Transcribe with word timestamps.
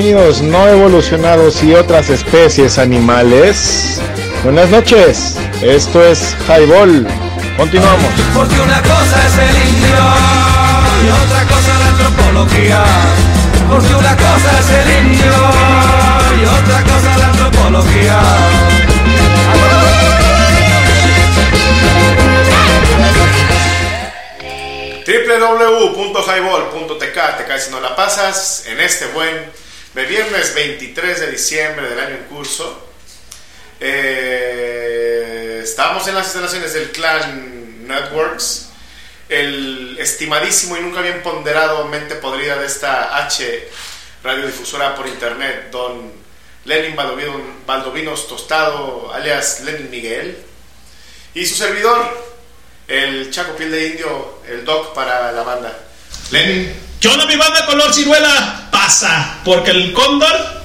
amigos 0.00 0.40
no 0.40 0.66
evolucionados 0.66 1.62
y 1.62 1.74
otras 1.74 2.08
especies 2.08 2.78
animales. 2.78 4.00
Buenas 4.42 4.70
noches, 4.70 5.36
esto 5.60 6.02
es 6.02 6.34
Highball. 6.48 7.06
Continuamos. 7.58 8.10
Porque 8.34 8.58
una 8.60 8.80
cosa 8.80 9.26
es 9.26 9.36
el 9.36 9.56
indio 9.68 9.98
y 11.04 11.10
otra 11.10 11.44
cosa 11.44 11.78
la 11.78 11.88
antropología. 11.88 12.82
Porque 13.68 13.94
una 13.94 14.16
cosa 14.16 14.58
es 14.58 14.70
el 14.70 14.90
indio 15.04 15.34
y 16.40 16.46
otra 16.46 16.82
cosa 16.82 17.18
la 17.18 17.26
antropología. 17.26 18.22
www.highball.tk 25.06 27.36
te 27.36 27.44
caes 27.44 27.64
si 27.64 27.70
no 27.70 27.80
la 27.80 27.94
pasas 27.94 28.64
en 28.66 28.80
este 28.80 29.08
buen 29.08 29.59
viernes 30.06 30.54
23 30.54 31.20
de 31.20 31.30
diciembre 31.30 31.88
del 31.88 31.98
año 31.98 32.16
en 32.16 32.24
curso. 32.24 32.88
Eh, 33.80 35.60
estamos 35.62 36.06
en 36.08 36.14
las 36.14 36.26
instalaciones 36.26 36.74
del 36.74 36.90
Clan 36.90 37.86
Networks, 37.86 38.68
el 39.28 39.96
estimadísimo 39.98 40.76
y 40.76 40.80
nunca 40.80 41.00
bien 41.00 41.22
ponderado 41.22 41.86
mente 41.86 42.14
podrida 42.16 42.56
de 42.56 42.66
esta 42.66 43.16
H 43.24 43.68
radiodifusora 44.22 44.94
por 44.94 45.06
internet, 45.06 45.70
don 45.70 46.12
Lenin 46.64 46.94
Baldovino, 46.94 47.40
Baldovinos 47.66 48.28
Tostado, 48.28 49.12
alias 49.12 49.60
Lenin 49.60 49.90
Miguel, 49.90 50.36
y 51.34 51.46
su 51.46 51.54
servidor, 51.54 52.30
el 52.86 53.30
Chaco 53.30 53.56
Piel 53.56 53.70
de 53.70 53.86
Indio, 53.88 54.40
el 54.48 54.64
Doc 54.64 54.94
para 54.94 55.32
la 55.32 55.42
banda. 55.42 55.78
Lenin. 56.30 56.89
¿Qué 57.00 57.08
onda 57.08 57.24
mi 57.24 57.36
banda 57.36 57.64
color 57.64 57.94
ciruela? 57.94 58.68
Pasa, 58.70 59.38
porque 59.42 59.70
el 59.70 59.94
cóndor 59.94 60.60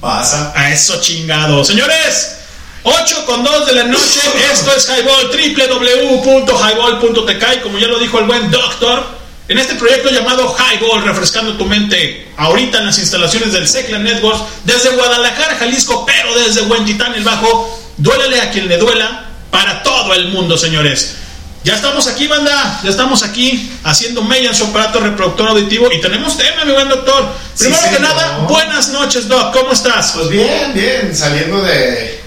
Pasa. 0.00 0.52
a 0.54 0.72
eso 0.72 1.00
chingado. 1.00 1.64
Señores, 1.64 2.38
8 2.82 3.24
con 3.24 3.44
2 3.44 3.66
de 3.66 3.72
la 3.74 3.84
noche, 3.84 4.20
esto 4.52 4.72
es 4.76 4.88
Highball, 4.88 5.30
www.highball.tk 5.30 7.44
y 7.56 7.60
como 7.60 7.78
ya 7.78 7.86
lo 7.86 8.00
dijo 8.00 8.18
el 8.18 8.24
buen 8.24 8.50
doctor, 8.50 9.06
en 9.46 9.58
este 9.58 9.76
proyecto 9.76 10.10
llamado 10.10 10.56
Highball, 10.58 11.04
refrescando 11.04 11.56
tu 11.56 11.66
mente, 11.66 12.32
ahorita 12.36 12.78
en 12.78 12.86
las 12.86 12.98
instalaciones 12.98 13.52
del 13.52 13.68
Secla 13.68 14.00
Networks, 14.00 14.40
desde 14.64 14.88
Guadalajara, 14.90 15.54
Jalisco, 15.54 16.04
pero 16.04 16.34
desde 16.34 16.62
Huentitán, 16.62 17.14
el 17.14 17.22
Bajo, 17.22 17.80
duélale 17.96 18.40
a 18.40 18.50
quien 18.50 18.66
le 18.66 18.76
duela, 18.78 19.26
para 19.52 19.84
todo 19.84 20.14
el 20.14 20.30
mundo, 20.30 20.58
señores. 20.58 21.18
Ya 21.64 21.74
estamos 21.76 22.06
aquí, 22.06 22.26
banda. 22.26 22.80
Ya 22.84 22.90
estamos 22.90 23.22
aquí 23.22 23.72
haciendo 23.84 24.22
mella 24.22 24.50
en 24.50 24.54
su 24.54 24.64
aparato 24.64 25.00
reproductor 25.00 25.48
auditivo 25.48 25.90
y 25.90 25.98
tenemos 26.00 26.36
tema, 26.36 26.64
mi 26.66 26.72
buen 26.72 26.90
doctor. 26.90 27.26
Sí, 27.54 27.64
Primero 27.64 27.82
que 27.84 27.96
señor. 27.96 28.02
nada, 28.14 28.38
buenas 28.46 28.88
noches, 28.88 29.28
Doc. 29.28 29.54
¿Cómo 29.54 29.72
estás? 29.72 30.12
Pues 30.12 30.28
bien, 30.28 30.74
bien, 30.74 31.16
saliendo 31.16 31.62
de, 31.62 32.22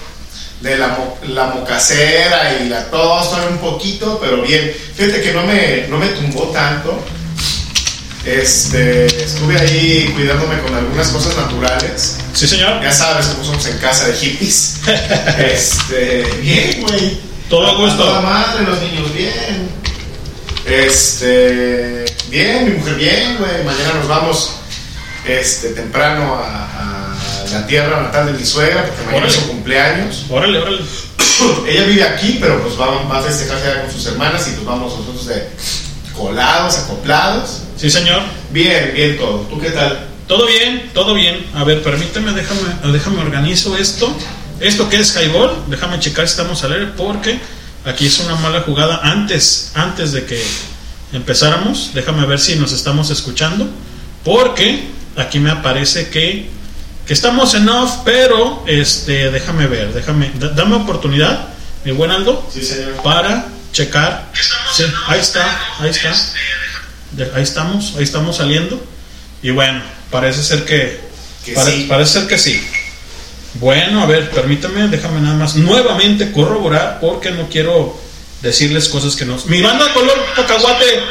de 0.60 0.76
la, 0.76 0.98
la 1.28 1.46
mocacera 1.46 2.58
y 2.60 2.68
la 2.68 2.90
tos, 2.90 3.28
un 3.48 3.58
poquito, 3.58 4.18
pero 4.20 4.42
bien. 4.42 4.74
Fíjate 4.96 5.22
que 5.22 5.32
no 5.32 5.44
me, 5.44 5.86
no 5.88 5.98
me 5.98 6.08
tumbó 6.08 6.46
tanto. 6.48 7.00
Este, 8.24 9.06
estuve 9.06 9.56
ahí 9.56 10.10
cuidándome 10.16 10.60
con 10.62 10.74
algunas 10.74 11.08
cosas 11.08 11.36
naturales. 11.36 12.16
Sí, 12.34 12.48
señor. 12.48 12.82
Ya 12.82 12.90
sabes 12.92 13.26
cómo 13.28 13.44
somos 13.44 13.64
en 13.66 13.78
casa 13.78 14.08
de 14.08 14.14
hippies. 14.14 14.80
Este, 15.38 16.24
bien, 16.42 16.82
güey. 16.82 17.27
Todo 17.48 17.78
gusto. 17.78 18.04
toda 18.04 18.20
madre, 18.20 18.64
los 18.64 18.80
niños 18.82 19.12
bien. 19.14 19.70
Este, 20.66 22.04
bien, 22.28 22.66
mi 22.66 22.70
mujer 22.78 22.94
bien, 22.96 23.38
güey. 23.38 23.64
Mañana 23.64 23.94
nos 23.94 24.08
vamos 24.08 24.56
este, 25.26 25.70
temprano 25.70 26.34
a, 26.34 26.64
a 26.64 27.46
la 27.50 27.66
tierra 27.66 28.02
natal 28.02 28.26
de 28.26 28.32
mi 28.34 28.44
suegra, 28.44 28.84
porque 28.84 29.02
mañana 29.06 29.28
es 29.28 29.32
su 29.32 29.48
cumpleaños. 29.48 30.26
Órale, 30.28 30.58
órale. 30.58 30.80
Ella 31.68 31.84
vive 31.84 32.02
aquí, 32.02 32.36
pero 32.38 32.60
pues 32.62 32.78
va, 32.78 33.02
va 33.04 33.18
a 33.18 33.22
festejarse 33.22 33.66
allá 33.66 33.82
con 33.82 33.92
sus 33.92 34.06
hermanas 34.06 34.46
y 34.48 34.50
pues 34.50 34.66
vamos 34.66 34.98
nosotros 34.98 35.26
de 35.26 35.48
colados, 36.14 36.76
acoplados. 36.76 37.62
Sí, 37.78 37.90
señor. 37.90 38.20
Bien, 38.50 38.92
bien 38.94 39.16
todo. 39.16 39.38
¿Tú 39.48 39.58
qué 39.58 39.70
tal? 39.70 40.06
Todo 40.26 40.46
bien, 40.46 40.90
todo 40.92 41.14
bien. 41.14 41.46
A 41.54 41.64
ver, 41.64 41.82
permíteme, 41.82 42.32
déjame, 42.32 42.92
déjame 42.92 43.22
organizo 43.22 43.74
esto. 43.78 44.14
Esto 44.60 44.88
que 44.88 44.96
es 44.98 45.14
Highball, 45.16 45.64
déjame 45.68 46.00
checar 46.00 46.26
si 46.26 46.32
estamos 46.32 46.62
al 46.64 46.72
aire 46.72 46.86
porque 46.96 47.38
aquí 47.84 48.06
es 48.06 48.18
una 48.20 48.34
mala 48.36 48.60
jugada 48.62 49.00
antes, 49.02 49.70
antes 49.74 50.12
de 50.12 50.24
que 50.24 50.42
empezáramos. 51.12 51.92
Déjame 51.94 52.26
ver 52.26 52.40
si 52.40 52.56
nos 52.56 52.72
estamos 52.72 53.10
escuchando 53.10 53.68
porque 54.24 54.88
aquí 55.16 55.38
me 55.38 55.50
aparece 55.50 56.08
que, 56.08 56.48
que 57.06 57.12
estamos 57.12 57.54
en 57.54 57.68
off, 57.68 57.98
pero 58.04 58.64
este, 58.66 59.30
déjame 59.30 59.66
ver, 59.66 59.92
déjame, 59.92 60.30
da- 60.38 60.48
dame 60.50 60.76
oportunidad, 60.76 61.48
mi 61.84 61.92
buen 61.92 62.10
Aldo, 62.10 62.48
Sí, 62.52 62.62
señor. 62.62 62.94
para 63.02 63.46
checar. 63.72 64.28
Sí, 64.74 64.82
ahí 65.06 65.20
está, 65.20 65.58
ahí 65.78 65.90
está. 65.90 66.12
De- 67.12 67.30
ahí 67.34 67.42
estamos, 67.42 67.94
ahí 67.96 68.02
estamos 68.04 68.36
saliendo. 68.36 68.84
Y 69.42 69.50
bueno, 69.50 69.80
parece 70.10 70.42
ser 70.42 70.64
que, 70.64 71.00
Que 71.44 71.52
pare- 71.52 71.72
sí. 71.72 71.86
parece 71.88 72.12
ser 72.20 72.26
que 72.28 72.38
sí. 72.38 72.60
Bueno, 73.54 74.02
a 74.02 74.06
ver, 74.06 74.30
permítame, 74.30 74.88
déjame 74.88 75.20
nada 75.20 75.36
más 75.36 75.56
nuevamente 75.56 76.30
corroborar 76.32 76.98
porque 77.00 77.30
no 77.30 77.48
quiero 77.48 77.98
decirles 78.42 78.88
cosas 78.88 79.16
que 79.16 79.24
no. 79.24 79.36
Mi 79.46 79.62
banda 79.62 79.92
color 79.92 80.16
cacahuate, 80.36 81.02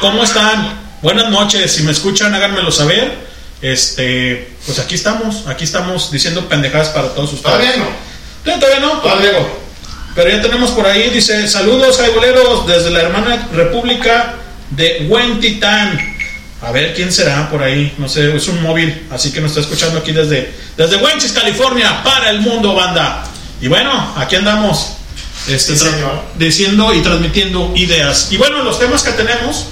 ¿cómo 0.00 0.22
están? 0.24 0.80
Buenas 1.02 1.30
noches, 1.30 1.72
si 1.72 1.82
me 1.82 1.92
escuchan, 1.92 2.34
háganmelo 2.34 2.70
saber. 2.72 3.24
Este, 3.62 4.52
pues 4.66 4.78
aquí 4.78 4.94
estamos, 4.94 5.46
aquí 5.46 5.64
estamos 5.64 6.10
diciendo 6.10 6.48
pendejadas 6.48 6.88
para 6.88 7.08
todos 7.14 7.32
ustedes. 7.32 7.56
Todavía 7.56 7.76
no. 7.76 7.86
No, 8.44 8.58
todavía 8.58 8.80
no, 8.80 8.92
todavía 9.00 9.32
no. 9.32 9.64
Pero 10.14 10.30
ya 10.30 10.42
tenemos 10.42 10.70
por 10.70 10.86
ahí, 10.86 11.10
dice, 11.10 11.48
saludos 11.48 11.96
jaiboleros 11.96 12.66
desde 12.66 12.90
la 12.90 13.00
hermana 13.00 13.48
república 13.52 14.34
de 14.70 15.06
Huentitán. 15.08 16.13
A 16.64 16.70
ver 16.70 16.94
quién 16.94 17.12
será 17.12 17.50
por 17.50 17.62
ahí, 17.62 17.94
no 17.98 18.08
sé, 18.08 18.34
es 18.34 18.48
un 18.48 18.62
móvil, 18.62 19.06
así 19.10 19.32
que 19.32 19.40
nos 19.40 19.50
está 19.50 19.60
escuchando 19.60 19.98
aquí 19.98 20.12
desde, 20.12 20.52
desde 20.76 20.96
Wenchis, 20.96 21.32
California, 21.32 22.02
para 22.02 22.30
el 22.30 22.40
mundo, 22.40 22.74
banda. 22.74 23.24
Y 23.60 23.68
bueno, 23.68 24.14
aquí 24.16 24.36
andamos 24.36 24.96
este, 25.46 25.76
Sí, 25.76 25.86
diciendo 26.36 26.94
y 26.94 27.02
transmitiendo 27.02 27.72
ideas. 27.74 28.28
Y 28.30 28.38
bueno, 28.38 28.62
los 28.62 28.78
temas 28.78 29.02
que 29.02 29.12
tenemos, 29.12 29.66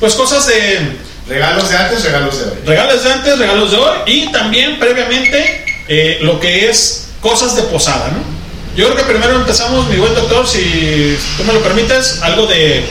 pues 0.00 0.14
cosas 0.14 0.46
de, 0.48 0.96
Regalos 1.28 1.68
de 1.68 1.76
antes, 1.76 2.04
regalos 2.04 2.38
de 2.38 2.44
hoy. 2.44 2.58
Regalos 2.64 3.02
de 3.02 3.12
antes, 3.12 3.38
regalos 3.38 3.70
de 3.72 3.76
hoy 3.78 3.98
y 4.06 4.32
también 4.32 4.78
previamente 4.78 5.64
eh, 5.88 6.18
lo 6.22 6.38
que 6.38 6.68
es 6.68 7.08
cosas 7.20 7.56
de 7.56 7.62
posada, 7.62 8.12
¿no? 8.12 8.36
Yo 8.76 8.86
creo 8.86 8.96
que 8.96 9.12
primero 9.12 9.34
empezamos, 9.34 9.88
mi 9.88 9.96
buen 9.96 10.14
doctor, 10.14 10.46
si 10.46 11.16
tú 11.36 11.44
me 11.44 11.52
lo 11.52 11.62
permites, 11.62 12.20
algo 12.22 12.46
de, 12.46 12.84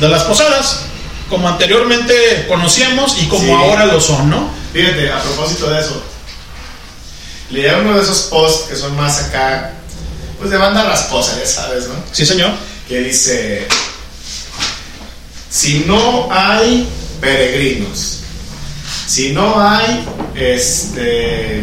de 0.00 0.08
las 0.08 0.22
posadas, 0.22 0.86
como 1.32 1.48
anteriormente 1.48 2.44
conocíamos 2.46 3.16
y 3.22 3.26
como 3.26 3.42
Sí. 3.44 3.50
ahora 3.50 3.86
lo 3.86 3.98
son, 4.00 4.28
¿no? 4.28 4.50
Fíjate, 4.74 5.10
a 5.10 5.18
propósito 5.22 5.70
de 5.70 5.80
eso, 5.80 6.02
leí 7.50 7.66
uno 7.80 7.94
de 7.96 8.02
esos 8.02 8.18
posts 8.30 8.68
que 8.68 8.76
son 8.76 8.94
más 8.96 9.18
acá, 9.24 9.72
pues 10.38 10.50
de 10.50 10.58
banda 10.58 10.84
rasposa, 10.84 11.38
ya 11.40 11.46
sabes, 11.46 11.88
¿no? 11.88 11.94
Sí, 12.12 12.26
señor. 12.26 12.50
Que 12.86 13.00
dice, 13.00 13.66
si 15.50 15.84
no 15.86 16.28
hay 16.30 16.86
peregrinos, 17.20 18.18
si 19.06 19.32
no 19.32 19.58
hay, 19.58 20.06
este, 20.34 21.62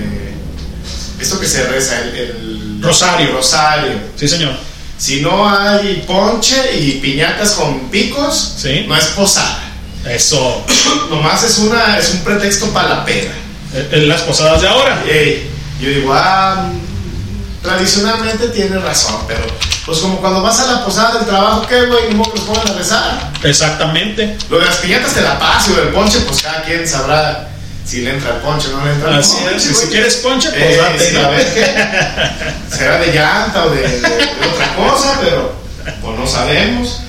esto 1.21 1.39
que 1.39 1.47
se 1.47 1.63
reza, 1.67 1.99
el, 2.01 2.15
el 2.15 2.79
Rosario. 2.81 3.33
rosario, 3.33 3.91
Sí, 4.15 4.27
señor. 4.27 4.55
si 4.97 5.21
no 5.21 5.47
hay 5.47 6.03
ponche 6.07 6.55
y 6.79 6.93
piñatas 7.01 7.51
con 7.51 7.89
picos, 7.91 8.55
Sí. 8.57 8.85
no 8.87 8.95
es 8.95 9.05
posada. 9.07 9.65
Eso. 10.07 10.65
Nomás 11.09 11.43
es, 11.43 11.57
una, 11.59 11.97
es 11.97 12.09
un 12.11 12.19
pretexto 12.23 12.67
para 12.67 12.89
la 12.89 13.05
peda. 13.05 13.31
Eh, 13.73 13.89
eh, 13.91 13.97
las 14.07 14.21
posadas 14.21 14.61
de 14.61 14.67
ahora. 14.67 15.03
Ey, 15.07 15.49
yo 15.81 15.89
digo, 15.89 16.13
ah, 16.13 16.69
tradicionalmente 17.61 18.47
tiene 18.49 18.77
razón, 18.79 19.15
pero 19.27 19.41
pues 19.85 19.99
como 19.99 20.19
cuando 20.21 20.41
vas 20.41 20.59
a 20.61 20.71
la 20.71 20.85
posada 20.85 21.17
del 21.19 21.27
trabajo, 21.27 21.65
¿qué, 21.67 21.85
güey? 21.85 22.07
Ni 22.09 22.15
modo 22.15 22.31
que 22.31 22.39
los 22.39 22.47
pongan 22.47 22.67
a 22.69 22.73
rezar. 22.77 23.31
Exactamente. 23.43 24.37
Lo 24.49 24.59
de 24.59 24.65
las 24.65 24.77
piñatas 24.77 25.13
te 25.13 25.21
la 25.21 25.37
paso 25.37 25.71
y 25.71 25.75
lo 25.75 25.81
del 25.85 25.93
ponche, 25.93 26.19
pues 26.21 26.41
cada 26.41 26.63
quien 26.63 26.87
sabrá 26.87 27.49
si 27.85 28.01
le 28.01 28.11
entra 28.11 28.35
el 28.35 28.41
ponche 28.41 28.67
o 28.69 28.77
no 28.77 28.85
le 28.85 28.91
entra 28.93 29.09
el 29.09 29.19
Así 29.19 29.33
ponche. 29.35 29.55
es. 29.55 29.77
Si 29.79 29.87
quieres 29.87 30.15
ponche, 30.17 30.49
pues 30.51 30.63
Eh, 30.63 30.77
date. 30.77 31.45
qué. 31.53 32.75
Será 32.77 32.99
de 32.99 33.11
llanta 33.13 33.65
o 33.65 33.69
de, 33.71 33.81
de- 33.81 33.99
de 33.99 34.47
otra 34.53 34.75
cosa, 34.75 35.19
pero 35.21 35.55
pues 36.01 36.17
no 36.19 36.27
sabemos. 36.27 37.01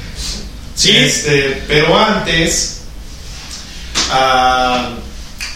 Sí. 0.75 0.96
Este, 0.96 1.62
pero 1.69 1.96
antes, 1.98 2.80
ah, 4.10 4.90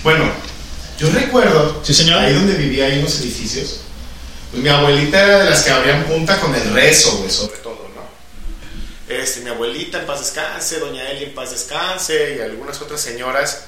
bueno, 0.02 0.30
yo 0.98 1.10
recuerdo, 1.10 1.82
Sí, 1.84 1.92
señor. 1.94 2.18
ahí 2.20 2.32
donde 2.34 2.54
vivía, 2.54 2.86
hay 2.86 2.98
unos 3.00 3.18
edificios, 3.20 3.80
pues 4.50 4.62
mi 4.62 4.68
abuelita 4.68 5.20
era 5.22 5.38
de 5.44 5.50
las 5.50 5.62
que 5.62 5.70
abrían 5.70 6.04
punta 6.04 6.38
con 6.40 6.54
el 6.54 6.72
rezo, 6.72 7.16
güey, 7.18 7.30
sobre 7.30 7.58
todo, 7.58 7.90
¿no? 7.94 8.04
Este, 9.14 9.40
mi 9.40 9.50
abuelita 9.50 9.98
en 10.00 10.06
paz 10.06 10.20
descanse, 10.20 10.78
doña 10.78 11.08
Eli 11.10 11.24
en 11.24 11.34
paz 11.34 11.50
descanse 11.50 12.36
y 12.38 12.40
algunas 12.40 12.80
otras 12.80 13.00
señoras, 13.00 13.64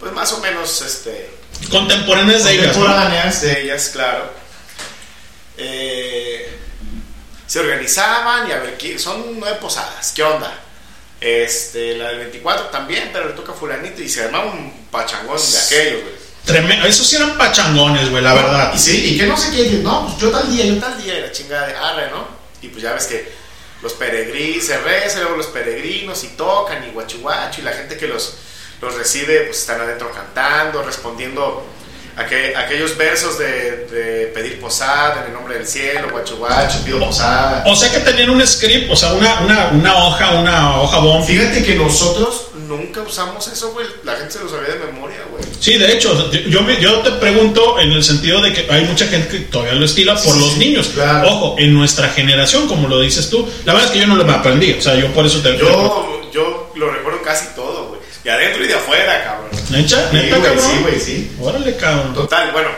pues 0.00 0.12
más 0.12 0.32
o 0.32 0.38
menos, 0.40 0.80
este, 0.82 1.30
Contemporáneas 1.70 2.44
de 2.44 2.52
ellas. 2.52 2.66
¿no? 2.68 2.72
Contemporáneas 2.84 3.40
de 3.42 3.62
ellas, 3.62 3.90
claro. 3.92 4.30
Eh, 5.56 6.58
se 7.46 7.60
organizaban 7.60 8.48
y 8.48 8.52
a 8.52 8.58
ver, 8.58 8.76
¿qué- 8.76 8.98
son 8.98 9.38
nueve 9.38 9.58
posadas, 9.60 10.12
¿qué 10.14 10.22
onda? 10.22 10.60
Este, 11.24 11.96
la 11.96 12.08
del 12.08 12.18
24 12.18 12.66
también, 12.66 13.08
pero 13.12 13.28
le 13.28 13.32
toca 13.32 13.52
a 13.52 13.54
fulanito 13.54 14.02
y 14.02 14.08
se 14.10 14.24
armaba 14.24 14.52
un 14.52 14.70
pachangón 14.90 15.38
de 15.38 15.58
aquellos, 15.58 16.02
güey. 16.02 16.14
Treme- 16.46 16.84
Esos 16.86 17.06
sí 17.06 17.16
eran 17.16 17.38
pachangones, 17.38 18.10
güey, 18.10 18.22
la 18.22 18.34
verdad. 18.34 18.72
Y 18.74 18.78
sí, 18.78 19.14
y 19.14 19.18
que 19.18 19.26
no 19.26 19.34
sé 19.34 19.50
qué, 19.50 19.70
no, 19.82 20.06
pues 20.06 20.18
yo 20.18 20.30
tal 20.30 20.50
día, 20.54 20.66
yo 20.66 20.76
tal 20.78 21.02
día, 21.02 21.18
y 21.18 21.22
la 21.22 21.32
chingada 21.32 21.66
de 21.66 21.74
arre, 21.74 22.10
¿no? 22.10 22.26
Y 22.60 22.68
pues 22.68 22.82
ya 22.82 22.92
ves 22.92 23.06
que 23.06 23.26
los 23.80 23.94
peregrinos, 23.94 24.64
se 24.66 24.76
reza, 24.78 25.20
luego 25.20 25.36
los 25.38 25.46
peregrinos 25.46 26.22
y 26.24 26.28
tocan 26.28 26.84
y 26.86 26.90
guachu 26.92 27.20
guachu, 27.20 27.62
y 27.62 27.64
la 27.64 27.72
gente 27.72 27.96
que 27.96 28.06
los, 28.06 28.34
los 28.82 28.94
recibe, 28.94 29.40
pues 29.46 29.60
están 29.60 29.80
adentro 29.80 30.12
cantando, 30.12 30.82
respondiendo 30.82 31.64
a 32.16 32.26
que, 32.26 32.54
aquellos 32.56 32.96
versos 32.96 33.38
de, 33.38 33.86
de 33.90 34.26
pedir 34.34 34.60
posada 34.60 35.20
en 35.22 35.26
el 35.28 35.32
nombre 35.34 35.54
del 35.56 35.66
cielo, 35.66 36.08
guachu 36.10 36.36
guachu, 36.36 36.78
pido 36.84 37.00
posada. 37.00 37.64
O 37.66 37.74
sea 37.74 37.90
que 37.90 37.98
tenían 38.00 38.30
un 38.30 38.46
script, 38.46 38.90
o 38.90 38.96
sea, 38.96 39.12
una, 39.14 39.40
una, 39.40 39.68
una 39.72 39.96
hoja, 40.06 40.30
una 40.40 40.80
hoja 40.80 40.98
bomb. 40.98 41.24
Fíjate 41.26 41.64
que 41.64 41.74
nosotros 41.74 42.48
nunca 42.68 43.02
usamos 43.02 43.46
eso, 43.48 43.72
güey, 43.72 43.86
la 44.04 44.14
gente 44.16 44.32
se 44.34 44.40
lo 44.44 44.48
sabía 44.48 44.74
de 44.74 44.84
memoria, 44.92 45.18
güey. 45.30 45.42
Sí, 45.60 45.76
de 45.76 45.92
hecho, 45.92 46.30
yo, 46.48 46.62
me- 46.62 46.80
yo 46.80 47.00
te 47.00 47.10
pregunto 47.12 47.78
en 47.80 47.92
el 47.92 48.04
sentido 48.04 48.40
de 48.40 48.52
que 48.52 48.66
hay 48.72 48.84
mucha 48.84 49.06
gente 49.06 49.28
que 49.28 49.38
todavía 49.46 49.74
lo 49.74 49.84
estila 49.84 50.14
por 50.14 50.34
Sí, 50.34 50.38
los 50.40 50.56
niños. 50.56 50.88
claro. 50.94 51.28
Ojo, 51.28 51.56
en 51.58 51.74
nuestra 51.74 52.08
generación, 52.10 52.68
como 52.68 52.86
lo 52.88 53.00
dices 53.00 53.28
tú, 53.28 53.48
la 53.64 53.72
verdad 53.72 53.88
es 53.88 53.92
que 53.92 54.00
yo 54.00 54.06
no 54.06 54.16
lo 54.16 54.30
aprendí, 54.32 54.72
o 54.72 54.80
sea, 54.80 54.94
yo 54.94 55.08
por 55.08 55.26
eso 55.26 55.40
te... 55.40 55.56
Yo, 55.58 56.30
yo 56.32 56.72
lo 56.76 56.90
recuerdo 56.92 57.22
casi 57.22 57.46
todo, 57.56 57.88
güey. 57.88 58.00
De 58.24 58.30
adentro 58.30 58.64
y 58.64 58.68
de 58.68 58.74
afuera, 58.74 59.22
cabrón. 59.22 59.50
¿Neta? 59.76 60.10
Sí, 60.10 60.16
¿Neta, 60.16 60.36
güey, 60.36 60.48
cabrón? 60.48 60.70
sí, 60.70 60.82
güey, 60.82 61.00
sí. 61.00 61.36
Órale, 61.40 61.76
cabrón. 61.76 62.14
Total, 62.14 62.52
bueno, 62.52 62.70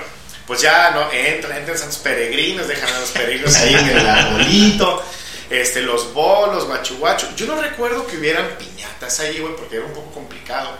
pues 0.46 0.60
ya 0.60 0.90
no 0.90 1.10
entran, 1.12 1.58
entran 1.58 1.78
santos 1.78 1.98
peregrinos, 1.98 2.69
dejan 2.69 2.93
a 2.94 3.00
los 3.00 3.10
peregrinos 3.10 3.54
ahí 3.56 3.75
en 3.75 3.88
el 3.88 4.08
arbolito, 4.08 5.02
este, 5.50 5.82
los 5.82 6.12
bolos, 6.12 6.66
guachu 6.66 6.98
guachu. 6.98 7.26
Yo 7.37 7.46
no 7.46 7.60
recuerdo 7.60 8.06
que 8.06 8.16
hubieran 8.16 8.48
piñatas 8.58 9.20
ahí, 9.20 9.38
güey, 9.38 9.54
porque 9.56 9.76
era 9.76 9.84
un 9.84 9.93
poco 9.93 10.10
complicado. 10.12 10.70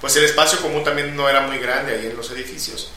Pues 0.00 0.16
el 0.16 0.24
espacio 0.24 0.60
común 0.60 0.82
también 0.82 1.14
no 1.14 1.28
era 1.28 1.42
muy 1.42 1.58
grande 1.58 1.94
ahí 1.94 2.06
en 2.06 2.16
los 2.16 2.30
edificios. 2.32 2.90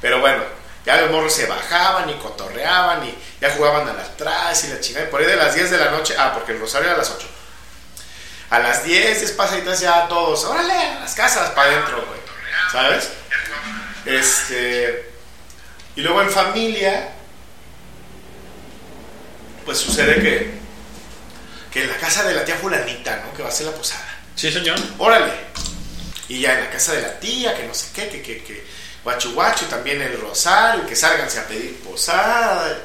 Pero 0.00 0.20
bueno, 0.20 0.42
ya 0.84 1.00
los 1.00 1.10
morros 1.10 1.32
se 1.32 1.46
bajaban 1.46 2.10
y 2.10 2.14
cotorreaban 2.14 3.06
y 3.06 3.14
ya 3.40 3.50
jugaban 3.50 3.88
a 3.88 3.92
las 3.92 4.08
atrás 4.08 4.64
y 4.64 4.68
la 4.68 4.80
chingada. 4.80 5.06
Y 5.06 5.10
por 5.10 5.20
ahí 5.20 5.26
de 5.26 5.36
las 5.36 5.54
10 5.54 5.70
de 5.70 5.78
la 5.78 5.90
noche, 5.92 6.14
ah, 6.18 6.32
porque 6.34 6.52
el 6.52 6.58
rosario 6.58 6.86
era 6.86 6.96
a 6.96 6.98
las 6.98 7.10
8. 7.10 7.26
A 8.52 8.58
las 8.58 8.84
10, 8.84 9.18
10 9.18 9.32
pasaditas 9.32 9.80
ya 9.80 10.06
todos, 10.08 10.44
órale, 10.44 10.74
a 10.74 11.00
las 11.00 11.14
casas 11.14 11.48
para 11.52 11.70
adentro, 11.70 12.04
güey. 12.06 12.20
¿Sabes? 12.70 13.08
Este. 14.04 15.10
Y 15.96 16.02
luego 16.02 16.20
en 16.20 16.28
familia, 16.28 17.12
pues 19.64 19.78
sucede 19.78 20.20
que. 20.20 20.50
Que 21.72 21.84
en 21.84 21.88
la 21.88 21.96
casa 21.96 22.24
de 22.24 22.34
la 22.34 22.44
tía 22.44 22.56
Fulanita, 22.56 23.22
¿no? 23.24 23.32
Que 23.32 23.42
va 23.42 23.48
a 23.48 23.52
ser 23.52 23.68
la 23.68 23.72
posada. 23.72 24.18
Sí, 24.36 24.52
señor. 24.52 24.78
Órale. 24.98 25.32
Y 26.28 26.40
ya 26.40 26.52
en 26.52 26.64
la 26.64 26.70
casa 26.70 26.92
de 26.92 27.00
la 27.00 27.18
tía, 27.18 27.56
que 27.56 27.66
no 27.66 27.72
sé 27.72 27.86
qué, 27.94 28.10
que, 28.10 28.20
que, 28.20 28.44
que 28.44 28.66
guachu 29.02 29.32
guachu, 29.32 29.64
también 29.64 30.02
el 30.02 30.20
rosario, 30.20 30.86
que 30.86 30.94
sálganse 30.94 31.40
a 31.40 31.48
pedir 31.48 31.80
posada. 31.80 32.78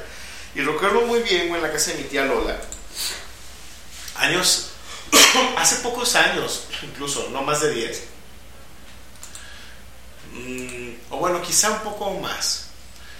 Y 0.54 0.62
recuerdo 0.62 1.02
muy 1.02 1.20
bien, 1.20 1.48
güey, 1.48 1.60
en 1.60 1.66
la 1.66 1.72
casa 1.74 1.90
de 1.90 1.98
mi 1.98 2.04
tía 2.04 2.24
Lola. 2.24 2.56
Años, 4.16 4.70
hace 5.56 5.76
pocos 5.76 6.14
años, 6.14 6.64
incluso, 6.82 7.28
no 7.32 7.42
más 7.42 7.60
de 7.60 7.72
10. 7.72 8.02
Mm, 10.34 10.90
o 11.10 11.16
bueno, 11.18 11.40
quizá 11.42 11.70
un 11.70 11.80
poco 11.80 12.14
más. 12.20 12.66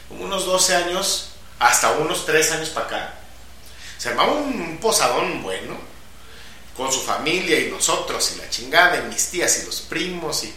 Como 0.08 0.25
unos 0.25 0.46
12 0.46 0.75
años, 0.76 1.31
hasta 1.58 1.93
unos 1.93 2.25
3 2.26 2.52
años 2.52 2.69
para 2.70 2.87
acá. 2.87 3.14
Se 3.99 4.08
armaba 4.11 4.32
un 4.32 4.79
posadón 4.81 5.43
bueno 5.43 5.76
con 6.76 6.93
su 6.93 7.00
familia 7.00 7.58
y 7.58 7.70
nosotros 7.70 8.32
y 8.35 8.38
la 8.38 8.49
chingada 8.49 8.99
y 9.05 9.08
mis 9.12 9.26
tías 9.31 9.58
y 9.61 9.67
los 9.67 9.81
primos 9.81 10.44
y 10.44 10.52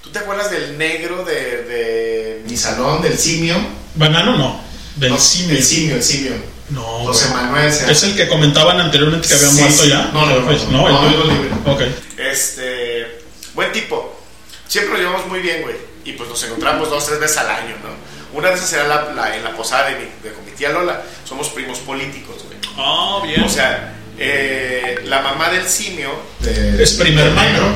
¿tú 0.00 0.10
te 0.10 0.20
acuerdas 0.20 0.52
del 0.52 0.78
negro 0.78 1.24
de, 1.24 1.64
de 1.64 2.42
mi 2.48 2.56
salón 2.56 3.02
del 3.02 3.18
simio? 3.18 3.56
Banano 3.96 4.36
no, 4.36 4.60
del 4.94 5.10
No, 5.10 5.18
simio. 5.18 5.56
el 5.56 5.64
simio 5.64 5.96
el 5.96 6.04
simio 6.04 6.32
No, 6.70 6.82
José. 6.82 7.28
Manuel 7.32 7.66
¿Es 7.66 8.02
el 8.02 8.14
que 8.16 8.28
comentaban 8.28 8.78
anteriormente 8.80 9.26
que 9.26 9.34
había 9.34 9.48
Sí, 9.48 9.60
muerto 9.60 9.82
sí. 9.84 9.88
ya? 9.88 10.10
No, 10.12 10.26
no, 10.26 10.40
no, 10.40 10.46
Pues, 10.46 10.64
no, 10.64 10.86
no, 10.88 11.00
tuyo- 11.00 11.24
no, 11.24 11.32
libre. 11.32 11.50
Ok. 11.66 11.82
este 12.18 13.20
buen 13.54 13.72
tipo 13.72 14.20
siempre 14.66 14.92
nos 14.94 15.00
llevamos 15.00 15.26
muy 15.28 15.40
bien 15.40 15.62
güey 15.62 15.76
y 16.04 16.12
pues 16.12 16.28
nos 16.28 16.42
encontramos 16.44 16.90
dos 16.90 17.06
tres 17.06 17.18
veces 17.20 17.38
al 17.38 17.48
año 17.50 17.74
¿no? 17.82 18.38
una 18.38 18.48
de 18.50 18.54
esas 18.54 18.72
era 18.74 18.86
la, 18.86 19.12
la- 19.14 19.34
en 19.36 19.42
la 19.44 19.56
posada 19.56 19.88
de, 19.88 19.96
mi, 19.96 20.04
de 20.22 20.34
mi 20.44 20.52
tía 20.56 20.68
Lola 20.70 21.02
somos 21.24 21.48
primos 21.48 21.78
políticos 21.78 22.44
güey 22.44 22.58
Ah, 22.76 23.20
bien. 23.24 23.42
o 23.42 23.48
sea 23.48 23.94
eh, 24.18 25.00
la 25.06 25.22
mamá 25.22 25.48
del 25.50 25.66
simio 25.66 26.10
de- 26.40 26.82
Es 26.82 26.98
hermana. 27.00 27.42
negro, 27.42 27.66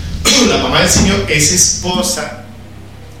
la 0.48 0.56
mamá 0.58 0.80
del 0.80 0.88
simio 0.90 1.14
es 1.28 1.52
esposa 1.52 2.44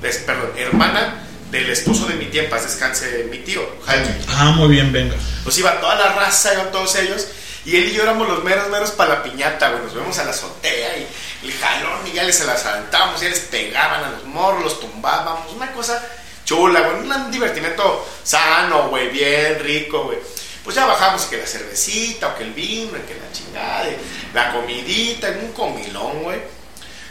es, 0.02 0.16
perdón 0.18 0.50
hermana 0.58 1.22
del 1.50 1.68
esposo 1.70 2.06
de 2.06 2.14
mi 2.14 2.26
tía 2.26 2.44
en 2.44 2.50
paz 2.50 2.62
descanse 2.62 3.26
mi 3.30 3.38
tío 3.38 3.60
Jaime 3.86 4.16
ah, 4.28 4.52
muy 4.56 4.68
bien, 4.68 4.92
venga. 4.92 5.16
pues 5.44 5.58
iba 5.58 5.80
toda 5.80 5.94
la 5.96 6.12
raza, 6.12 6.54
iban 6.54 6.70
todos 6.70 6.94
ellos. 6.96 7.26
Y 7.64 7.76
él 7.76 7.88
y 7.88 7.92
yo 7.92 8.02
éramos 8.02 8.26
los 8.26 8.42
meros, 8.42 8.68
meros 8.70 8.90
para 8.92 9.16
la 9.16 9.22
piñata, 9.22 9.70
güey. 9.70 9.82
Nos 9.82 9.94
vemos 9.94 10.18
a 10.18 10.24
la 10.24 10.30
azotea 10.30 10.96
y 10.96 11.06
el 11.46 11.52
jalón 11.52 12.06
y 12.06 12.12
ya 12.12 12.22
les 12.22 12.36
se 12.36 12.46
las 12.46 12.62
saltábamos, 12.62 13.20
ya 13.20 13.28
les 13.28 13.40
pegaban 13.40 14.02
a 14.02 14.10
los 14.10 14.24
morros, 14.24 14.64
los 14.64 14.80
tumbábamos. 14.80 15.52
Una 15.52 15.70
cosa 15.72 16.02
chula, 16.46 16.80
güey. 16.80 17.06
Un 17.06 17.30
divertimento 17.30 18.08
sano, 18.24 18.88
güey, 18.88 19.10
bien 19.10 19.58
rico, 19.60 20.04
güey. 20.04 20.18
Pues 20.64 20.76
ya 20.76 20.86
bajamos 20.86 21.24
que 21.24 21.36
la 21.36 21.46
cervecita, 21.46 22.28
o 22.28 22.36
que 22.36 22.44
el 22.44 22.52
vino, 22.52 22.92
que 23.06 23.14
la 23.14 23.32
chingada, 23.32 23.84
la 24.32 24.52
comidita, 24.52 25.28
en 25.28 25.44
un 25.44 25.52
comilón, 25.52 26.22
güey. 26.22 26.40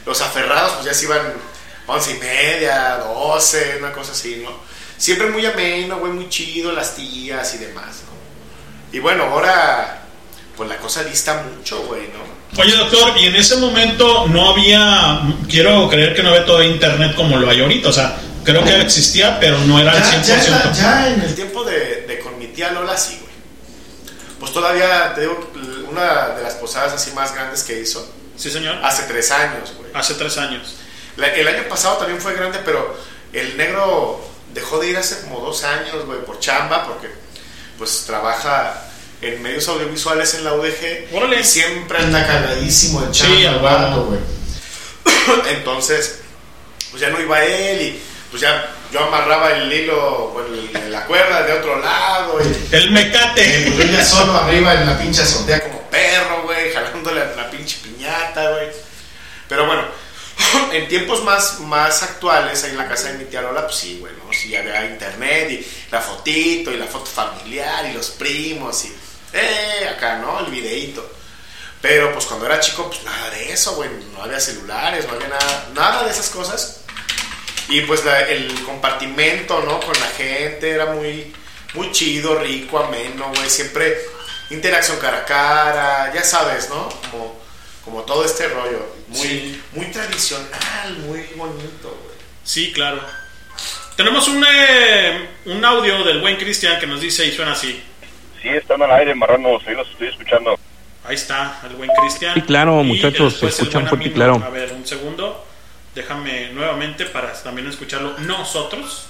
Los 0.05 0.21
aferrados, 0.21 0.73
pues 0.73 0.85
ya 0.85 0.93
se 0.93 1.05
iban 1.05 1.33
once 1.89 2.11
y 2.11 2.19
media, 2.19 2.97
doce, 2.97 3.75
una 3.79 3.91
cosa 3.91 4.11
así, 4.13 4.41
¿no? 4.43 4.51
Siempre 4.97 5.27
muy 5.29 5.45
ameno, 5.45 5.97
güey, 5.99 6.11
muy 6.11 6.29
chido, 6.29 6.71
las 6.71 6.95
tías 6.95 7.53
y 7.55 7.57
demás, 7.57 8.01
¿no? 8.05 8.97
Y 8.97 8.99
bueno, 8.99 9.23
ahora, 9.23 10.01
pues 10.57 10.67
la 10.69 10.77
cosa 10.77 11.03
dista 11.03 11.43
mucho, 11.43 11.81
güey, 11.83 12.03
¿no? 12.09 12.61
Oye, 12.61 12.75
doctor, 12.75 13.13
y 13.17 13.27
en 13.27 13.35
ese 13.35 13.57
momento 13.57 14.27
no 14.27 14.49
había, 14.51 15.21
quiero 15.47 15.87
creer 15.89 16.15
que 16.15 16.23
no 16.23 16.29
había 16.29 16.45
todo 16.45 16.63
internet 16.63 17.13
como 17.15 17.37
lo 17.37 17.49
hay 17.49 17.61
ahorita, 17.61 17.89
o 17.89 17.93
sea, 17.93 18.17
creo 18.43 18.63
que 18.63 18.81
existía, 18.81 19.39
pero 19.39 19.59
no 19.59 19.79
era 19.79 19.91
al 19.91 20.01
Ya, 20.23 20.43
100%. 20.43 20.45
ya, 20.47 20.71
ya 20.73 21.09
en 21.09 21.21
el 21.21 21.35
tiempo 21.35 21.63
de, 21.63 22.05
de 22.07 22.19
con 22.19 22.37
mi 22.39 22.47
tía 22.47 22.71
Lola, 22.71 22.97
sí, 22.97 23.19
güey. 23.21 23.29
Pues 24.39 24.51
todavía, 24.51 25.13
te 25.13 25.21
digo, 25.21 25.51
una 25.89 26.29
de 26.29 26.43
las 26.43 26.53
posadas 26.55 26.93
así 26.93 27.11
más 27.11 27.33
grandes 27.33 27.63
que 27.63 27.79
hizo, 27.79 28.11
Sí, 28.35 28.49
señor. 28.49 28.77
hace 28.83 29.03
tres 29.03 29.29
años, 29.31 29.73
güey. 29.77 29.91
Hace 29.93 30.13
tres 30.15 30.37
años. 30.37 30.75
La- 31.19 31.33
el 31.33 31.47
año 31.47 31.63
pasado 31.69 31.97
también 31.97 32.19
fue 32.21 32.33
grande, 32.33 32.59
pero 32.65 32.95
el 33.33 33.57
negro 33.57 34.19
dejó 34.53 34.79
de 34.79 34.89
ir 34.89 34.97
hace 34.97 35.21
como 35.21 35.39
dos 35.41 35.63
años, 35.63 36.05
güey, 36.05 36.19
por 36.25 36.39
chamba, 36.39 36.85
porque 36.87 37.07
pues 37.77 38.03
trabaja 38.07 38.85
en 39.21 39.41
medios 39.41 39.67
audiovisuales 39.67 40.33
en 40.35 40.43
la 40.45 40.53
UDG 40.53 41.09
Órale. 41.13 41.39
y 41.41 41.43
siempre 41.43 41.97
anda 41.99 42.25
cagadísimo 42.25 43.01
Sí, 43.13 43.19
chamba, 43.21 43.37
el 43.49 43.59
vato. 43.59 43.81
vato, 43.89 44.05
güey. 44.05 44.19
Entonces, 45.49 46.19
pues 46.89 47.01
ya 47.01 47.09
no 47.09 47.19
iba 47.21 47.43
él 47.43 47.81
y 47.81 48.01
pues 48.29 48.41
ya 48.41 48.69
yo 48.91 49.01
amarraba 49.03 49.51
el 49.51 49.71
hilo, 49.71 50.29
bueno, 50.33 50.49
la 50.89 51.05
cuerda 51.05 51.43
de 51.43 51.53
otro 51.53 51.79
lado 51.79 52.39
y 52.41 52.75
El 52.75 52.91
mecate. 52.91 53.71
yo 53.77 53.83
ya 53.83 54.03
solo 54.05 54.33
arriba 54.35 54.73
en 54.73 54.85
la 54.87 54.97
pinche 54.97 55.21
azotea 55.21 55.61
como 55.63 55.81
perro, 55.89 56.43
güey, 56.43 56.71
jalándole 56.73 57.21
a 57.21 57.35
la 57.35 57.49
pinche 57.49 57.77
piñata, 57.83 58.51
güey. 58.51 58.67
Pero 59.47 59.65
bueno, 59.65 59.83
en 60.71 60.87
tiempos 60.87 61.23
más, 61.23 61.59
más 61.61 62.03
actuales, 62.03 62.63
en 62.63 62.77
la 62.77 62.87
casa 62.87 63.11
de 63.11 63.17
mi 63.19 63.25
tía 63.25 63.41
Lola, 63.41 63.63
pues 63.65 63.77
sí, 63.77 63.97
güey. 63.99 64.13
Sí 64.31 64.55
había 64.55 64.85
internet 64.85 65.49
y 65.51 65.67
la 65.91 65.99
fotito 66.01 66.71
y 66.71 66.77
la 66.77 66.85
foto 66.85 67.07
familiar 67.07 67.85
y 67.87 67.93
los 67.93 68.11
primos 68.11 68.85
y, 68.85 68.95
eh, 69.33 69.89
acá, 69.95 70.17
¿no? 70.17 70.39
El 70.39 70.45
videíto. 70.51 71.07
Pero 71.81 72.11
pues 72.13 72.25
cuando 72.25 72.45
era 72.45 72.59
chico, 72.59 72.87
pues 72.87 73.03
nada 73.03 73.29
de 73.31 73.51
eso, 73.53 73.73
güey. 73.75 73.89
No 74.13 74.23
había 74.23 74.39
celulares, 74.39 75.05
no 75.07 75.13
había 75.13 75.29
nada, 75.29 75.67
nada 75.73 76.03
de 76.03 76.11
esas 76.11 76.29
cosas. 76.29 76.81
Y 77.69 77.81
pues 77.81 78.03
la- 78.05 78.21
el 78.21 78.53
compartimento, 78.63 79.61
¿no? 79.61 79.79
Con 79.79 79.99
la 79.99 80.07
gente 80.07 80.69
era 80.71 80.87
muy, 80.87 81.33
muy 81.73 81.91
chido, 81.91 82.35
rico, 82.39 82.79
ameno, 82.79 83.31
güey. 83.35 83.49
Siempre 83.49 83.97
interacción 84.49 84.97
cara 84.99 85.19
a 85.19 85.25
cara, 85.25 86.13
ya 86.13 86.23
sabes, 86.23 86.69
¿no? 86.69 86.89
Como, 87.11 87.38
como 87.89 88.03
todo 88.03 88.23
este 88.23 88.47
rollo. 88.47 88.85
Muy, 89.07 89.17
Sí. 89.17 89.61
muy 89.73 89.85
tradicional, 89.87 90.97
muy 91.07 91.23
bonito, 91.35 91.97
güey. 92.03 92.17
Sí, 92.43 92.71
claro. 92.71 93.01
Tenemos 93.95 94.27
un, 94.27 94.45
eh, 94.47 95.27
un 95.45 95.65
audio 95.65 96.03
del 96.03 96.21
buen 96.21 96.37
Cristian 96.37 96.79
que 96.79 96.87
nos 96.87 97.01
dice 97.01 97.25
y 97.25 97.31
suena 97.31 97.53
así. 97.53 97.83
Sí, 98.41 98.47
están 98.49 98.81
al 98.81 98.91
aire, 98.91 99.13
marranos, 99.15 99.61
ahí 99.67 99.73
los 99.75 99.89
estoy 99.89 100.07
escuchando. 100.07 100.57
Ahí 101.03 101.15
está, 101.15 101.59
el 101.67 101.75
buen 101.75 101.89
Cristian. 101.99 102.35
Sí, 102.35 102.41
claro, 102.41 102.83
muchachos, 102.83 103.39
se 103.39 103.47
escuchan 103.47 103.87
fuerte 103.87 104.07
y 104.07 104.11
amigo. 104.11 104.15
claro. 104.15 104.41
A 104.45 104.49
ver, 104.49 104.71
un 104.71 104.85
segundo. 104.85 105.45
Déjame 105.95 106.51
nuevamente. 106.51 107.05
para 107.05 107.33
también 107.33 107.67
escucharlo 107.67 108.15
nosotros. 108.19 109.07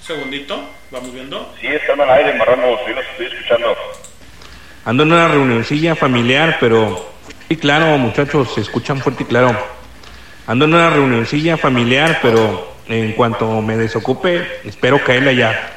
Un 0.00 0.06
segundito, 0.06 0.62
vamos 0.90 1.12
viendo. 1.12 1.54
Sí, 1.60 1.66
están 1.66 2.00
al 2.00 2.10
aire, 2.10 2.34
marranos, 2.34 2.78
sí 2.86 2.92
los 2.92 3.04
estoy 3.06 3.26
escuchando. 3.26 3.74
Ando 4.84 5.02
en 5.02 5.12
una 5.12 5.28
reunioncilla 5.28 5.96
familiar, 5.96 6.58
pero 6.60 7.10
sí, 7.48 7.56
claro, 7.56 7.98
muchachos, 7.98 8.54
se 8.54 8.60
escuchan 8.60 9.00
fuerte 9.00 9.22
y 9.24 9.26
claro. 9.26 9.56
Ando 10.46 10.64
en 10.64 10.74
una 10.74 10.90
reunioncilla 10.90 11.56
familiar, 11.56 12.20
pero 12.22 12.72
en 12.86 13.12
cuanto 13.12 13.60
me 13.60 13.76
desocupe, 13.76 14.60
espero 14.64 15.02
caerle 15.04 15.30
allá. 15.30 15.72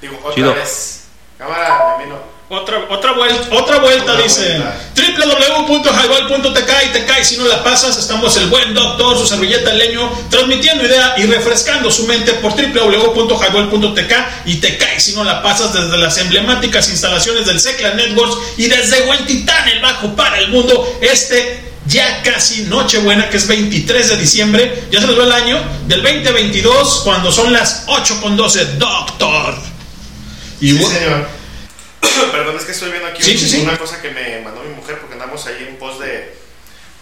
Digo, 0.00 0.16
otra 0.20 0.34
Chido. 0.34 0.54
vez. 0.54 1.08
Cámara, 1.38 1.96
Memino. 1.98 2.35
Otra, 2.48 2.78
otra 2.90 3.10
vuelta, 3.10 3.48
otra 3.56 3.78
vuelta 3.80 4.12
Otra 4.12 4.22
dice 4.22 4.62
www.highball.tk 4.94 6.70
y 6.86 6.92
te 6.92 7.04
cae 7.04 7.24
si 7.24 7.38
no 7.38 7.44
la 7.44 7.64
pasas. 7.64 7.98
Estamos 7.98 8.36
el 8.36 8.46
buen 8.46 8.72
doctor, 8.72 9.18
su 9.18 9.26
servilleta 9.26 9.72
el 9.72 9.78
leño, 9.78 10.08
transmitiendo 10.30 10.84
idea 10.84 11.14
y 11.16 11.24
refrescando 11.24 11.90
su 11.90 12.06
mente 12.06 12.34
por 12.34 12.52
www.highball.tk 12.52 14.12
y 14.44 14.54
te 14.56 14.78
cae 14.78 15.00
si 15.00 15.14
no 15.14 15.24
la 15.24 15.42
pasas 15.42 15.72
desde 15.72 15.98
las 15.98 16.18
emblemáticas 16.18 16.88
instalaciones 16.88 17.46
del 17.46 17.58
Secla 17.58 17.94
Networks 17.94 18.36
y 18.58 18.66
desde 18.66 19.08
Huentitán, 19.08 19.68
el 19.68 19.80
bajo 19.80 20.14
para 20.14 20.38
el 20.38 20.48
mundo. 20.48 20.98
Este 21.00 21.64
ya 21.86 22.22
casi 22.22 22.62
Nochebuena, 22.62 23.28
que 23.28 23.38
es 23.38 23.48
23 23.48 24.08
de 24.10 24.16
diciembre, 24.18 24.84
ya 24.92 25.00
se 25.00 25.06
nos 25.08 25.18
va 25.18 25.24
el 25.24 25.32
año 25.32 25.60
del 25.88 26.00
2022 26.00 27.00
cuando 27.02 27.32
son 27.32 27.52
las 27.52 27.84
8 27.88 28.20
con 28.20 28.36
12. 28.36 28.76
Doctor. 28.76 29.56
Y 30.60 30.70
Sí, 30.70 30.84
señor. 30.84 31.35
Perdón, 32.32 32.56
es 32.58 32.64
que 32.64 32.72
estoy 32.72 32.90
viendo 32.90 33.08
aquí 33.08 33.22
Sí, 33.22 33.32
un- 33.32 33.38
sí, 33.38 33.48
sí. 33.50 33.60
una 33.62 33.76
cosa 33.78 34.00
que 34.00 34.10
me 34.10 34.40
mandó 34.40 34.62
mi 34.62 34.74
mujer 34.74 34.98
porque 35.00 35.14
andamos 35.14 35.46
ahí 35.46 35.66
en 35.68 35.76
pos 35.76 35.98
de, 36.00 36.34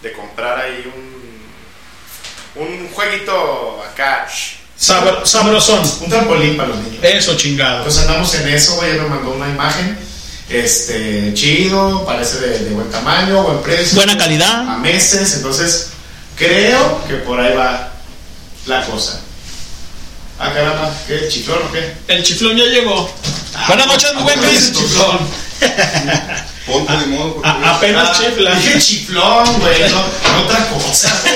de 0.01 0.11
comprar 0.13 0.59
ahí 0.59 0.91
un, 0.95 2.63
un 2.63 2.89
jueguito 2.93 3.83
acá. 3.91 4.27
sabr- 4.79 5.25
sabrosón. 5.25 5.81
Un 6.01 6.09
trampolín 6.09 6.57
para 6.57 6.69
los 6.69 6.77
niños. 6.79 7.03
Eso 7.03 7.35
chingado. 7.35 7.77
Entonces 7.79 8.01
andamos 8.03 8.33
en 8.35 8.47
eso, 8.49 8.75
güey. 8.75 8.91
Ella 8.91 9.03
me 9.03 9.09
mandó 9.09 9.31
una 9.31 9.49
imagen. 9.49 9.97
Este, 10.49 11.33
chido, 11.33 12.05
parece 12.05 12.39
de, 12.39 12.59
de 12.59 12.69
buen 12.71 12.89
tamaño, 12.91 13.41
buen 13.43 13.61
precio. 13.63 13.95
Buena 13.95 14.15
calidad. 14.17 14.69
A 14.69 14.77
meses, 14.77 15.33
entonces 15.37 15.89
creo 16.37 17.03
que 17.07 17.15
por 17.15 17.39
ahí 17.39 17.55
va 17.55 17.91
la 18.67 18.85
cosa. 18.85 19.21
Ah, 20.37 20.51
caramba, 20.53 20.91
¿qué? 21.07 21.27
¿Chiflón 21.29 21.59
o 21.63 21.71
qué? 21.71 21.93
El 22.07 22.23
chiflón 22.23 22.57
ya 22.57 22.65
llegó. 22.65 23.09
Buenas 23.67 23.87
noches, 23.87 24.13
mi 24.15 24.21
buen 24.23 24.39
Chris. 24.41 24.73
Chiflón. 24.73 25.19
Ponte 26.65 26.93
de 26.97 27.05
modo, 27.07 27.35
porque 27.35 27.47
A- 27.47 27.75
apenas 27.77 28.09
Ah, 28.09 28.13
chifla. 28.21 28.55
Dije 28.55 28.79
chiflón, 28.79 29.59
güey, 29.59 29.79
no, 29.81 29.95
no 30.33 30.41
otra 30.43 30.67
cosa, 30.69 31.13
güey. 31.21 31.33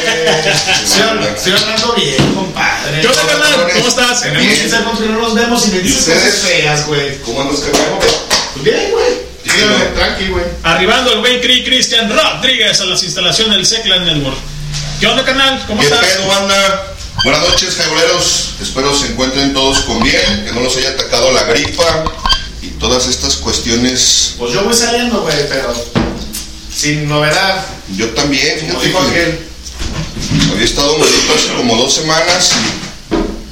Estoy, 0.84 1.02
habl- 1.04 1.36
estoy 1.36 1.54
hablando 1.54 1.94
bien, 1.94 2.34
compadre. 2.34 3.02
¿Qué 3.02 3.08
onda, 3.08 3.22
carnal? 3.28 3.72
¿Cómo 3.74 3.88
estás? 3.88 4.22
Tenemos 4.24 4.48
que 4.60 4.70
ser 4.70 4.84
porque 4.84 5.06
no 5.06 5.20
nos 5.20 5.34
vemos 5.36 5.68
y 5.68 5.72
me 5.72 5.80
dices 5.80 6.04
cosas 6.06 6.34
feas, 6.40 6.88
güey. 6.88 7.20
¿Cómo 7.22 7.42
andas, 7.42 7.60
carnal? 7.60 8.00
Pues 8.54 8.64
bien, 8.66 8.92
güey. 8.92 9.30
Sí, 9.46 9.66
tranqui, 9.96 10.28
güey. 10.28 10.44
Arribando 10.64 11.14
el 11.14 11.20
güey 11.20 11.40
Cri 11.42 11.64
Cristian 11.64 12.10
Rodríguez 12.12 12.82
a 12.82 12.86
las 12.86 13.02
instalaciones 13.04 13.56
del 13.56 13.66
Seclan 13.66 14.04
Network. 14.06 14.38
¿Qué 15.00 15.08
onda, 15.08 15.24
canal? 15.24 15.64
¿Cómo 15.68 15.80
¿Qué 15.80 15.88
estás? 15.88 16.06
pedo, 16.06 16.28
banda? 16.28 16.86
Buenas 17.22 17.42
noches, 17.50 17.76
jaiboleros. 17.76 18.54
Espero 18.62 18.96
se 18.96 19.08
encuentren 19.08 19.54
todos 19.54 19.80
con 19.80 20.02
bien, 20.02 20.46
que 20.46 20.54
no 20.54 20.62
los 20.62 20.78
haya 20.78 20.92
atacado 20.92 21.32
la 21.34 21.44
gripa 21.44 22.06
y 22.62 22.68
todas 22.80 23.08
estas 23.08 23.36
cuestiones. 23.36 24.36
Pues 24.38 24.54
yo 24.54 24.64
voy 24.64 24.74
saliendo, 24.74 25.22
güey, 25.22 25.50
pero 25.50 25.74
sin 26.74 27.10
novedad. 27.10 27.66
Yo 27.98 28.10
también, 28.12 28.58
fíjate 28.58 28.88
dijo 28.88 29.00
que 29.02 29.10
aquel. 29.10 29.40
había 30.54 30.64
estado 30.64 30.98
malito 30.98 31.34
hace 31.36 31.54
como 31.58 31.76
dos 31.76 31.94
semanas. 31.94 32.52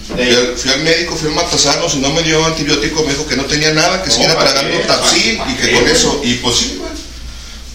Fui 0.07 0.23
al, 0.23 0.57
fui 0.57 0.71
al 0.71 0.81
médico, 0.83 1.17
fui 1.17 1.27
al 1.27 1.35
Matasanos 1.35 1.93
y 1.95 1.97
no 1.97 2.09
me 2.11 2.23
dio 2.23 2.43
antibiótico, 2.45 3.03
me 3.03 3.11
dijo 3.11 3.27
que 3.27 3.35
no 3.35 3.43
tenía 3.43 3.73
nada, 3.73 4.01
que 4.01 4.09
siguiera 4.09 4.35
¿para 4.35 4.53
tragando? 4.53 4.79
Tapsil 4.87 5.37
¿Para 5.37 5.51
y 5.51 5.55
que 5.55 5.71
con 5.73 5.87
eso, 5.89 6.21
y 6.23 6.35
pues 6.35 6.55
sí, 6.55 6.77
güey. 6.79 6.91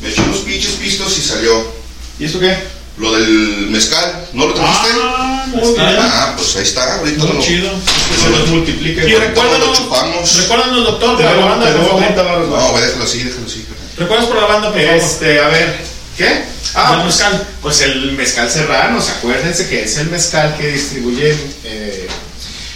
Me 0.00 0.08
echó 0.08 0.22
unos 0.22 0.38
pinches 0.38 0.72
pistos 0.72 1.18
y 1.18 1.20
salió. 1.20 1.70
¿Y 2.18 2.24
esto 2.24 2.40
qué? 2.40 2.81
Lo 2.98 3.12
del 3.12 3.68
mezcal, 3.70 4.28
¿no 4.34 4.48
lo 4.48 4.54
trajiste? 4.54 4.88
Ah, 5.02 5.46
muy 5.48 5.72
bien. 5.72 5.96
Ah, 5.98 6.34
pues 6.36 6.56
ahí 6.56 6.62
está, 6.62 6.98
ahorita 6.98 7.24
Muy 7.24 7.36
lo, 7.36 7.40
chido. 7.40 7.70
Que 7.70 8.22
se 8.22 8.30
nos 8.30 8.48
multiplique. 8.48 9.08
Y 9.08 9.14
recuérdanos, 9.14 9.68
lo 9.68 9.74
chupamos. 9.74 10.36
recuérdanos, 10.36 10.84
doctor, 10.84 11.16
por 11.16 11.24
la 11.24 11.46
banda, 11.46 11.72
por 11.72 11.82
debo 11.84 11.96
30 11.96 12.24
favor. 12.24 12.48
No, 12.48 12.80
déjalo 12.80 13.04
así, 13.04 13.22
déjalo 13.22 13.46
así. 13.46 13.66
Recuerdas 13.96 14.26
por 14.26 14.36
la 14.36 14.46
banda, 14.46 14.70
por. 14.70 14.80
Este, 14.80 15.40
a 15.40 15.48
ver, 15.48 15.76
¿qué? 16.18 16.44
Ah, 16.74 17.00
pues, 17.02 17.06
mezcal. 17.06 17.48
Pues 17.62 17.80
el 17.80 18.12
mezcal 18.12 18.50
serranos, 18.50 19.08
acuérdense 19.08 19.68
que 19.68 19.84
es 19.84 19.96
el 19.96 20.10
mezcal 20.10 20.56
que 20.58 20.72
distribuye 20.72 21.34
eh, 21.64 22.08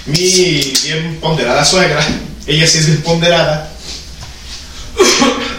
mi 0.06 0.72
bien 0.82 1.18
ponderada 1.20 1.64
suegra. 1.64 2.04
Ella 2.46 2.66
sí 2.66 2.78
es 2.78 2.86
bien 2.86 3.02
ponderada. 3.02 3.70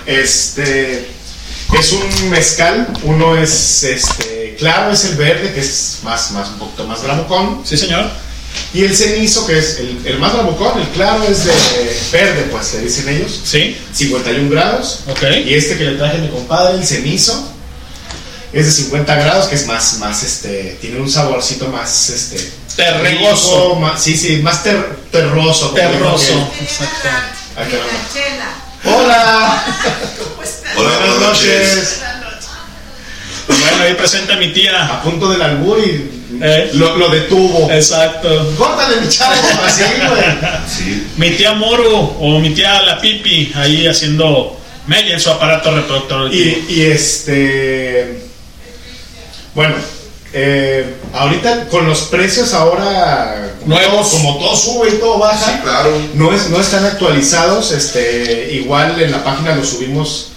Este 0.07 1.05
es 1.77 1.91
un 1.91 2.29
mezcal, 2.29 2.87
uno 3.03 3.35
es 3.37 3.83
este 3.83 4.36
claro, 4.57 4.91
es 4.91 5.05
el 5.05 5.15
verde, 5.15 5.53
que 5.53 5.61
es 5.61 5.99
más, 6.03 6.31
más 6.31 6.49
un 6.49 6.59
poquito 6.59 6.85
más 6.85 7.01
bravucón. 7.03 7.61
Sí, 7.65 7.77
señor. 7.77 8.09
Y 8.73 8.83
el 8.83 8.95
cenizo, 8.95 9.45
que 9.45 9.57
es 9.59 9.77
el, 9.79 10.01
el 10.05 10.17
más 10.19 10.33
bravucón, 10.33 10.79
el 10.81 10.87
claro 10.89 11.23
es 11.23 11.45
de 11.45 11.99
verde, 12.11 12.47
pues 12.51 12.73
le 12.73 12.81
dicen 12.81 13.07
ellos. 13.09 13.39
Sí, 13.43 13.77
51 13.93 14.49
grados. 14.49 15.01
ok. 15.07 15.23
Y 15.45 15.53
este 15.53 15.77
que 15.77 15.83
le 15.85 15.97
traje 15.97 16.17
a 16.17 16.21
mi 16.21 16.29
compadre, 16.29 16.75
el 16.77 16.85
cenizo, 16.85 17.53
es 18.53 18.65
de 18.65 18.71
50 18.71 19.15
grados, 19.15 19.47
que 19.47 19.55
es 19.55 19.67
más, 19.67 19.97
más, 19.99 20.23
este, 20.23 20.77
tiene 20.81 20.99
un 20.99 21.09
saborcito 21.09 21.67
más, 21.67 22.09
este, 22.09 22.51
Terregoso. 22.75 23.75
más- 23.75 24.01
sí, 24.01 24.15
sí, 24.17 24.37
más 24.37 24.63
ter- 24.63 24.97
terroso. 25.11 25.71
Terroso. 25.71 26.49
Exacto. 26.59 27.09
Hola, 28.85 29.63
¿Cómo 30.17 30.43
estás? 30.43 30.73
Hola, 30.77 30.97
buenas 30.99 31.19
noches. 31.19 31.99
Noches. 33.47 33.65
Bueno, 33.69 33.83
ahí 33.83 33.93
presenta 33.95 34.33
a 34.33 34.37
mi 34.37 34.51
tía. 34.53 34.85
A 34.85 35.01
punto 35.03 35.29
del 35.29 35.41
albur 35.41 35.79
y 35.79 36.11
Eh. 36.41 36.69
lo, 36.73 36.97
lo 36.97 37.09
detuvo. 37.09 37.71
Exacto. 37.71 38.53
Córtale, 38.57 38.97
mi 39.01 39.07
chavo, 39.09 39.33
así, 39.65 39.83
güey. 39.83 40.23
Sí. 40.67 41.07
Mi 41.17 41.31
tía 41.31 41.53
Moru 41.53 42.15
o 42.19 42.39
mi 42.39 42.49
tía 42.51 42.81
La 42.83 42.99
Pipi 43.01 43.51
ahí 43.55 43.87
haciendo 43.87 44.59
mella 44.87 45.13
en 45.13 45.19
su 45.19 45.29
aparato 45.31 45.73
reproductor. 45.73 46.33
Y, 46.33 46.65
y 46.69 46.81
este. 46.83 48.21
Bueno, 49.55 49.75
eh, 50.33 50.95
ahorita 51.13 51.67
con 51.69 51.87
los 51.87 52.01
precios 52.01 52.53
ahora. 52.53 53.53
Nuevos. 53.65 54.09
como 54.09 54.37
todo 54.37 54.55
sube 54.55 54.89
y 54.89 54.99
todo 54.99 55.17
baja. 55.19 55.45
Sí, 55.53 55.59
claro. 55.63 55.89
No, 56.13 56.33
es, 56.33 56.49
no 56.49 56.59
están 56.59 56.85
actualizados. 56.85 57.71
Este, 57.71 58.49
igual 58.53 59.01
en 59.01 59.11
la 59.11 59.23
página 59.23 59.55
lo 59.55 59.63
subimos. 59.65 60.33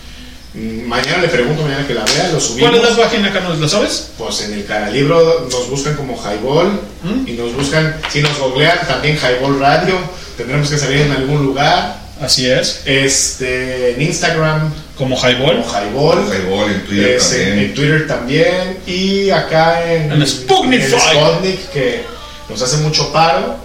Mañana 0.53 1.19
le 1.23 1.29
pregunto, 1.29 1.63
mañana 1.63 1.87
que 1.87 1.95
la 1.95 2.05
vea, 2.05 2.31
lo 2.33 2.41
subimos. 2.41 2.71
¿Cuál 2.71 2.83
es 2.83 2.97
la 2.97 3.05
página 3.05 3.29
acá? 3.29 3.41
¿Nos 3.41 3.61
la 3.61 3.69
sabes? 3.69 4.09
Pues 4.19 4.43
en 4.43 4.55
el 4.55 4.65
Caralibro 4.65 5.47
nos 5.51 5.71
buscan 5.71 5.95
como 5.95 6.17
Highball 6.17 6.73
¿Mm? 7.05 7.29
y 7.29 7.33
nos 7.35 7.55
buscan, 7.55 7.97
si 8.13 8.21
nos 8.21 8.37
googlean 8.39 8.79
también 8.89 9.17
Highball 9.17 9.61
Radio, 9.61 9.95
tendremos 10.37 10.69
que 10.69 10.77
salir 10.77 11.03
en 11.03 11.13
algún 11.13 11.47
lugar. 11.47 12.01
Así 12.21 12.51
es. 12.51 12.83
Este, 12.85 13.93
en 13.95 14.03
Instagram 14.03 14.73
Como 14.99 15.17
Highball. 15.17 15.63
como 15.63 15.73
Highball. 15.73 16.19
Highball 16.29 16.71
en 16.73 16.85
Twitter 16.85 17.09
Es, 17.17 17.29
también. 17.31 17.59
en 17.59 17.75
Twitter 17.75 18.07
también 18.07 18.79
y 18.87 19.31
acá 19.31 19.91
en, 19.95 20.13
En 20.13 20.27
Sputnik 20.27 20.83
en. 20.83 20.91
Sputnik, 21.01 21.71
que 21.71 22.05
nos 22.49 22.61
hace 22.61 22.79
mucho 22.79 23.11
paro. 23.13 23.57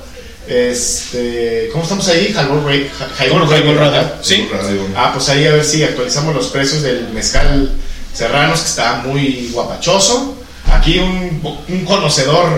Este, 0.48 1.70
¿Cómo 1.72 1.84
estamos 1.84 2.08
ahí? 2.08 2.28
Highball, 2.28 2.64
Ra- 2.66 2.74
Hi- 2.76 3.30
Como 3.30 3.46
Highball 3.46 3.60
Highball 3.60 3.76
¿verdad? 3.76 3.92
Radio. 3.94 4.12
Sí. 4.22 4.48
Ah, 4.96 5.12
pues 5.14 5.28
ahí 5.30 5.46
a 5.48 5.52
ver 5.54 5.66
si 5.66 5.84
actualizamos 5.84 6.36
los 6.36 6.48
precios 6.48 6.82
del 6.82 7.08
mezcal 7.10 7.72
serranos, 8.14 8.62
que 8.62 8.68
está 8.68 8.96
muy 9.06 9.50
guapachoso. 9.52 10.36
Aquí 10.72 11.00
un, 11.00 11.42
un 11.68 11.86
conocedor 11.86 12.50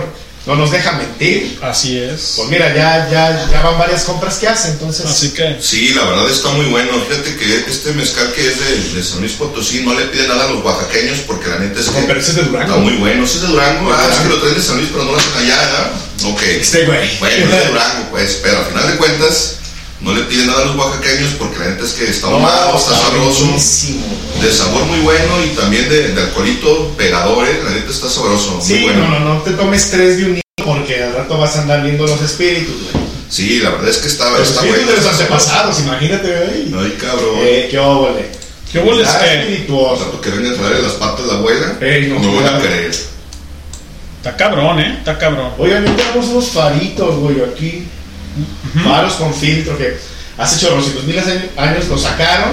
no 0.46 0.54
nos 0.54 0.70
deja 0.70 0.92
mentir. 0.92 1.58
Así 1.62 1.98
es. 1.98 2.34
Pues 2.36 2.48
mira, 2.48 2.74
ya, 2.74 3.08
ya, 3.10 3.48
ya 3.50 3.60
van 3.62 3.78
varias 3.78 4.04
compras 4.04 4.36
que 4.38 4.48
hace, 4.48 4.68
entonces. 4.70 5.04
Así 5.04 5.30
que. 5.30 5.58
Sí, 5.60 5.90
la 5.94 6.04
verdad 6.04 6.30
está 6.30 6.48
muy 6.50 6.66
bueno. 6.66 6.90
Fíjate 7.08 7.36
que 7.36 7.70
este 7.70 7.92
mezcal 7.92 8.32
que 8.32 8.48
es 8.48 8.58
de, 8.58 8.94
de 8.98 9.02
San 9.04 9.20
Luis 9.20 9.32
Potosí 9.32 9.82
no 9.84 9.92
le 9.94 10.06
pide 10.06 10.26
nada 10.26 10.44
a 10.46 10.48
los 10.52 10.64
oaxaqueños 10.64 11.18
porque 11.26 11.48
la 11.48 11.58
neta 11.58 11.80
es 11.80 11.88
que 11.88 12.00
No, 12.00 12.06
pero 12.06 12.20
ese 12.20 12.30
es 12.30 12.36
de 12.36 12.42
Durango. 12.44 12.68
está 12.70 12.82
muy 12.82 12.94
bueno. 12.94 13.26
Sí 13.26 13.36
es 13.36 13.42
de 13.42 13.48
Durango, 13.48 13.92
ah, 13.92 14.08
es 14.10 14.18
que 14.20 14.28
lo 14.28 14.40
traen 14.40 14.54
de 14.54 14.62
San 14.62 14.76
Luis 14.78 14.88
pero 14.90 15.04
no 15.04 15.12
lo 15.12 15.18
hacen 15.18 15.32
allá, 15.36 15.56
¿verdad? 15.56 15.90
Ok. 16.24 16.42
Este 16.60 16.84
güey. 16.86 17.18
Bueno, 17.18 17.44
es 17.44 17.50
de 17.50 17.66
Durango, 17.68 18.10
pues, 18.10 18.40
pero 18.42 18.58
al 18.58 18.64
final 18.66 18.90
de 18.90 18.96
cuentas 18.96 19.54
no 20.00 20.14
le 20.14 20.22
pide 20.22 20.46
nada 20.46 20.62
a 20.62 20.64
los 20.66 20.76
oaxaqueños 20.76 21.30
porque 21.38 21.58
la 21.58 21.66
neta 21.70 21.84
es 21.84 21.92
que 21.92 22.08
está 22.08 22.28
No, 22.28 22.34
ahumado, 22.36 22.76
está 22.78 22.96
sabroso, 22.96 23.44
buenísimo. 23.46 24.06
de 24.40 24.52
sabor 24.52 24.84
muy 24.84 25.00
bueno 25.00 25.44
y 25.44 25.48
también 25.56 25.88
de, 25.88 26.08
de 26.14 26.20
alcoholito 26.22 26.94
pegador, 26.96 27.46
¿eh? 27.48 27.60
la 27.64 27.70
neta 27.70 27.90
está 27.90 28.08
sabroso, 28.08 28.52
muy 28.52 28.64
Sí, 28.66 28.82
bueno. 28.84 29.08
no, 29.08 29.18
no, 29.20 29.34
no 29.34 29.42
te 29.42 29.50
tomes 29.52 29.90
tres 29.90 30.16
de 30.18 30.24
un 30.24 30.30
niño 30.32 30.42
porque 30.64 31.02
al 31.02 31.14
rato 31.14 31.36
vas 31.38 31.56
a 31.56 31.62
andar 31.62 31.82
viendo 31.82 32.06
los 32.06 32.20
espíritus, 32.22 32.74
güey. 32.92 33.04
Sí, 33.30 33.58
la 33.60 33.70
verdad 33.70 33.88
es 33.90 33.98
que 33.98 34.08
está, 34.08 34.30
Los 34.30 34.48
está 34.48 34.60
espíritus 34.60 34.84
bueno. 34.86 35.00
de 35.00 35.04
los 35.06 35.12
antepasados, 35.20 35.80
imagínate, 35.80 36.28
güey. 36.28 36.84
Ay, 36.84 36.96
cabrón. 37.00 37.34
Eh, 37.42 37.68
qué 37.70 37.78
óvole. 37.78 38.26
¿Qué 38.72 38.78
boles 38.80 39.06
Está 39.06 39.24
que? 39.24 39.30
Al 39.30 39.38
espirituoso. 39.40 40.04
rato 40.04 40.20
que 40.20 40.30
venga 40.30 40.50
a 40.50 40.54
traer 40.54 40.80
las 40.82 40.92
patas 40.92 41.26
de 41.26 41.32
la 41.32 41.38
abuela, 41.38 41.76
Ey, 41.80 42.06
no, 42.08 42.18
no, 42.20 42.36
van 42.42 42.54
a 42.54 42.60
creer. 42.60 42.90
Está 44.18 44.36
cabrón, 44.36 44.80
¿eh? 44.80 44.96
Está 44.98 45.16
cabrón. 45.18 45.52
Oigan, 45.58 45.84
ya 45.84 45.94
tenemos 45.94 46.26
unos 46.30 46.48
faritos, 46.48 47.16
güey, 47.16 47.36
aquí. 47.42 47.86
Faros 48.84 49.14
con 49.14 49.32
filtro 49.34 49.76
que 49.78 49.96
hace 50.36 50.60
chorrocitos 50.66 51.06
de 51.06 51.50
años 51.56 51.88
lo 51.88 51.98
sacaron. 51.98 52.50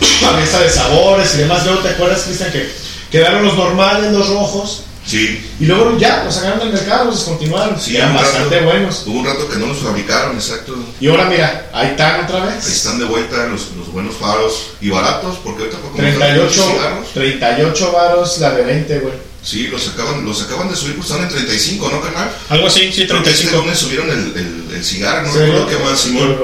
A 0.26 0.32
mesa 0.36 0.58
de 0.60 0.70
sabores 0.70 1.34
y 1.34 1.38
demás. 1.38 1.64
Luego 1.64 1.80
te 1.80 1.90
acuerdas, 1.90 2.22
Cristian, 2.22 2.50
que 2.50 2.68
quedaron 3.10 3.44
los 3.44 3.56
normales, 3.56 4.10
los 4.12 4.28
rojos. 4.28 4.82
Sí. 5.06 5.52
Y 5.60 5.66
luego 5.66 5.98
ya 5.98 6.24
los 6.24 6.34
sacaron 6.34 6.60
del 6.60 6.72
mercado, 6.72 7.04
los 7.06 7.16
descontinuaron. 7.16 7.78
Sí, 7.78 7.96
eran 7.96 8.10
un 8.12 8.16
rato- 8.16 8.26
bastante 8.30 8.60
buenos. 8.62 9.02
Hubo 9.06 9.18
un 9.18 9.26
rato 9.26 9.48
que 9.48 9.56
no 9.58 9.66
los 9.66 9.78
fabricaron, 9.78 10.34
exacto. 10.36 10.74
Y 10.98 11.08
ahora 11.08 11.26
mira, 11.26 11.66
ahí 11.74 11.88
están 11.88 12.24
otra 12.24 12.42
Ahí 12.42 12.54
vez. 12.56 12.66
están 12.66 12.98
de 12.98 13.04
vuelta 13.04 13.46
los, 13.46 13.72
los 13.76 13.92
buenos 13.92 14.14
faros 14.16 14.70
y 14.80 14.88
baratos, 14.90 15.36
porque 15.44 15.64
ahorita 15.64 15.78
por 15.78 15.90
como 15.92 16.02
están 16.08 16.20
38, 16.20 16.56
los 16.56 16.66
cigarros, 16.74 17.12
38 17.12 17.92
varos 17.92 18.38
la 18.38 18.50
de 18.52 18.62
20, 18.64 18.98
güey. 19.00 19.14
Sí, 19.44 19.66
los 19.68 19.86
acaban, 19.88 20.24
los 20.24 20.40
acaban 20.42 20.70
de 20.70 20.76
subir, 20.76 20.96
pues 20.96 21.10
están 21.10 21.22
en 21.22 21.28
35, 21.28 21.90
¿no, 21.90 22.00
carnal? 22.00 22.34
Algo 22.48 22.66
así, 22.66 22.90
sí, 22.92 23.06
Creo 23.06 23.22
que 23.22 23.30
este 23.30 23.44
35. 23.48 23.56
lunes 23.62 23.78
subieron 23.78 24.08
el, 24.10 24.32
el, 24.36 24.74
el 24.76 24.84
cigarro, 24.84 25.26
no 25.28 25.34
recuerdo 25.34 25.68
qué 25.68 25.76
más, 25.78 26.00
Simón. 26.00 26.36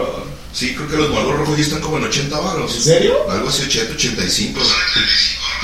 Sí, 0.52 0.74
creo 0.74 0.88
que 0.88 0.96
los 0.96 1.10
Malboro 1.10 1.38
rojos 1.38 1.56
ya 1.56 1.62
están 1.62 1.80
como 1.80 1.96
en 1.98 2.04
80 2.04 2.38
baros. 2.38 2.74
¿En 2.74 2.82
serio? 2.82 3.14
Algo 3.30 3.48
así, 3.48 3.62
80, 3.62 3.94
85. 3.94 4.60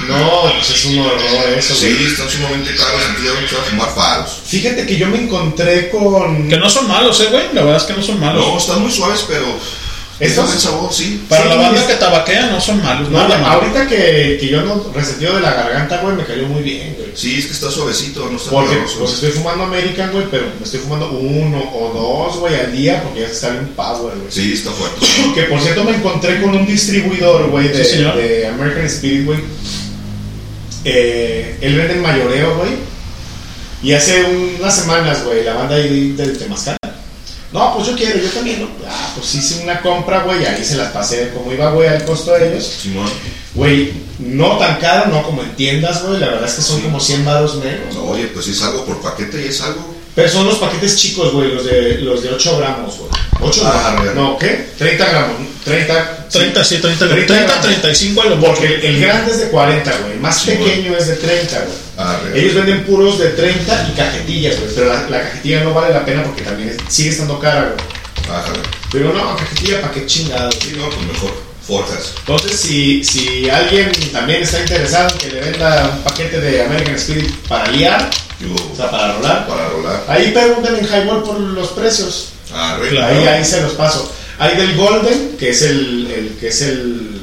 No, 0.08 0.42
pues 0.54 0.70
es 0.70 0.84
un 0.84 0.98
horror 1.00 1.48
eso, 1.56 1.74
Sí, 1.74 1.92
güey. 1.92 2.06
están 2.06 2.30
sumamente 2.30 2.74
caros, 2.76 3.00
entonces 3.08 3.50
ya 3.50 3.58
a 3.58 3.62
fumar 3.62 3.94
faros. 3.94 4.42
Fíjate 4.46 4.86
que 4.86 4.96
yo 4.96 5.08
me 5.08 5.22
encontré 5.22 5.90
con. 5.90 6.48
Que 6.48 6.56
no 6.56 6.68
son 6.70 6.86
malos, 6.86 7.18
eh, 7.20 7.28
güey. 7.30 7.46
La 7.52 7.62
verdad 7.62 7.78
es 7.78 7.82
que 7.84 7.94
no 7.94 8.02
son 8.02 8.20
malos. 8.20 8.46
No, 8.46 8.58
están 8.58 8.80
muy 8.82 8.92
suaves, 8.92 9.24
pero... 9.26 9.46
¿Estos? 10.18 10.46
tienen 10.46 10.46
buen 10.46 10.60
sabor, 10.60 10.92
sí. 10.92 11.24
Para 11.28 11.42
Sí, 11.42 11.48
la 11.50 11.54
banda 11.56 11.80
es- 11.80 11.86
que 11.86 11.94
tabaquea 11.94 12.46
no 12.46 12.60
son 12.60 12.82
malos. 12.82 13.10
No, 13.10 13.18
malo. 13.18 13.46
ahorita 13.46 13.86
que, 13.86 14.38
que 14.40 14.48
yo 14.48 14.62
no 14.62 14.90
resentido 14.94 15.34
de 15.36 15.42
la 15.42 15.52
garganta, 15.52 16.00
güey, 16.00 16.16
me 16.16 16.24
cayó 16.24 16.46
muy 16.46 16.62
bien, 16.62 16.94
güey. 16.98 17.10
Sí, 17.14 17.38
es 17.38 17.46
que 17.46 17.52
está 17.52 17.70
suavecito, 17.70 18.26
no 18.30 18.36
está 18.36 18.50
Porque 18.50 18.76
pues 18.98 19.12
estoy 19.12 19.30
fumando 19.32 19.64
American, 19.64 20.12
güey, 20.12 20.24
pero 20.30 20.46
me 20.58 20.64
estoy 20.64 20.80
fumando 20.80 21.10
uno 21.10 21.58
o 21.58 21.92
dos, 22.28 22.38
güey, 22.40 22.54
al 22.54 22.72
día 22.74 23.02
porque 23.02 23.20
ya 23.20 23.26
está 23.26 23.50
bien 23.50 23.68
power, 23.76 24.14
güey. 24.16 24.30
Sí, 24.30 24.52
está 24.54 24.70
fuerte. 24.70 25.04
Que 25.34 25.42
por 25.44 25.60
cierto 25.60 25.84
me 25.84 25.90
encontré 25.96 26.40
con 26.40 26.54
un 26.54 26.66
distribuidor, 26.66 27.50
güey, 27.50 27.68
de, 27.68 27.84
Sí, 27.84 27.96
señor. 27.96 28.16
de 28.16 28.46
American 28.46 28.86
Spirit, 28.86 29.24
güey. 29.26 29.38
Eh, 30.84 31.58
él 31.60 31.76
vende 31.76 31.94
en 31.94 32.02
mayoreo, 32.02 32.56
güey. 32.56 32.70
Y 33.82 33.92
hace 33.92 34.24
unas 34.58 34.74
semanas, 34.74 35.24
güey, 35.24 35.44
la 35.44 35.54
banda 35.54 35.76
ahí 35.76 36.12
del 36.12 36.38
Temazcal. 36.38 36.76
No, 37.56 37.72
pues 37.74 37.86
yo 37.86 37.96
quiero, 37.96 38.18
yo 38.18 38.28
también, 38.28 38.60
¿no? 38.60 38.68
Ah, 38.86 39.12
pues 39.14 39.34
hice 39.34 39.62
una 39.62 39.80
compra, 39.80 40.24
güey, 40.24 40.44
ahí 40.44 40.62
se 40.62 40.76
las 40.76 40.92
pasé 40.92 41.30
como 41.30 41.50
iba, 41.50 41.70
güey, 41.70 41.88
al 41.88 42.04
costo 42.04 42.32
de 42.32 42.52
ellos. 42.52 42.70
Simón. 42.82 43.10
Güey, 43.54 43.94
no 44.18 44.58
tan 44.58 44.78
caro, 44.78 45.10
no 45.10 45.22
como 45.22 45.40
en 45.42 45.56
tiendas, 45.56 46.02
güey, 46.04 46.20
la 46.20 46.26
verdad 46.26 46.50
es 46.50 46.56
que 46.56 46.60
son 46.60 46.82
como 46.82 47.00
100 47.00 47.24
baros 47.24 47.56
menos. 47.56 47.94
No, 47.94 48.04
oye, 48.04 48.26
pues 48.26 48.44
si 48.44 48.50
es 48.50 48.60
algo 48.60 48.84
por 48.84 49.00
paquete 49.00 49.40
y 49.40 49.48
es 49.48 49.62
algo. 49.62 49.95
Pero 50.16 50.28
son 50.28 50.46
los 50.46 50.56
paquetes 50.56 50.96
chicos, 50.96 51.32
güey, 51.32 51.52
los 51.54 51.64
de, 51.64 51.98
los 51.98 52.22
de 52.22 52.30
8 52.30 52.58
gramos, 52.58 52.96
güey. 52.98 53.10
8 53.40 53.62
Ah, 53.66 53.80
gramos. 53.82 54.02
real. 54.02 54.14
No, 54.16 54.38
¿qué? 54.38 54.70
30 54.78 55.06
gramos. 55.08 55.36
30. 55.64 56.26
30, 56.30 56.64
sí, 56.64 56.78
30, 56.78 57.08
30 57.08 57.26
30, 57.26 57.44
gramos. 57.46 57.66
35 57.66 58.22
a 58.22 58.24
lo. 58.24 58.40
Porque 58.40 58.66
el, 58.66 58.84
el 58.84 59.00
grande 59.00 59.30
es 59.30 59.38
de 59.40 59.48
40, 59.48 59.98
güey. 59.98 60.12
El 60.14 60.20
más 60.20 60.40
Sí, 60.40 60.50
pequeño 60.52 60.96
es 60.96 61.06
de 61.08 61.16
30, 61.16 61.58
güey. 61.60 61.76
Ah. 61.98 62.18
Ellos 62.34 62.54
venden 62.54 62.84
puros 62.84 63.18
de 63.18 63.28
30 63.28 63.88
y 63.92 63.96
cajetillas, 63.96 64.58
güey. 64.58 64.72
Pero 64.74 64.86
la, 64.88 65.08
la 65.10 65.22
cajetilla 65.22 65.60
no 65.64 65.74
vale 65.74 65.92
la 65.94 66.04
pena 66.04 66.24
porque 66.24 66.42
también 66.42 66.70
es- 66.70 66.76
sigue 66.92 67.10
estando 67.10 67.38
cara, 67.38 67.74
güey. 67.76 68.36
Ájale. 68.38 68.58
Pero 68.90 69.12
no, 69.12 69.36
cajetilla, 69.36 69.82
¿para 69.82 69.92
qué 69.92 70.06
chingados? 70.06 70.54
Sí, 70.60 70.74
no, 70.78 70.88
pues 70.88 71.06
mejor. 71.06 71.32
Forjas. 71.66 72.14
Entonces, 72.20 72.58
si, 72.60 73.02
si 73.04 73.50
alguien 73.50 73.90
también 74.12 74.42
está 74.42 74.60
interesado 74.60 75.10
en 75.10 75.18
que 75.18 75.28
le 75.30 75.40
venda 75.40 75.90
un 75.96 76.02
paquete 76.04 76.40
de 76.40 76.62
American 76.64 76.94
Spirit 76.94 77.28
para 77.48 77.68
liar, 77.72 78.08
Yo, 78.40 78.54
o 78.54 78.76
sea, 78.76 78.90
para 78.90 79.14
rolar, 79.14 79.46
para 79.46 79.68
rolar. 79.70 80.04
ahí 80.08 80.30
pregunten 80.32 80.76
en 80.76 80.84
Highball 80.86 81.22
por 81.22 81.40
los 81.40 81.68
precios. 81.68 82.28
Ah. 82.52 82.78
Ahí, 82.80 83.26
ahí 83.26 83.44
se 83.44 83.60
los 83.62 83.72
paso. 83.72 84.12
Hay 84.38 84.56
del 84.56 84.76
Golden, 84.76 85.36
que 85.38 85.50
es 85.50 85.62
el, 85.62 86.10
el- 86.10 86.36
que 86.38 86.48
es 86.48 86.60
el 86.62 87.20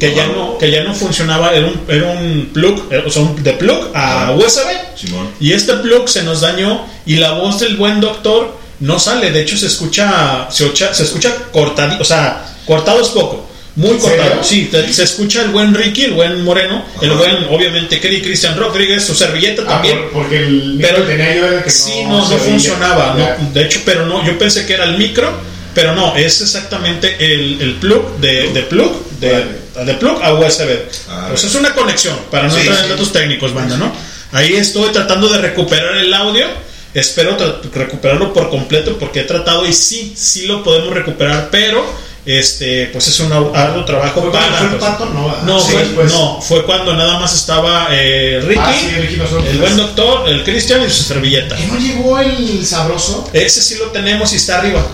que 0.00 0.14
ya 0.14 0.26
no 0.26 0.58
que 0.58 0.70
ya 0.70 0.82
no 0.82 0.94
funcionaba, 0.94 1.52
era 1.54 1.66
un, 1.68 1.80
era 1.88 2.06
un 2.10 2.50
plug, 2.52 2.92
eh, 2.92 3.04
o 3.06 3.10
sea, 3.10 3.22
un, 3.22 3.40
de 3.42 3.52
plug 3.52 3.90
a. 3.94 4.32
USB. 4.36 4.66
Simón. 4.96 5.28
Y 5.38 5.52
este 5.52 5.74
plug 5.74 6.08
se 6.08 6.22
nos 6.24 6.40
dañó 6.40 6.84
y 7.06 7.16
la 7.16 7.32
voz 7.32 7.60
del 7.60 7.76
buen 7.76 8.00
doctor 8.00 8.58
no 8.80 8.98
sale, 8.98 9.30
de 9.30 9.42
hecho 9.42 9.56
se 9.56 9.66
escucha 9.66 10.48
se, 10.50 10.64
ocha- 10.64 10.92
se 10.94 11.02
escucha 11.04 11.32
cortado, 11.52 11.96
o 12.00 12.04
sea, 12.04 12.44
cortado 12.66 13.00
es 13.02 13.08
poco. 13.08 13.46
Muy 13.76 13.90
¿En 13.90 13.98
cortado, 13.98 14.42
sí, 14.42 14.68
te- 14.70 14.92
se 14.92 15.04
escucha 15.04 15.42
el 15.42 15.50
buen 15.50 15.72
Ricky, 15.74 16.04
el 16.04 16.12
buen 16.14 16.42
Moreno, 16.44 16.84
el 17.00 17.10
Ajá. 17.12 17.18
buen, 17.18 17.36
obviamente, 17.50 18.00
Kelly 18.00 18.20
Cristian 18.20 18.56
Rodríguez, 18.58 19.04
su 19.04 19.14
servilleta 19.14 19.62
Ah, 19.64 19.68
también. 19.74 19.96
por- 20.10 20.24
porque 20.24 20.38
el 20.38 20.78
Pero 20.80 21.04
tenía 21.04 21.36
yo 21.36 21.46
el 21.46 21.62
que 21.62 21.70
sí, 21.70 22.02
no, 22.04 22.18
no, 22.18 22.36
funcionaba. 22.38 23.14
No, 23.16 23.52
de 23.52 23.62
hecho, 23.64 23.80
pero 23.84 24.06
no, 24.06 24.26
yo 24.26 24.36
pensé 24.38 24.66
que 24.66 24.72
era 24.74 24.84
el 24.84 24.98
micro, 24.98 25.30
pero 25.72 25.94
no, 25.94 26.16
es 26.16 26.40
exactamente 26.40 27.16
el, 27.20 27.58
el 27.60 27.74
plug 27.74 28.16
de, 28.18 28.50
de 28.52 28.62
plug 28.62 28.92
de, 29.20 29.59
de 29.84 29.94
plug 29.94 30.22
a 30.22 30.34
USB. 30.34 30.68
Ah, 31.08 31.26
pues 31.30 31.44
es 31.44 31.54
una 31.54 31.74
conexión 31.74 32.16
para 32.30 32.44
no 32.48 32.54
Sí, 32.54 32.60
entrar 32.60 32.78
en 32.78 32.84
sí. 32.84 32.90
datos 32.90 33.12
técnicos, 33.12 33.54
banda, 33.54 33.76
¿no? 33.76 33.92
Ahí 34.32 34.54
estoy 34.54 34.90
tratando 34.90 35.28
de 35.28 35.38
recuperar 35.38 35.96
el 35.96 36.12
audio. 36.14 36.46
Espero 36.92 37.36
recuperarlo 37.72 38.32
por 38.32 38.50
completo 38.50 38.96
porque 38.98 39.20
he 39.20 39.24
tratado 39.24 39.64
y 39.66 39.72
sí, 39.72 40.12
sí 40.16 40.46
lo 40.46 40.64
podemos 40.64 40.92
recuperar, 40.92 41.48
pero 41.50 41.84
este, 42.26 42.86
pues 42.92 43.06
es 43.08 43.18
un 43.20 43.32
ar- 43.32 43.50
arduo 43.54 43.84
trabajo 43.84 44.20
¿Fue 44.22 44.32
para. 44.32 44.52
fue 44.58 44.66
el 44.66 44.74
pues, 44.76 44.82
pato? 44.90 45.06
No, 45.06 45.26
¿verdad? 45.28 45.42
no, 45.44 45.60
Sí, 45.60 45.72
fue, 45.72 45.82
después. 45.82 46.12
no, 46.12 46.40
fue 46.42 46.64
cuando 46.66 46.94
nada 46.94 47.18
más 47.20 47.32
estaba 47.34 47.88
eh, 47.92 48.42
Ricky, 48.44 48.60
Ah, 48.62 48.74
sí, 48.78 48.88
Ricky 49.00 49.20
el 49.50 49.58
buen 49.58 49.76
doctor, 49.76 50.28
el 50.28 50.42
Cristian 50.44 50.82
y 50.84 50.90
su 50.90 51.02
servilleta. 51.04 51.56
¿Que 51.56 51.66
no 51.66 51.78
llegó 51.78 52.18
el 52.18 52.66
sabroso? 52.66 53.30
Ese 53.32 53.62
sí 53.62 53.76
lo 53.76 53.86
tenemos 53.86 54.32
y 54.32 54.36
está 54.36 54.58
arriba. 54.58 54.84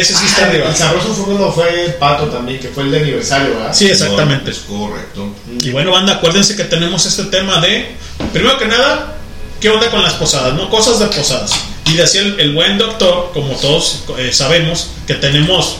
Ese 0.00 0.14
sí 0.14 0.24
está 0.26 0.42
Ah, 0.44 0.48
arriba. 0.48 0.68
El 0.68 0.76
sabroso 0.76 1.14
fue 1.14 1.24
cuando 1.24 1.52
fue 1.52 1.84
el 1.84 1.94
pato 1.94 2.26
también, 2.26 2.58
que 2.60 2.68
fue 2.68 2.82
el 2.84 2.90
de 2.90 3.00
aniversario, 3.00 3.54
¿verdad? 3.56 3.72
Sí, 3.72 3.86
exactamente. 3.86 4.50
Es 4.50 4.58
correcto. 4.58 5.34
Y 5.62 5.70
bueno, 5.70 5.92
banda, 5.92 6.14
acuérdense 6.14 6.56
que 6.56 6.64
tenemos 6.64 7.06
este 7.06 7.24
tema 7.24 7.60
de, 7.60 7.94
primero 8.32 8.58
que 8.58 8.66
nada, 8.66 9.14
¿qué 9.60 9.70
onda 9.70 9.90
con 9.90 10.02
las 10.02 10.14
posadas? 10.14 10.54
¿No? 10.54 10.68
Cosas 10.68 10.98
de 10.98 11.06
posadas. 11.06 11.52
Y 11.86 11.94
decía 11.94 12.22
el, 12.22 12.40
el 12.40 12.54
buen 12.54 12.76
doctor, 12.78 13.30
como 13.32 13.54
todos 13.56 14.04
eh, 14.18 14.32
sabemos, 14.32 14.88
que 15.06 15.14
tenemos 15.14 15.76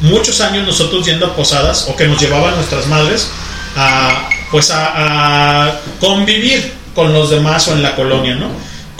muchos 0.00 0.40
años 0.40 0.66
nosotros 0.66 1.04
yendo 1.04 1.26
a 1.26 1.34
posadas, 1.36 1.86
o 1.88 1.96
que 1.96 2.06
nos 2.06 2.20
llevaban 2.20 2.54
nuestras 2.54 2.86
madres, 2.86 3.28
a, 3.76 4.28
pues 4.50 4.70
a, 4.70 5.66
a 5.66 5.80
convivir 5.98 6.72
con 6.94 7.12
los 7.12 7.30
demás 7.30 7.66
o 7.68 7.72
en 7.72 7.82
la 7.82 7.94
colonia, 7.96 8.34
¿no? 8.34 8.48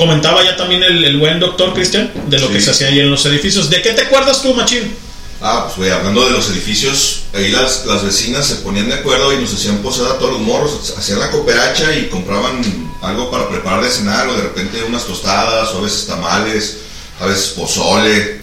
Comentaba 0.00 0.42
ya 0.42 0.56
también 0.56 0.82
el, 0.82 1.04
el 1.04 1.18
buen 1.18 1.38
doctor 1.38 1.74
Cristian 1.74 2.10
de 2.26 2.38
lo 2.38 2.46
Sí. 2.46 2.54
que 2.54 2.60
se 2.62 2.70
hacía 2.70 2.86
ahí 2.86 3.00
en 3.00 3.10
los 3.10 3.22
edificios. 3.26 3.68
¿De 3.68 3.82
qué 3.82 3.90
te 3.92 4.00
acuerdas 4.00 4.40
tú, 4.40 4.54
Machín? 4.54 4.94
Ah, 5.42 5.64
pues 5.66 5.76
güey, 5.76 5.90
hablando 5.90 6.24
de 6.24 6.30
los 6.30 6.48
edificios, 6.48 7.24
ahí 7.34 7.50
las, 7.50 7.84
las 7.84 8.02
vecinas 8.02 8.46
se 8.46 8.54
ponían 8.56 8.88
de 8.88 8.94
acuerdo 8.94 9.30
y 9.34 9.36
nos 9.42 9.52
hacían 9.52 9.76
posada 9.82 10.12
a 10.14 10.18
todos 10.18 10.32
los 10.32 10.40
morros, 10.40 10.94
hacían 10.96 11.18
la 11.18 11.30
cooperacha 11.30 11.94
y 11.94 12.06
compraban 12.08 12.62
algo 13.02 13.30
para 13.30 13.46
preparar 13.50 13.82
de 13.84 13.90
cenar, 13.90 14.26
o 14.28 14.34
de 14.34 14.42
repente 14.42 14.82
unas 14.88 15.04
tostadas, 15.04 15.68
o 15.74 15.78
a 15.78 15.82
veces 15.82 16.06
tamales, 16.06 16.78
a 17.20 17.26
veces 17.26 17.48
pozole, 17.50 18.40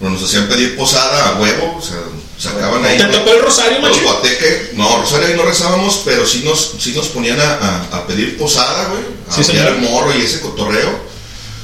Bueno, 0.00 0.16
nos 0.16 0.24
hacían 0.28 0.48
pedir 0.48 0.76
posada 0.76 1.28
a 1.28 1.40
huevo, 1.40 1.76
o 1.78 1.82
sea, 1.82 1.98
sacaban 2.38 2.84
ahí. 2.84 2.98
¿Te 2.98 3.04
tocó 3.06 3.30
el 3.32 3.42
rosario, 3.42 3.78
Los 3.80 3.90
macho? 3.90 4.02
guateque, 4.04 4.70
no, 4.74 4.98
Rosario 4.98 5.28
ahí 5.28 5.34
no 5.34 5.42
rezábamos, 5.44 6.02
pero 6.04 6.26
sí 6.26 6.42
nos, 6.44 6.74
sí 6.78 6.92
nos 6.94 7.08
ponían 7.08 7.40
a, 7.40 7.54
a- 7.54 7.96
a 7.98 8.06
pedir 8.06 8.36
posada, 8.38 8.88
güey. 8.88 9.02
A 9.28 9.42
Sí, 9.42 9.56
el 9.56 9.78
morro 9.78 10.14
y 10.16 10.22
ese 10.22 10.40
cotorreo. 10.40 11.06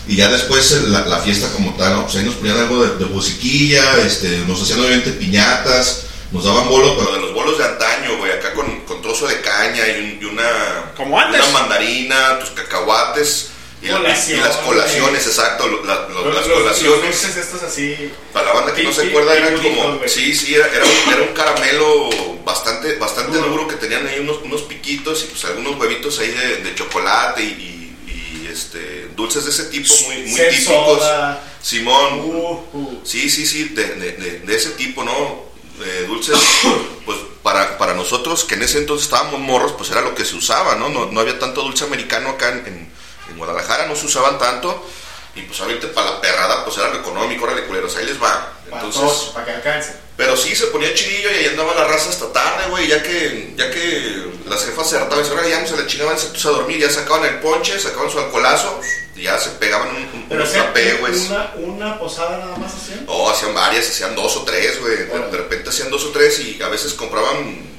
Y 0.08 0.16
ya 0.16 0.28
después 0.28 0.72
el- 0.72 0.92
la, 0.92 1.00
la 1.06 1.18
fiesta 1.18 1.48
como 1.52 1.74
tal, 1.74 1.92
¿no? 1.94 2.02
pues 2.04 2.16
ahí 2.16 2.24
nos 2.24 2.34
ponían 2.34 2.58
algo 2.58 2.82
de, 2.84 2.96
de 2.96 3.04
musiquilla, 3.06 3.84
este, 4.04 4.28
nos 4.48 4.60
hacían 4.62 4.80
obviamente 4.80 5.10
piñatas, 5.12 6.02
nos 6.32 6.44
daban 6.44 6.68
bolos, 6.68 6.94
pero 6.98 7.12
de 7.14 7.20
los 7.20 7.34
bolos 7.34 7.58
de 7.58 7.64
antaño, 7.64 8.16
güey, 8.18 8.32
acá 8.32 8.52
con, 8.54 8.80
con 8.80 9.00
trozo 9.02 9.28
de 9.28 9.40
caña 9.40 9.86
y, 9.86 10.00
un- 10.00 10.18
y 10.22 10.24
una, 10.24 10.92
Como 10.96 11.18
antes. 11.20 11.40
una 11.42 11.52
mandarina, 11.60 12.38
tus 12.40 12.50
cacahuates. 12.50 13.48
Y, 13.82 13.88
la- 13.88 13.98
y- 13.98 14.32
y 14.32 14.36
las 14.36 14.56
Colaciones. 14.58 15.26
exacto, 15.26 15.66
la- 15.84 16.06
Los, 16.08 16.34
las 16.34 16.44
colaciones. 16.46 16.82
los 16.82 17.02
dulces 17.02 17.36
estos 17.36 17.62
así. 17.64 18.12
Para 18.32 18.46
la 18.46 18.52
banda 18.52 18.74
que 18.74 18.84
no 18.84 18.92
se 18.92 19.08
acuerda, 19.08 19.32
pi- 19.32 19.38
era 19.38 19.48
picuditos, 19.50 19.84
como. 19.84 20.00
Sí, 20.08 20.34
sí, 20.34 20.54
era, 20.54 20.66
era 20.68 20.84
un, 20.84 21.12
era 21.12 21.22
un 21.22 21.34
caramelo 21.34 22.10
bastante, 22.44 22.94
bastante 22.96 23.36
Duro. 23.38 23.50
duro 23.50 23.68
que 23.68 23.74
tenían 23.76 24.06
ahí 24.06 24.20
unos, 24.20 24.38
unos 24.42 24.62
piquitos 24.62 25.24
y 25.24 25.26
pues 25.26 25.44
algunos 25.46 25.78
huevitos 25.80 26.18
ahí 26.20 26.28
de, 26.30 26.56
de 26.58 26.74
chocolate 26.76 27.42
y, 27.42 27.78
este, 28.50 29.08
dulces 29.16 29.44
de 29.44 29.50
ese 29.50 29.64
tipo 29.64 29.92
muy, 30.06 30.16
muy 30.26 30.40
típicos. 30.40 30.64
soda. 30.64 31.42
Simón, 31.62 32.20
Uh, 32.20 32.60
uh. 32.74 33.00
Sí, 33.04 33.30
sí, 33.30 33.46
sí, 33.46 33.64
de, 33.70 33.84
de- 33.94 34.12
de- 34.12 34.38
de 34.40 34.54
ese 34.56 34.70
tipo, 34.70 35.02
¿no? 35.04 35.44
Eh, 35.84 36.04
dulces, 36.06 36.38
pues 37.06 37.18
para, 37.42 37.78
para 37.78 37.94
nosotros 37.94 38.44
que 38.44 38.54
en 38.54 38.62
ese 38.62 38.78
entonces 38.78 39.06
estábamos 39.06 39.40
morros, 39.40 39.72
pues 39.72 39.90
era 39.90 40.00
lo 40.02 40.14
que 40.14 40.24
se 40.24 40.36
usaba, 40.36 40.76
¿no? 40.76 40.88
No, 40.88 41.06
no 41.06 41.20
había 41.20 41.38
tanto 41.38 41.62
dulce 41.62 41.84
americano 41.84 42.28
acá 42.30 42.50
en, 42.50 42.66
en- 42.66 42.92
en 43.32 43.38
Guadalajara, 43.38 43.86
no 43.86 43.96
se 43.96 44.06
usaban 44.06 44.38
tanto. 44.38 44.86
Y 45.34 45.40
pues 45.42 45.58
ahorita 45.60 45.88
para 45.94 46.10
la 46.10 46.20
perrada, 46.20 46.62
pues 46.64 46.76
era 46.76 46.88
lo 46.90 47.00
económico, 47.00 47.44
órale 47.44 47.64
culeros, 47.64 47.96
ahí 47.96 48.04
les 48.04 48.22
va. 48.22 48.52
Para 48.68 48.82
Entonces, 48.84 49.00
todos, 49.00 49.30
para 49.34 49.46
que 49.46 49.52
alcance. 49.52 49.96
pero 50.14 50.36
sí 50.36 50.54
se 50.54 50.66
ponía 50.66 50.92
chilillo 50.92 51.30
y 51.30 51.34
ahí 51.36 51.46
andaba 51.46 51.74
la 51.74 51.84
raza 51.88 52.10
hasta 52.10 52.30
tarde, 52.32 52.64
güey, 52.68 52.86
ya 52.86 53.02
que, 53.02 53.54
ya 53.56 53.70
que 53.70 54.30
las 54.46 54.62
jefas 54.66 54.90
se 54.90 54.98
hartaban 54.98 55.24
y 55.24 55.30
"Órale, 55.30 55.48
ya 55.48 55.60
no 55.62 55.66
se 55.66 55.76
le 55.78 55.86
chingaban, 55.86 56.18
se 56.18 56.26
puso 56.26 56.50
a 56.50 56.52
dormir, 56.52 56.78
ya 56.78 56.90
sacaban 56.90 57.24
el 57.24 57.40
ponche, 57.40 57.78
sacaban 57.80 58.10
su 58.10 58.18
alcoholazo, 58.18 58.78
y 59.16 59.22
ya 59.22 59.38
se 59.38 59.50
pegaban 59.52 59.88
un, 59.88 59.96
un, 59.96 60.26
Pero 60.28 60.42
unos 60.44 61.00
güey. 61.00 61.26
una, 61.26 61.52
una 61.56 61.98
posada 61.98 62.36
nada 62.36 62.56
más 62.56 62.72
hacían. 62.74 63.04
Oh, 63.08 63.30
hacían 63.30 63.54
varias, 63.54 63.88
hacían 63.88 64.14
dos 64.14 64.36
o 64.36 64.42
tres, 64.44 64.80
güey. 64.80 64.96
De, 64.96 65.04
de 65.06 65.36
repente 65.38 65.70
hacían 65.70 65.88
dos 65.90 66.04
o 66.04 66.10
tres 66.10 66.38
y 66.40 66.60
a 66.62 66.68
veces 66.68 66.92
compraban 66.92 67.70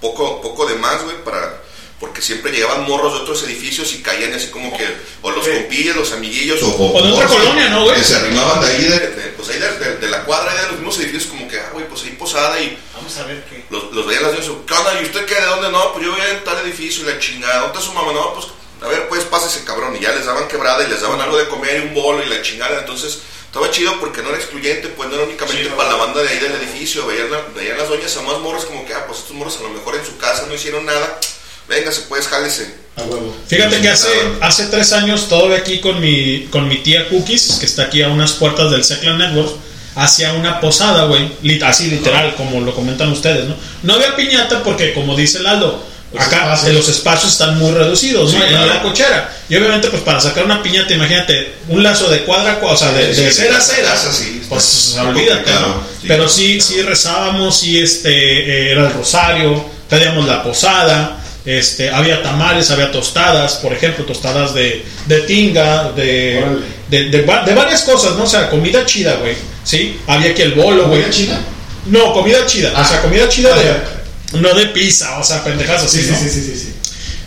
poco, 0.00 0.40
poco 0.40 0.64
de 0.66 0.76
más, 0.76 1.02
güey, 1.04 1.22
para... 1.24 1.60
Porque 2.02 2.20
siempre 2.20 2.50
llegaban 2.50 2.82
morros 2.82 3.12
de 3.14 3.20
otros 3.20 3.44
edificios 3.44 3.92
y 3.92 4.02
caían 4.02 4.34
así 4.34 4.48
como 4.48 4.76
que... 4.76 4.84
O 5.22 5.30
los 5.30 5.44
Sí. 5.44 5.52
compillas, 5.52 5.94
los 5.94 6.10
amiguillos, 6.10 6.60
o... 6.64 6.74
O 6.74 7.00
de 7.00 7.12
otra 7.12 7.28
colonia, 7.28 7.68
¿no, 7.68 7.84
güey? 7.84 7.94
Que 7.96 8.02
se 8.02 8.16
arrimaban 8.16 8.60
de 8.60 8.66
ahí, 8.66 8.82
de, 8.86 8.98
de- 8.98 9.28
pues 9.36 9.48
ahí 9.50 9.60
de, 9.60 9.70
de- 9.78 9.96
de 9.98 10.08
la 10.08 10.24
cuadra, 10.24 10.52
de 10.52 10.62
los 10.62 10.72
mismos 10.72 10.98
edificios, 10.98 11.26
como 11.26 11.46
que, 11.46 11.60
ah, 11.60 11.70
güey, 11.72 11.86
pues 11.86 12.02
ahí 12.02 12.10
posada 12.18 12.58
y... 12.60 12.76
Vamos 12.96 13.16
a 13.18 13.22
ver 13.22 13.44
qué. 13.48 13.64
Los, 13.70 13.92
los 13.92 14.04
veían 14.04 14.24
las 14.24 14.32
niñas, 14.32 14.50
¿qué 14.66 14.74
onda? 14.74 15.00
¿Y 15.00 15.04
usted 15.04 15.24
qué? 15.26 15.34
¿De 15.36 15.46
dónde? 15.46 15.70
No, 15.70 15.92
pues 15.92 16.04
yo 16.04 16.10
voy 16.10 16.20
en 16.28 16.42
tal 16.42 16.58
edificio 16.66 17.04
y 17.04 17.06
la 17.12 17.20
chingada. 17.20 17.60
¿Dónde 17.60 17.78
está 17.78 17.80
su 17.88 17.92
mamá? 17.94 18.12
No, 18.12 18.34
pues, 18.34 18.46
a 18.82 18.88
ver, 18.88 19.08
pues 19.08 19.22
pásese, 19.22 19.62
cabrón. 19.64 19.94
Y 19.94 20.00
ya 20.00 20.10
les 20.12 20.26
daban 20.26 20.48
quebrada 20.48 20.84
y 20.84 20.90
les 20.90 21.00
daban 21.02 21.20
algo 21.20 21.38
de 21.38 21.46
comer 21.46 21.76
y 21.84 21.86
un 21.86 21.94
bolo 21.94 22.20
y 22.20 22.28
la 22.28 22.42
chingada. 22.42 22.80
Entonces, 22.80 23.20
estaba 23.46 23.70
chido 23.70 24.00
porque 24.00 24.22
no 24.22 24.30
era 24.30 24.38
excluyente, 24.38 24.88
pues 24.88 25.08
no 25.08 25.14
era 25.14 25.24
únicamente 25.24 25.70
para 25.70 25.90
la 25.90 25.96
banda 25.98 26.20
de 26.20 26.30
ahí 26.30 26.40
del 26.40 26.50
edificio. 26.56 27.06
Veían, 27.06 27.30
la- 27.30 27.44
veían 27.54 27.78
las 27.78 27.88
doñas 27.88 28.16
a 28.16 28.22
más 28.22 28.40
morros 28.40 28.64
como 28.64 28.84
que, 28.84 28.92
ah, 28.92 29.04
pues 29.06 29.20
estos 29.20 29.36
morros 29.36 29.56
a 29.58 29.62
lo 29.62 29.68
mejor 29.68 29.94
en 29.94 30.04
su 30.04 30.16
casa 30.18 30.46
no 30.48 30.54
hicieron 30.54 30.84
nada. 30.84 31.20
Véngase, 31.68 32.02
pues, 32.08 32.26
jálese. 32.28 32.82
A 32.96 33.02
huevo. 33.04 33.34
Fíjate 33.48 33.80
que 33.80 33.88
hace, 33.88 34.08
hace 34.40 34.66
tres 34.66 34.92
años, 34.92 35.28
todavía 35.28 35.58
aquí 35.58 35.80
con 35.80 35.98
mi, 36.00 36.46
con 36.50 36.68
mi 36.68 36.76
tía 36.76 37.08
Cookies, 37.08 37.56
que 37.58 37.66
está 37.66 37.84
aquí 37.84 38.02
a 38.02 38.08
unas 38.08 38.32
puertas 38.32 38.70
del 38.70 38.84
Seclan 38.84 39.16
Network, 39.18 39.50
hacía 39.94 40.34
una 40.34 40.60
posada, 40.60 41.04
güey, 41.04 41.32
así 41.62 41.88
literal, 41.88 42.34
como 42.36 42.60
lo 42.60 42.74
comentan 42.74 43.10
ustedes, 43.10 43.46
¿no? 43.46 43.56
No 43.82 43.94
había 43.94 44.14
piñata 44.14 44.62
porque, 44.62 44.92
como 44.92 45.16
dice 45.16 45.38
Los 45.40 46.22
acá 46.26 46.42
espacios. 46.42 46.74
los 46.74 46.88
espacios 46.90 47.32
están 47.32 47.58
muy 47.58 47.72
reducidos, 47.72 48.30
Sí, 48.30 48.36
¿no? 48.36 48.44
En 48.44 48.68
la 48.68 48.82
cochera. 48.82 49.34
Y 49.48 49.56
obviamente, 49.56 49.88
pues 49.88 50.02
para 50.02 50.20
sacar 50.20 50.44
una 50.44 50.62
piñata, 50.62 50.92
imagínate, 50.92 51.54
un 51.68 51.82
lazo 51.82 52.10
de 52.10 52.24
cuadra, 52.24 52.58
o 52.62 52.76
sea, 52.76 52.92
de, 52.92 53.14
Sí, 53.14 53.22
de 53.22 53.30
sí, 53.32 53.40
cera 53.42 53.56
a 53.56 53.60
cera, 53.62 53.88
casa, 53.88 54.12
sí, 54.12 54.38
está 54.42 54.48
pues 54.50 54.96
olvídate. 55.00 55.50
¿no? 55.50 55.82
Sí, 56.00 56.08
Pero 56.08 56.28
sí, 56.28 56.58
claro. 56.58 56.72
sí 56.74 56.82
rezábamos, 56.82 57.58
sí, 57.58 57.78
este, 57.80 58.10
eh, 58.10 58.72
era 58.72 58.88
el 58.88 58.92
rosario, 58.92 59.64
pedíamos 59.88 60.26
la 60.26 60.42
posada, 60.42 61.21
este, 61.44 61.90
había 61.90 62.22
tamales, 62.22 62.70
había 62.70 62.90
tostadas, 62.92 63.54
por 63.54 63.72
ejemplo, 63.72 64.04
tostadas 64.04 64.54
de, 64.54 64.84
de 65.06 65.20
tinga, 65.22 65.90
de, 65.92 66.44
de, 66.88 67.04
de 67.10 67.22
va- 67.22 67.44
de 67.44 67.54
varias 67.54 67.82
cosas, 67.82 68.14
¿no? 68.16 68.24
O 68.24 68.26
sea, 68.28 68.48
comida 68.50 68.84
chida, 68.86 69.14
güey, 69.16 69.34
¿sí? 69.64 69.98
Había 70.06 70.30
aquí 70.30 70.42
el 70.42 70.52
bolo, 70.52 70.86
güey. 70.88 71.00
¿Comida 71.02 71.10
china? 71.10 71.40
No, 71.86 72.12
comida 72.12 72.46
chida, 72.46 72.72
o 72.72 72.76
Ah. 72.76 72.84
sea, 72.84 73.02
comida 73.02 73.28
chida 73.28 73.50
Ah, 73.54 73.58
de... 73.58 73.64
ya. 73.64 74.40
No 74.40 74.54
de 74.54 74.66
pizza, 74.66 75.18
o 75.18 75.24
sea, 75.24 75.42
pendejas 75.44 75.82
así, 75.82 75.98
Sí, 75.98 76.04
sí, 76.04 76.10
¿no? 76.12 76.18
sí, 76.18 76.28
sí, 76.30 76.40
sí, 76.42 76.58
sí. 76.58 76.72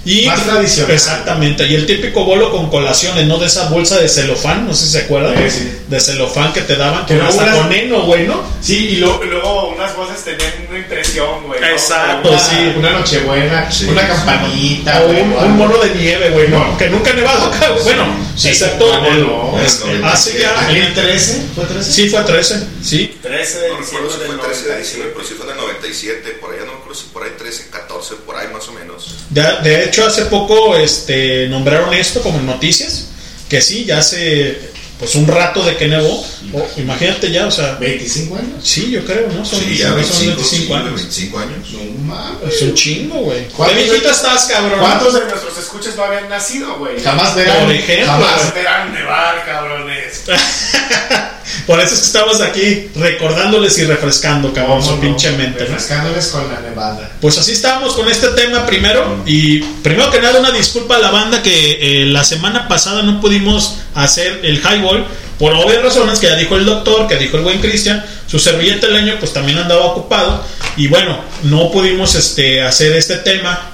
Y, 0.06 0.28
Más 0.28 0.44
tradicional. 0.46 0.92
Exactamente. 0.92 1.66
Y 1.68 1.74
el 1.76 1.86
típico 1.88 2.24
bolo 2.26 2.52
con 2.52 2.70
colaciones, 2.70 3.26
¿no? 3.26 3.40
De 3.40 3.48
esa 3.48 3.70
bolsa 3.70 3.98
de 4.00 4.08
celofán, 4.08 4.68
no 4.68 4.74
sé 4.74 4.86
si 4.86 4.92
se 4.92 5.00
acuerdan. 5.00 5.36
Sí, 5.50 5.58
sí. 5.60 5.78
De 5.88 6.00
celofán 6.00 6.54
que 6.54 6.62
te 6.62 6.76
daban 6.76 7.06
Que 7.08 7.18
con 7.18 7.26
hasta 7.26 7.44
unas- 7.44 7.56
con 7.58 7.74
heno, 7.74 8.04
güey, 8.04 8.28
¿no? 8.28 8.44
Sí, 8.62 8.90
y 8.90 8.96
lo- 8.98 9.22
luego 9.24 9.70
unas 9.70 9.96
voces 9.96 10.24
tenían 10.24 10.52
una 10.70 10.78
impresión, 10.78 11.44
güey. 11.48 11.60
¿no? 11.60 11.68
Exacto, 11.68 12.30
Una- 12.30 12.40
sí. 12.40 12.56
Una 12.78 12.92
nochebuena, 12.92 13.72
Sí, 13.72 13.86
una 13.86 14.08
campanita, 14.08 15.02
O 15.02 15.10
un, 15.10 15.34
un 15.34 15.58
mono 15.58 15.78
de 15.80 15.96
nieve, 15.96 16.30
güey, 16.30 16.50
¿no? 16.50 16.60
No. 16.68 16.78
Que 16.78 16.90
nunca 16.90 17.10
ha 17.12 17.14
nevado. 17.16 17.52
Bueno, 17.84 18.06
Sí, 18.36 18.50
excepto 18.50 18.86
¿cómo 18.88 19.08
el- 19.08 19.22
no? 19.24 19.60
este, 19.60 19.90
El 19.92 20.04
hace 20.06 20.40
ya. 20.40 20.60
¿Aquí 20.62 20.78
el 20.78 20.94
13? 20.94 21.42
¿Fue 21.56 21.66
13? 21.66 21.92
Sí, 21.92 22.10
fue 22.10 22.22
13, 22.22 22.68
sí. 22.84 23.18
13 23.24 23.60
de 23.60 23.70
diciembre 23.78 24.12
fue 24.16 24.28
del 24.28 24.40
13 24.40 24.68
de 24.70 24.78
diciembre, 24.80 25.10
97. 25.10 25.12
pero 25.16 25.28
sí 25.28 25.34
fue 25.34 25.46
en 25.46 25.52
el 25.52 25.58
97, 25.58 26.30
por 26.40 26.54
allá 26.54 26.66
no 26.66 26.74
si 26.96 27.06
por 27.08 27.24
ahí 27.24 27.32
13, 27.38 27.70
14, 27.70 28.16
por 28.26 28.36
ahí 28.38 28.48
más 28.54 28.68
o 28.68 28.72
menos. 28.74 29.16
De, 29.30 29.42
de 29.64 29.84
hecho, 29.86 30.06
hace 30.06 30.26
poco 30.26 30.76
este, 30.76 31.48
nombraron 31.50 31.94
esto 31.94 32.22
como 32.22 32.40
en 32.40 32.46
noticias. 32.46 33.06
Que 33.50 33.62
sí, 33.62 33.86
ya 33.86 34.00
hace 34.00 34.74
pues 34.98 35.14
un 35.16 35.28
rato 35.28 35.62
de 35.64 35.76
que 35.76 35.88
nevó. 35.88 36.26
O, 36.54 36.68
imagínate 36.78 37.30
ya, 37.32 37.46
o 37.48 37.52
sea. 37.52 37.74
25 37.76 38.36
años. 38.38 38.50
Sí, 38.64 38.90
yo 38.92 39.04
creo, 39.06 39.28
¿no? 39.30 39.46
Son, 39.46 39.60
Sí, 39.60 39.78
ya 39.78 39.90
son 39.90 39.96
25, 39.98 40.36
25 40.36 40.46
sí, 40.46 40.74
años. 40.74 40.96
25 40.96 41.40
años. 41.40 41.70
No 41.74 42.14
mames. 42.14 42.56
Es 42.56 42.62
un 42.62 42.74
chingo, 42.74 43.16
güey. 43.20 43.48
¿Qué 43.48 43.54
¿Cuántos 43.54 43.78
viejito 43.78 44.08
de- 44.08 44.12
estás, 44.14 44.46
cabrón? 44.46 44.80
¿Cuántos 44.80 45.14
de 45.14 45.26
nuestros 45.26 45.58
escuchas 45.58 45.96
no 45.96 46.04
habían 46.06 46.30
nacido, 46.30 46.78
güey? 46.78 47.02
Jamás 47.04 47.36
verán. 47.36 47.66
Por 47.66 47.72
ejemplo, 47.76 48.06
Jamás 48.08 48.54
verán 48.56 48.94
nevar, 48.94 49.46
cabrones. 49.46 50.24
Por 51.66 51.80
eso 51.80 51.94
es 51.96 52.00
que 52.02 52.06
estamos 52.08 52.42
aquí 52.42 52.90
recordándoles 52.96 53.78
y 53.80 53.86
refrescando, 53.86 54.54
cabrón, 54.54 54.82
su 54.84 54.90
¿Cómo 54.90 54.96
no? 54.98 55.02
pinche 55.02 55.32
mente, 55.32 55.62
¿no? 55.64 55.66
Refrescándoles 55.70 56.28
con 56.28 56.48
la 56.48 56.60
nevada. 56.60 57.12
Pues 57.20 57.38
así 57.38 57.54
estábamos 57.54 57.94
con 57.94 58.08
este 58.10 58.28
tema 58.30 58.66
primero. 58.66 59.24
Y 59.26 59.60
primero 59.60 60.12
que 60.12 60.22
nada, 60.22 60.40
una 60.40 60.52
disculpa 60.52 60.98
a 60.98 61.00
la 61.00 61.10
banda 61.12 61.42
que 61.42 62.04
eh, 62.04 62.06
la 62.06 62.24
semana 62.24 62.68
pasada 62.68 63.02
no 63.02 63.20
pudimos 63.20 63.78
hacer 63.96 64.42
el 64.44 64.58
highball. 64.60 65.06
Por 65.40 65.54
obvias 65.54 65.82
razones 65.84 66.20
que 66.20 66.28
ya 66.28 66.36
dijo 66.36 66.56
el 66.56 66.66
doctor, 66.66 67.08
que 67.08 67.18
dijo 67.18 67.38
el 67.38 67.44
buen 67.44 67.60
Cristian, 67.60 68.06
su 68.28 68.40
servilleta 68.40 68.88
el 68.88 68.96
año 68.96 69.16
pues 69.20 69.34
también 69.34 69.58
andaba 69.58 69.86
ocupado. 69.86 70.44
Y 70.78 70.88
bueno, 70.88 71.20
no 71.44 71.72
pudimos 71.72 72.16
este, 72.16 72.62
hacer 72.62 72.94
este 72.94 73.18
tema 73.18 73.72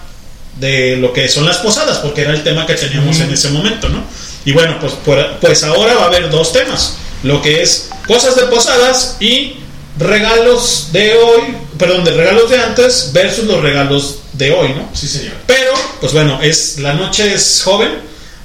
de 0.59 0.95
lo 0.97 1.11
que 1.13 1.27
son 1.27 1.45
las 1.45 1.57
posadas, 1.57 1.97
porque 1.99 2.21
era 2.21 2.31
el 2.33 2.43
tema 2.43 2.65
que 2.65 2.73
teníamos 2.75 3.19
en 3.19 3.31
ese 3.31 3.49
momento, 3.49 3.89
¿no? 3.89 4.03
Y 4.45 4.53
bueno, 4.53 4.77
pues, 4.79 4.93
por- 4.93 5.37
pues 5.39 5.63
ahora 5.63 5.93
va 5.95 6.03
a 6.03 6.05
haber 6.07 6.29
dos 6.29 6.51
temas, 6.51 6.95
lo 7.23 7.41
que 7.41 7.61
es 7.61 7.89
cosas 8.07 8.35
de 8.35 8.43
posadas 8.43 9.17
y 9.19 9.57
regalos 9.97 10.89
de 10.91 11.13
hoy, 11.15 11.41
perdón, 11.77 12.03
de 12.03 12.11
regalos 12.11 12.49
de 12.49 12.57
antes 12.59 13.11
versus 13.13 13.45
los 13.45 13.61
regalos 13.61 14.19
de 14.33 14.51
hoy, 14.51 14.69
¿no? 14.69 14.89
Sí, 14.93 15.07
señor. 15.07 15.33
Pero, 15.45 15.73
pues 15.99 16.13
bueno, 16.13 16.39
es 16.41 16.79
la 16.79 16.93
noche 16.93 17.33
es 17.33 17.61
joven 17.63 17.91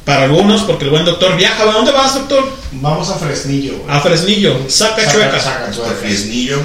para 0.05 0.25
algunos, 0.25 0.63
porque 0.63 0.85
el 0.85 0.91
buen 0.91 1.05
doctor 1.05 1.37
viaja. 1.37 1.63
¿A 1.63 1.73
dónde 1.73 1.93
vas, 1.93 2.15
doctor? 2.15 2.49
Vamos 2.73 3.09
a 3.11 3.15
Fresnillo, 3.17 3.79
güey. 3.79 3.97
A 3.97 4.01
Fresnillo, 4.01 4.59
saca 4.69 5.03
Saca- 5.05 5.13
chueca. 5.13 5.41
saca 5.41 5.71
chueca. 5.73 5.91
Hasta 5.91 6.01
Fresnillo. 6.03 6.59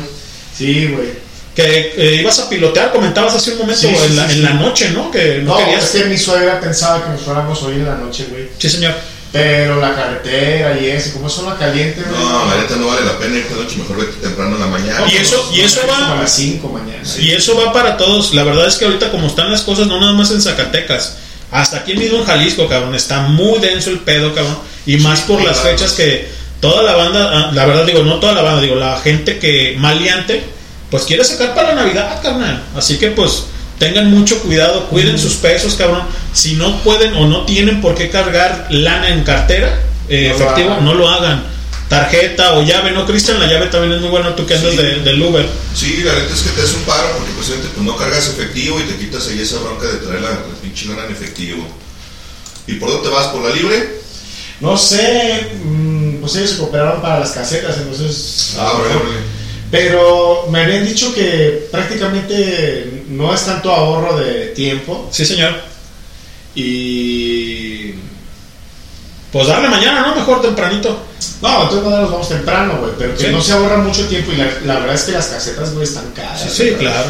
Sí, 0.57 0.87
güey. 0.87 1.21
Que 1.55 1.93
eh, 1.97 2.17
ibas 2.21 2.39
a 2.39 2.49
pilotear, 2.49 2.91
comentabas 2.93 3.33
hace 3.35 3.51
un 3.51 3.57
momento 3.59 3.81
Sí, 3.81 3.87
sí, 3.89 4.03
en, 4.05 4.15
la, 4.15 4.25
sí, 4.27 4.31
en 4.33 4.37
sí. 4.37 4.43
la 4.43 4.53
noche, 4.53 4.89
¿no? 4.91 5.11
Que 5.11 5.39
no, 5.43 5.51
No, 5.51 5.57
querías. 5.57 5.83
es 5.83 6.01
que 6.01 6.07
mi 6.09 6.17
suegra 6.17 6.59
pensaba 6.61 7.03
que 7.03 7.09
nos 7.09 7.21
fuéramos 7.21 7.61
hoy 7.63 7.73
en 7.75 7.85
la 7.85 7.95
noche, 7.95 8.27
güey. 8.29 8.47
Sí, 8.57 8.69
señor. 8.69 8.93
Pero 9.31 9.79
la 9.79 9.95
carretera 9.95 10.77
y 10.77 10.87
eso, 10.89 11.13
como 11.13 11.27
es 11.27 11.33
zona 11.33 11.55
caliente. 11.57 12.03
No, 12.11 12.45
la 12.53 12.61
neta 12.61 12.75
no 12.75 12.87
vale 12.87 13.05
la 13.05 13.17
pena 13.17 13.37
irte 13.37 13.53
de 13.53 13.63
noche, 13.63 13.77
mejor 13.77 13.97
vete 13.97 14.17
temprano 14.21 14.55
en 14.55 14.59
la 14.61 14.67
mañana. 14.67 15.05
Y 15.09 15.15
eso- 15.17 15.49
y 15.53 15.61
eso 15.61 15.81
va- 15.89 15.95
Como 15.99 16.13
a 16.13 16.21
las 16.23 16.33
5 16.33 16.67
mañana. 16.67 17.01
Y 17.17 17.31
eso 17.31 17.55
va 17.57 17.71
para 17.71 17.95
todos. 17.95 18.33
La 18.33 18.43
verdad 18.43 18.67
es 18.67 18.75
que 18.75 18.83
ahorita 18.85 19.09
como 19.09 19.27
están 19.27 19.49
las 19.49 19.61
cosas, 19.61 19.87
no 19.87 19.99
nada 20.01 20.11
más 20.13 20.31
en 20.31 20.41
Zacatecas, 20.41 21.15
hasta 21.49 21.77
aquí 21.77 21.93
mismo 21.95 22.17
en 22.17 22.25
Jalisco, 22.25 22.67
cabrón, 22.67 22.93
está 22.93 23.21
muy 23.21 23.59
denso 23.59 23.89
el 23.89 23.99
pedo, 23.99 24.35
cabrón. 24.35 24.57
Y 24.85 24.97
más 24.97 25.21
por 25.21 25.41
las 25.41 25.59
claro. 25.59 25.77
fechas 25.77 25.93
que 25.93 26.27
toda 26.59 26.83
la 26.83 26.95
banda, 26.95 27.29
ah, 27.33 27.51
la 27.53 27.65
verdad 27.65 27.85
digo, 27.85 28.03
no 28.03 28.19
toda 28.19 28.33
la 28.33 28.41
banda, 28.41 28.61
digo, 28.61 28.75
la 28.75 28.99
gente 28.99 29.39
que 29.39 29.75
maleante, 29.79 30.43
pues 30.89 31.03
quiere 31.03 31.23
sacar 31.23 31.55
para 31.55 31.73
Navidad, 31.73 32.21
carnal. 32.21 32.63
Así 32.75 32.97
que 32.97 33.11
pues 33.11 33.45
tengan 33.81 34.11
mucho 34.11 34.37
cuidado, 34.43 34.87
cuiden 34.89 35.17
sus 35.17 35.33
pesos, 35.37 35.73
cabrón. 35.73 36.03
Si 36.33 36.53
no 36.53 36.83
pueden 36.83 37.15
o 37.15 37.25
no 37.27 37.45
tienen 37.45 37.81
por 37.81 37.95
qué 37.95 38.09
cargar 38.11 38.67
lana 38.69 39.09
en 39.09 39.23
cartera, 39.23 39.81
eh, 40.07 40.27
No 40.29 40.35
efectivo, 40.35 40.77
no 40.81 40.93
lo 40.93 41.09
hagan. 41.09 41.43
tarjeta 41.89 42.53
o 42.53 42.61
llave, 42.63 42.91
¿no, 42.91 43.05
Cristian? 43.07 43.39
La 43.39 43.47
llave 43.47 43.65
también 43.65 43.93
es 43.93 43.99
muy 44.01 44.09
buena, 44.11 44.35
tú 44.35 44.45
que 44.45 44.53
andas 44.53 44.71
Sí. 44.71 44.77
de- 44.77 44.99
del 45.01 45.21
Uber. 45.23 45.45
Sí, 45.75 46.01
la 46.05 46.13
neta 46.13 46.31
es 46.33 46.41
que 46.41 46.51
te 46.51 46.61
hace 46.61 46.75
un 46.75 46.83
paro 46.83 47.09
porque 47.17 47.31
pues, 47.35 47.47
pues, 47.49 47.85
no 47.85 47.97
cargas 47.97 48.27
efectivo 48.29 48.79
y 48.79 48.83
te 48.83 48.95
quitas 48.97 49.27
ahí 49.27 49.39
esa 49.41 49.57
bronca 49.59 49.87
de 49.87 49.97
traer 49.97 50.21
la, 50.21 50.29
la 50.29 50.37
pinche 50.61 50.85
lana 50.85 51.05
en 51.07 51.11
efectivo. 51.11 51.67
¿Y 52.67 52.73
por 52.75 52.87
dónde 52.91 53.09
te 53.09 53.13
vas? 53.15 53.27
¿Por 53.27 53.41
la 53.49 53.53
libre? 53.55 53.99
No 54.61 54.77
sé, 54.77 55.47
mm, 55.65 56.17
pues 56.21 56.35
ellos 56.35 56.51
se 56.51 56.57
cooperaron 56.59 57.01
para 57.01 57.19
las 57.19 57.31
casetas, 57.31 57.75
entonces. 57.77 58.53
Ah, 58.59 58.73
órale. 58.79 58.95
Pero 59.71 60.47
me 60.51 60.61
habían 60.61 60.85
dicho 60.85 61.13
que 61.13 61.67
prácticamente 61.71 63.00
no 63.11 63.33
es 63.33 63.45
tanto 63.45 63.71
ahorro 63.71 64.17
de 64.17 64.47
tiempo 64.47 65.07
Sí, 65.11 65.25
señor. 65.25 65.53
y. 66.55 67.93
Pues 69.31 69.47
darle 69.47 69.69
mañana, 69.69 70.01
¿no? 70.07 70.15
Mejor 70.15 70.41
tempranito. 70.41 71.03
No, 71.41 71.63
entonces 71.63 71.83
no 71.89 72.01
nos 72.01 72.11
vamos 72.11 72.27
temprano, 72.29 72.77
güey, 72.81 72.91
pero 72.97 73.15
que 73.15 73.27
Sí. 73.27 73.31
no 73.31 73.41
se 73.41 73.53
ahorra 73.53 73.77
mucho 73.77 74.05
tiempo 74.07 74.31
y 74.33 74.35
la, 74.35 74.45
la 74.65 74.79
verdad 74.79 74.95
es 74.95 75.03
que 75.03 75.11
las 75.13 75.27
casetas, 75.27 75.73
güey, 75.73 75.85
están 75.85 76.11
caras. 76.11 76.41
Sí, 76.51 76.63
güey. 76.63 76.77
claro. 76.79 77.07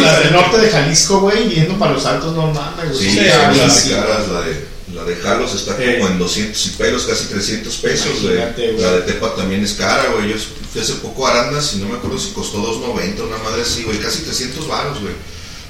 Las 0.00 0.18
del 0.24 0.32
norte 0.32 0.58
de 0.58 0.70
Jalisco, 0.70 1.20
güey, 1.20 1.48
yendo 1.50 1.78
para 1.78 1.92
los 1.92 2.04
altos, 2.04 2.34
no 2.34 2.48
mames, 2.48 2.88
güey. 2.98 2.98
Sí, 3.10 3.10
sí, 3.12 3.90
caras. 3.90 4.28
La 4.28 4.40
de, 4.40 4.66
la 4.94 5.04
de 5.04 5.16
Jalos 5.16 5.54
está 5.54 5.74
como 5.76 6.08
en 6.08 6.18
200 6.18 6.66
y 6.66 6.70
pelos, 6.70 7.04
casi 7.04 7.26
300 7.26 7.74
pesos, 7.76 8.22
güey. 8.22 8.34
La 8.80 8.92
de 8.92 9.00
Tepa 9.02 9.34
también 9.34 9.64
es 9.64 9.72
cara, 9.72 10.10
güey. 10.14 10.30
Yo 10.30 10.36
fui 10.72 10.80
hace 10.82 10.94
poco 10.94 11.26
a 11.26 11.30
Arandas 11.30 11.72
y 11.74 11.78
no 11.78 11.88
me 11.88 11.96
acuerdo 11.96 12.18
si 12.18 12.30
costó 12.32 12.58
2.90, 12.58 13.20
una 13.26 13.38
madre 13.38 13.62
así, 13.62 13.82
güey. 13.84 13.98
Casi 13.98 14.20
300 14.22 14.66
baros, 14.68 15.00
güey. 15.00 15.14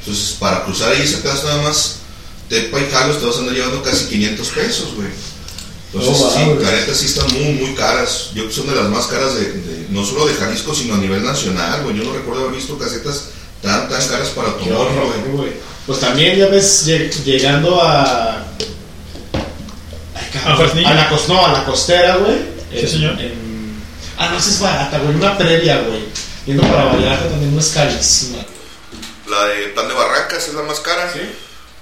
Entonces, 0.00 0.36
para 0.40 0.64
cruzar 0.64 0.92
ahí 0.92 1.06
sacas 1.06 1.44
nada 1.44 1.62
más 1.62 1.96
Tepa 2.48 2.80
y 2.80 2.90
Jalos, 2.90 3.20
te 3.20 3.26
vas 3.26 3.36
a 3.36 3.38
andar 3.40 3.54
llevando 3.54 3.82
casi 3.82 4.06
500 4.06 4.48
pesos, 4.48 4.94
güey. 4.96 5.08
Entonces, 5.94 6.22
Oh, 6.22 6.24
wow, 6.24 6.58
sí, 6.58 6.64
neta 6.64 6.94
sí 6.94 7.04
están 7.06 7.30
muy, 7.34 7.52
muy 7.52 7.74
caras. 7.74 8.28
Yo 8.34 8.42
creo 8.44 8.48
que 8.48 8.54
son 8.54 8.66
de 8.66 8.74
las 8.74 8.88
más 8.88 9.06
caras 9.08 9.34
de, 9.34 9.42
de- 9.52 9.86
no 9.90 10.04
solo 10.06 10.26
de 10.26 10.34
Jalisco, 10.34 10.74
sino 10.74 10.94
a 10.94 10.98
nivel 10.98 11.22
nacional, 11.22 11.82
güey. 11.84 11.96
Yo 11.98 12.04
no 12.04 12.14
recuerdo 12.14 12.44
haber 12.44 12.56
visto 12.56 12.78
casetas 12.78 13.24
tan, 13.60 13.88
tan 13.90 14.08
caras 14.08 14.28
para 14.30 14.48
horror, 14.48 15.22
güey. 15.22 15.36
güey. 15.36 15.52
Pues 15.86 16.00
también 16.00 16.38
ya 16.38 16.46
ves 16.46 16.86
lleg- 16.86 17.22
llegando 17.24 17.80
a. 17.82 18.46
¿A 20.44 20.94
la, 20.94 21.08
cos- 21.10 21.28
no, 21.28 21.46
a 21.46 21.52
la 21.52 21.64
costera, 21.64 22.16
güey. 22.16 22.38
Sí, 22.72 22.86
señor. 22.88 23.20
en- 23.20 23.82
ah, 24.18 24.28
no, 24.30 24.38
esa 24.38 24.50
es 24.50 24.60
barata, 24.60 24.98
güey. 24.98 25.14
Una 25.16 25.36
previa, 25.38 25.78
güey. 25.82 26.04
Yendo 26.46 26.62
para 26.62 26.84
Vallarta 26.86 27.28
también 27.28 27.54
no 27.54 27.60
es 27.60 27.68
carísima. 27.70 28.38
La 29.28 29.44
de 29.46 29.68
Plan 29.68 29.88
de 29.88 29.94
Barrancas 29.94 30.48
es 30.48 30.54
la 30.54 30.62
más 30.62 30.80
cara. 30.80 31.10
¿Sí? 31.12 31.20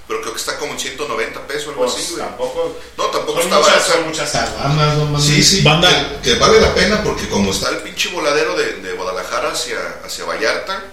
Pero 0.07 0.21
creo 0.21 0.33
que 0.33 0.39
está 0.39 0.57
como 0.57 0.73
en 0.73 0.79
190 0.79 1.47
pesos, 1.47 1.69
algo 1.69 1.83
Pues 1.85 1.95
así, 1.95 2.11
güey. 2.13 2.23
tampoco. 2.25 2.77
No, 2.97 3.05
tampoco 3.05 3.39
está 3.41 3.57
barata. 3.59 3.81
son 3.85 4.07
muchas. 4.07 4.29
Caguamas, 4.31 4.97
no 4.97 5.05
mames. 5.05 5.23
Sí, 5.25 5.41
sí, 5.43 5.61
Banda. 5.61 5.89
Que, 6.21 6.33
que 6.33 6.39
vale 6.39 6.59
la 6.59 6.73
pena 6.73 7.01
porque 7.03 7.27
como 7.29 7.51
está 7.51 7.69
el 7.69 7.77
pinche 7.77 8.09
voladero 8.09 8.55
de, 8.57 8.73
de 8.81 8.93
Guadalajara 8.93 9.51
hacia, 9.51 9.77
hacia 10.05 10.25
Vallarta 10.25 10.83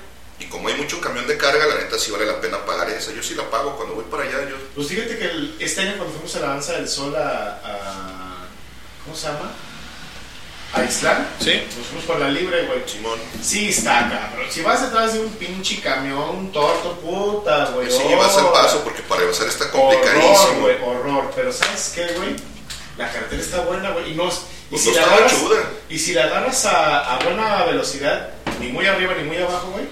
y 0.40 0.46
como 0.46 0.68
hay 0.68 0.74
mucho 0.74 1.00
camión 1.00 1.26
de 1.26 1.36
carga, 1.36 1.66
la 1.66 1.74
neta 1.76 1.98
sí 1.98 2.10
vale 2.10 2.24
la 2.26 2.40
pena 2.40 2.64
pagar 2.64 2.88
esa. 2.90 3.12
Yo 3.12 3.22
sí 3.22 3.34
la 3.34 3.50
pago 3.50 3.76
cuando 3.76 3.94
voy 3.94 4.04
para 4.10 4.22
allá. 4.24 4.48
Yo, 4.48 4.56
Pues 4.74 4.88
fíjate 4.88 5.18
que 5.18 5.24
el- 5.24 5.56
este 5.58 5.80
año 5.82 5.94
cuando 5.96 6.12
fuimos 6.14 6.34
a 6.36 6.40
la 6.40 6.46
danza 6.48 6.72
del 6.74 6.88
sol 6.88 7.14
a, 7.16 7.60
a- 7.64 8.46
¿cómo 9.04 9.16
se 9.16 9.26
llama? 9.26 9.50
A 10.74 10.84
Islán. 10.84 11.26
Sí. 11.40 11.62
Nos 11.78 11.86
fuimos 11.86 12.04
por 12.04 12.20
la 12.20 12.28
libre, 12.28 12.66
güey. 12.66 12.82
Simón, 12.86 13.18
Sí, 13.42 13.70
está 13.70 14.00
cabrón. 14.10 14.46
Si 14.50 14.60
vas 14.60 14.82
detrás 14.82 15.14
de 15.14 15.20
un 15.20 15.30
pinche 15.32 15.80
camión, 15.80 16.18
un 16.36 16.52
torto, 16.52 16.92
puta, 17.00 17.70
güey. 17.74 17.90
sí 17.90 17.96
horror. 17.96 18.08
llevas 18.10 18.36
al 18.36 18.52
paso 18.52 18.84
porque 18.84 19.00
para 19.02 19.26
pasar 19.26 19.48
está 19.48 19.64
Horror, 19.64 19.80
complicadísimo. 19.94 20.60
güey, 20.60 20.76
horror. 20.82 21.30
Pero 21.34 21.52
¿sabes 21.52 21.92
qué, 21.94 22.06
güey? 22.18 22.36
La 22.98 23.10
carretera 23.10 23.40
está 23.42 23.60
buena, 23.62 23.90
güey. 23.92 24.12
Y, 24.12 24.14
no, 24.14 24.24
y, 24.28 24.30
Pues 24.70 24.82
si 24.82 24.88
no 24.90 24.96
la 24.96 25.00
está 25.02 25.14
agarras, 25.14 25.34
y 25.88 25.98
si 25.98 26.12
la 26.12 26.24
agarras 26.24 26.64
a, 26.66 27.14
a 27.16 27.24
buena 27.24 27.64
velocidad, 27.64 28.28
ni 28.60 28.68
muy 28.68 28.86
arriba 28.86 29.14
ni 29.14 29.24
muy 29.24 29.38
abajo, 29.38 29.70
güey, 29.70 29.86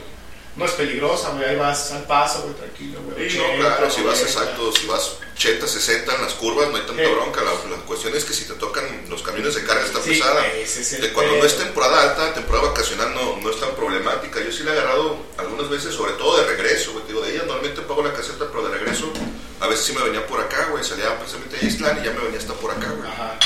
no 0.57 0.65
es 0.65 0.71
peligrosa, 0.73 1.31
güey. 1.31 1.45
Ahí 1.45 1.57
vas 1.57 1.93
al 1.93 2.05
paso, 2.05 2.43
güey, 2.43 2.55
tranquilo, 2.55 3.01
güey. 3.05 3.31
Sí, 3.31 3.39
no, 3.39 3.45
80, 3.45 3.77
claro, 3.77 3.91
si 3.91 4.03
vas 4.03 4.19
90. 4.21 4.23
exacto, 4.41 4.73
si 4.73 4.87
vas 4.87 5.13
80, 5.37 5.67
60 5.69 6.15
en 6.15 6.23
las 6.23 6.33
curvas, 6.35 6.71
no 6.71 6.77
hay 6.77 6.83
tanta 6.87 7.05
Sí. 7.05 7.11
bronca. 7.11 7.43
La, 7.43 7.51
la 7.77 7.83
cuestión 7.85 8.17
es 8.17 8.25
que 8.25 8.33
si 8.33 8.45
te 8.47 8.55
tocan 8.55 8.85
los 9.11 9.23
camiones 9.23 9.55
de 9.55 9.65
carga 9.65 9.85
está 9.85 10.01
Sí, 10.03 10.11
pesada. 10.11 10.47
es 10.47 11.01
De 11.01 11.13
cuando 11.13 11.37
no 11.37 11.45
es 11.45 11.57
temporada 11.59 12.03
alta, 12.11 12.33
temporada 12.35 12.69
vacacional 12.69 13.13
no, 13.15 13.37
no 13.37 13.51
es 13.51 13.61
tan 13.61 13.71
problemática. 13.77 14.41
Yo 14.43 14.51
sí 14.51 14.63
la 14.63 14.75
he 14.75 14.79
agarrado 14.79 15.19
algunas 15.37 15.69
veces, 15.69 15.95
sobre 15.95 16.13
todo 16.15 16.39
de 16.39 16.47
regreso, 16.47 16.93
güey. 16.93 17.05
Te 17.05 17.13
Digo, 17.13 17.21
de 17.25 17.33
ella 17.35 17.43
normalmente 17.47 17.83
pago 17.83 18.03
la 18.03 18.13
caseta, 18.15 18.47
pero 18.51 18.67
de 18.69 18.77
regreso 18.79 19.13
a 19.61 19.67
veces 19.69 19.85
sí 19.87 19.93
me 19.93 20.03
venía 20.03 20.27
por 20.27 20.41
acá, 20.41 20.69
güey. 20.71 20.83
Salía 20.83 21.19
precisamente 21.19 21.57
a 21.61 21.65
Island 21.69 22.01
y 22.03 22.07
ya 22.07 22.13
me 22.13 22.21
venía 22.21 22.39
hasta 22.39 22.55
por 22.55 22.71
acá, 22.71 22.89
güey. 22.97 23.11
Ajá. 23.11 23.39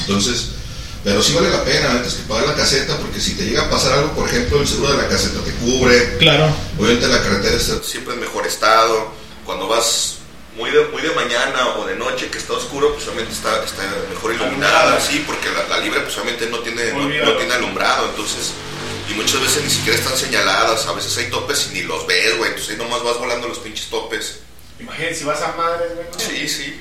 Entonces, 0.00 0.50
pero 1.04 1.22
sí 1.22 1.32
vale 1.32 1.50
la 1.50 1.64
pena 1.64 1.90
antes 1.90 2.14
que 2.14 2.22
pagar 2.22 2.46
la 2.46 2.54
caseta, 2.54 2.96
porque 2.98 3.20
si 3.20 3.34
te 3.34 3.44
llega 3.44 3.62
a 3.62 3.70
pasar 3.70 3.94
algo, 3.94 4.12
por 4.12 4.28
ejemplo, 4.28 4.60
el 4.60 4.68
seguro 4.68 4.92
de 4.92 5.02
la 5.02 5.08
caseta 5.08 5.40
te 5.44 5.52
cubre. 5.52 6.16
Claro. 6.18 6.54
Obviamente 6.78 7.08
la 7.08 7.22
carretera 7.22 7.56
está 7.56 7.82
siempre 7.82 8.14
en 8.14 8.20
mejor 8.20 8.46
estado. 8.46 9.12
Cuando 9.44 9.66
vas 9.66 10.18
muy 10.56 10.70
de, 10.70 10.84
muy 10.86 11.02
de 11.02 11.10
mañana 11.10 11.76
o 11.76 11.86
de 11.86 11.96
noche 11.96 12.28
que 12.30 12.38
está 12.38 12.52
oscuro, 12.52 12.92
pues 12.94 13.06
obviamente 13.06 13.32
está, 13.32 13.64
está 13.64 13.82
mejor 14.10 14.34
iluminada, 14.34 15.00
sí, 15.00 15.24
porque 15.26 15.48
la, 15.50 15.66
la 15.76 15.82
libre 15.82 16.00
pues 16.00 16.16
obviamente 16.18 16.46
no 16.46 16.58
tiene, 16.60 16.92
no, 16.92 17.08
no 17.08 17.36
tiene 17.36 17.54
alumbrado, 17.54 18.10
entonces, 18.10 18.52
y 19.10 19.14
muchas 19.14 19.40
veces 19.40 19.64
ni 19.64 19.70
siquiera 19.70 19.98
están 19.98 20.16
señaladas, 20.16 20.86
a 20.86 20.92
veces 20.92 21.16
hay 21.16 21.30
topes 21.30 21.68
y 21.70 21.74
ni 21.74 21.82
los 21.82 22.06
ves, 22.06 22.36
güey, 22.36 22.50
entonces 22.50 22.72
ahí 22.72 22.76
nomás 22.76 23.02
vas 23.02 23.18
volando 23.18 23.48
los 23.48 23.58
pinches 23.58 23.86
topes. 23.86 24.40
Imagínate 24.78 25.14
si 25.14 25.24
vas 25.24 25.40
a 25.40 25.52
madres, 25.56 25.94
güey. 25.94 26.06
¿no? 26.12 26.18
Sí, 26.18 26.48
sí. 26.48 26.80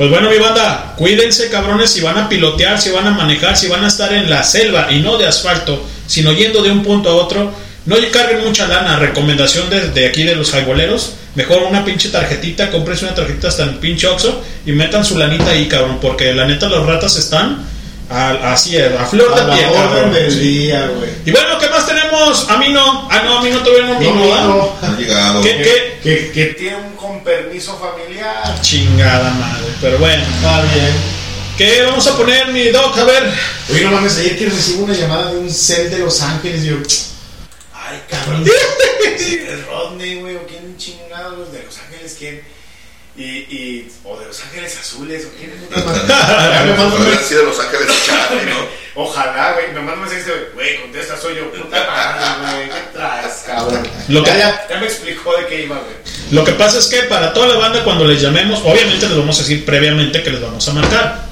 Pues 0.00 0.08
bueno, 0.08 0.30
mi 0.30 0.38
banda, 0.38 0.94
cuídense, 0.96 1.50
cabrones, 1.50 1.90
si 1.90 2.00
van 2.00 2.16
a 2.16 2.26
pilotear, 2.26 2.80
si 2.80 2.88
van 2.88 3.06
a 3.06 3.10
manejar, 3.10 3.54
si 3.54 3.68
van 3.68 3.84
a 3.84 3.88
estar 3.88 4.10
en 4.14 4.30
la 4.30 4.42
selva 4.42 4.86
y 4.90 5.00
no 5.00 5.18
de 5.18 5.26
asfalto, 5.26 5.86
sino 6.06 6.32
yendo 6.32 6.62
de 6.62 6.70
un 6.70 6.82
punto 6.82 7.10
a 7.10 7.16
otro. 7.16 7.52
No 7.84 7.96
carguen 8.10 8.42
mucha 8.42 8.66
lana. 8.66 8.98
Recomendación 8.98 9.68
de, 9.68 9.90
de 9.90 10.06
aquí 10.06 10.22
de 10.22 10.36
los 10.36 10.52
jaiboleros. 10.52 11.16
Mejor 11.34 11.64
una 11.64 11.84
pinche 11.84 12.08
tarjetita, 12.08 12.70
cómprense 12.70 13.04
una 13.04 13.14
tarjetita 13.14 13.48
hasta 13.48 13.64
el 13.64 13.74
pinche 13.74 14.06
Oxxo 14.06 14.42
y 14.64 14.72
metan 14.72 15.04
su 15.04 15.18
lanita 15.18 15.50
ahí, 15.50 15.68
cabrón. 15.68 15.98
Porque 16.00 16.32
la 16.32 16.46
neta, 16.46 16.70
los 16.70 16.86
ratas 16.86 17.18
están 17.18 17.62
a- 18.10 18.52
así, 18.52 18.76
a 18.78 19.06
flor 19.06 19.32
A 19.32 19.44
de 19.44 19.52
piel, 19.56 19.70
orden 19.70 20.12
del 20.12 20.32
Sí. 20.32 20.38
día, 20.40 20.86
güey. 20.94 21.10
Y 21.24 21.30
bueno, 21.30 21.58
¿qué 21.58 21.68
más 21.68 21.86
tenemos? 21.86 22.50
A 22.50 22.56
mí 22.58 22.68
no. 22.70 23.08
Ah, 23.10 23.22
no, 23.24 23.38
a 23.38 23.42
mí 23.42 23.50
no 23.50 23.60
todavía 23.62 23.86
no 23.86 24.00
No, 24.00 24.48
no. 24.48 24.76
Ha 24.82 24.96
llegado. 24.98 25.42
¿Qué, 25.42 25.56
qué? 25.62 26.00
Que, 26.02 26.30
que 26.32 26.46
Tiene 26.54 26.76
un 26.76 26.96
con 26.96 27.22
permiso 27.22 27.78
familiar. 27.78 28.60
Chingada 28.60 29.30
madre. 29.30 29.66
Pero 29.80 29.98
bueno. 29.98 30.22
está 30.36 30.62
bien. 30.62 31.20
¿Qué 31.56 31.82
vamos 31.82 32.06
a 32.06 32.16
poner, 32.16 32.48
mi 32.48 32.68
doc? 32.70 32.96
A 32.98 33.04
ver. 33.04 33.32
Oye, 33.70 33.84
no 33.84 33.90
mames, 33.92 34.16
ayer 34.16 34.38
que 34.38 34.46
recibo 34.46 34.84
una 34.84 34.94
llamada 34.94 35.30
de 35.32 35.38
un 35.38 35.50
cel 35.50 35.90
de 35.90 35.98
Los 35.98 36.20
Ángeles, 36.22 36.64
y 36.64 36.68
yo, 36.68 36.76
Ay, 37.74 38.00
cabrón. 38.08 38.44
¿Es 39.04 39.66
Rodney, 39.66 40.14
güey? 40.20 40.36
¿O 40.36 40.46
quién 40.46 40.76
chingado, 40.78 41.36
güey? 41.36 41.50
¿De 41.52 41.62
Los 41.64 41.76
Ángeles 41.78 42.16
quién? 42.18 42.40
Y, 43.20 43.44
y, 43.54 43.88
o 44.02 44.18
de 44.18 44.24
Los 44.28 44.40
Ángeles 44.40 44.78
Azules, 44.80 45.26
¿o 45.26 45.38
quién? 45.38 45.52
Habrán 46.10 47.22
sido 47.22 47.44
Los 47.44 47.60
Ángeles 47.60 47.86
de 47.86 47.94
Charlie, 48.06 48.50
¿no? 48.50 48.66
Ojalá, 48.94 49.52
güey. 49.52 49.74
Me 49.74 49.80
manda 49.80 49.92
un 49.92 50.00
mensaje, 50.00 50.32
güey, 50.54 50.80
contesta, 50.80 51.20
soy 51.20 51.36
yo. 51.36 51.52
Puta 51.52 51.86
madre, 51.86 52.56
güey. 52.56 52.68
¿Qué 52.70 52.82
traes, 52.94 53.42
cabrón? 53.46 53.86
Lo 54.08 54.24
que, 54.24 54.30
Ya, 54.30 54.38
ya, 54.38 54.66
ya 54.70 54.80
me 54.80 54.86
explicó 54.86 55.36
de 55.36 55.46
qué 55.48 55.64
iba, 55.64 55.76
güey. 55.76 55.96
Lo 56.30 56.44
que 56.44 56.52
pasa 56.52 56.78
es 56.78 56.86
que 56.86 57.02
para 57.02 57.34
toda 57.34 57.48
la 57.48 57.56
banda 57.56 57.84
cuando 57.84 58.06
les 58.06 58.22
llamemos, 58.22 58.60
obviamente 58.64 59.06
les 59.06 59.18
vamos 59.18 59.36
a 59.38 59.42
decir 59.42 59.66
previamente 59.66 60.22
que 60.22 60.30
les 60.30 60.40
vamos 60.40 60.66
a 60.66 60.72
marcar. 60.72 61.26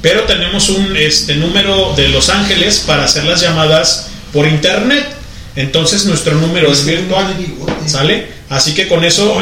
Pero 0.00 0.22
tenemos 0.22 0.70
un 0.70 0.96
este 0.96 1.34
número 1.34 1.92
de 1.96 2.08
Los 2.08 2.30
Ángeles 2.30 2.82
para 2.86 3.04
hacer 3.04 3.24
las 3.24 3.42
llamadas 3.42 4.08
por 4.32 4.46
internet. 4.46 5.06
Entonces 5.54 6.06
nuestro 6.06 6.34
número 6.34 6.72
es 6.72 6.86
virtual, 6.86 7.36
¿sale? 7.84 8.35
Así 8.48 8.74
que 8.74 8.86
con 8.86 9.04
eso 9.04 9.34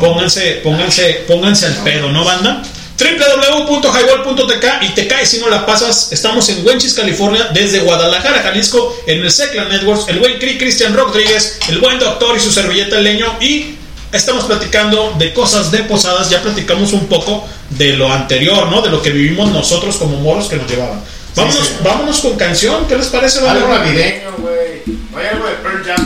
pónganse, 0.00 0.60
pónganse, 0.62 1.24
pónganse 1.26 1.66
al 1.66 1.74
pedo, 1.84 2.10
¿no, 2.10 2.24
banda? 2.24 2.62
www.highball.tk 2.98 4.64
y 4.82 4.88
te 4.94 5.06
caes 5.06 5.28
si 5.28 5.38
no 5.38 5.48
la 5.48 5.66
pasas. 5.66 6.12
Estamos 6.12 6.48
en 6.48 6.66
Wenchis, 6.66 6.94
California, 6.94 7.50
desde 7.52 7.80
Guadalajara, 7.80 8.42
Jalisco, 8.42 8.96
en 9.06 9.20
el 9.20 9.30
Secla 9.30 9.66
Networks, 9.66 10.08
el 10.08 10.18
buen 10.18 10.38
Cri 10.38 10.56
Cristian 10.56 10.94
Rodríguez, 10.94 11.58
el 11.68 11.78
buen 11.78 11.98
doctor 11.98 12.36
y 12.36 12.40
su 12.40 12.50
servilleta 12.50 12.96
el 12.96 13.04
leño. 13.04 13.36
Y 13.40 13.74
estamos 14.12 14.44
platicando 14.44 15.14
de 15.18 15.34
cosas 15.34 15.70
de 15.70 15.80
posadas. 15.80 16.30
Ya 16.30 16.42
platicamos 16.42 16.92
un 16.94 17.06
poco 17.06 17.46
de 17.70 17.96
lo 17.96 18.10
anterior, 18.10 18.68
¿no? 18.70 18.80
De 18.80 18.88
lo 18.88 19.02
que 19.02 19.10
vivimos 19.10 19.50
nosotros 19.50 19.96
como 19.96 20.16
moros 20.16 20.48
que 20.48 20.56
nos 20.56 20.70
llevaban. 20.70 21.02
Vámonos, 21.34 21.66
sí. 21.66 21.74
vámonos 21.84 22.20
con 22.20 22.36
canción. 22.36 22.86
¿Qué 22.88 22.96
les 22.96 23.08
parece, 23.08 23.40
banda? 23.40 23.60
Algo 23.60 23.74
navideño, 23.74 24.32
güey. 24.38 24.82
Hay 25.14 25.26
algo 25.34 25.46
de 25.46 25.54
Pearl 25.56 25.84
Jam 25.84 26.05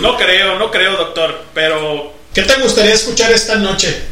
No 0.00 0.16
creo, 0.16 0.58
no 0.58 0.70
creo, 0.70 0.96
doctor. 0.96 1.44
Pero, 1.54 2.12
¿qué 2.34 2.42
te 2.42 2.54
gustaría 2.62 2.94
escuchar 2.94 3.30
esta 3.32 3.56
noche? 3.56 4.02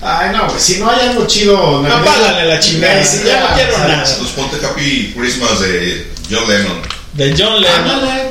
Ay, 0.00 0.30
no, 0.36 0.46
güey, 0.48 0.60
si 0.60 0.76
no 0.78 0.90
hay 0.90 1.08
algo 1.08 1.26
chido. 1.26 1.86
Apágale 1.86 2.46
la 2.46 2.60
chingada, 2.60 3.02
sí, 3.04 3.20
ya 3.24 3.40
no 3.40 3.54
quiero 3.54 3.72
sale. 3.72 3.96
nada. 3.96 4.10
Entonces 4.10 4.34
ponte 4.36 4.64
Happy 4.66 5.14
Christmas 5.16 5.60
de 5.60 6.12
John 6.30 6.48
Lennon. 6.48 6.82
De 7.14 7.34
John 7.38 7.60
Lennon. 7.62 7.90
Ándale. 7.90 8.22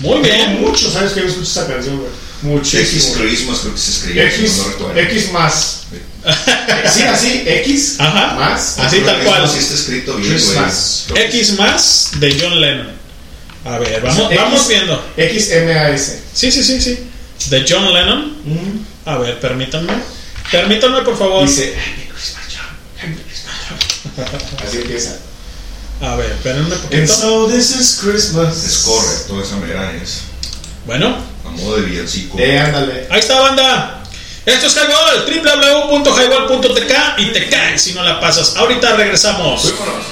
Muy 0.00 0.22
Tengo 0.22 0.34
bien. 0.34 0.60
muchos 0.62 0.96
años 0.96 1.12
que 1.12 1.20
no 1.20 1.28
escucho 1.28 1.48
esa 1.50 1.66
canción, 1.68 1.96
güey. 1.98 2.08
X 2.08 2.42
Muchísimo. 2.42 3.14
Christmas 3.22 3.58
creo 3.60 3.74
que 3.74 3.80
se 3.80 3.90
escribe. 3.92 4.26
X, 4.26 4.56
no 4.58 4.64
recuerdo. 4.64 5.00
X 5.00 5.32
más. 5.32 5.78
Sí, 6.92 7.02
así, 7.04 7.42
X 7.46 7.96
Ajá. 8.00 8.34
más. 8.34 8.78
Así 8.80 8.98
tal 9.00 9.20
cual. 9.22 9.48
Sí 9.48 9.58
está 9.58 9.74
escrito 9.74 10.16
bien. 10.16 10.34
X 11.14 11.56
más 11.58 12.10
de 12.18 12.36
John 12.40 12.60
Lennon. 12.60 13.01
A 13.64 13.78
ver, 13.78 14.00
vamos, 14.02 14.26
X- 14.30 14.40
vamos 14.40 14.68
viendo. 14.68 15.04
XMAS. 15.16 16.14
Sí, 16.34 16.50
sí, 16.50 16.62
sí, 16.64 16.80
sí. 16.80 17.08
De 17.50 17.64
John 17.68 17.92
Lennon. 17.92 18.36
A 19.06 19.18
ver, 19.18 19.38
permítanme. 19.40 19.92
Permítanme, 20.50 21.02
por 21.02 21.16
favor. 21.16 21.46
Dice, 21.46 21.74
Happy 21.78 22.08
Christmas, 22.08 22.44
John. 22.50 22.66
Happy 23.00 23.22
Christmas, 23.22 23.56
John. 23.68 24.68
Así 24.68 24.76
empieza. 24.78 25.16
A 26.00 26.16
ver, 26.16 26.32
espérenme 26.32 26.66
un 26.66 26.72
And 26.72 26.82
poquito. 26.82 27.14
so 27.14 27.46
this 27.46 27.70
is 27.70 28.00
Christmas. 28.02 28.64
Es 28.64 28.78
correcto, 28.78 29.40
esa 29.42 29.56
mera 29.56 29.92
es. 30.02 30.22
Bueno, 30.84 31.16
A 31.46 31.50
modo 31.50 31.76
de 31.76 31.82
villancico. 31.82 32.36
Eh, 32.40 32.58
ándale. 32.58 33.06
ahí 33.10 33.20
está, 33.20 33.40
banda. 33.40 34.02
Esto 34.44 34.66
es 34.66 34.74
Highball, 34.76 35.24
www.highball.tk 36.02 36.92
y 37.18 37.26
te 37.32 37.48
caes 37.48 37.80
si 37.82 37.92
no 37.94 38.02
la 38.02 38.18
pasas. 38.20 38.56
Ahorita 38.56 38.96
regresamos. 38.96 39.62
Fuímonos. 39.62 40.04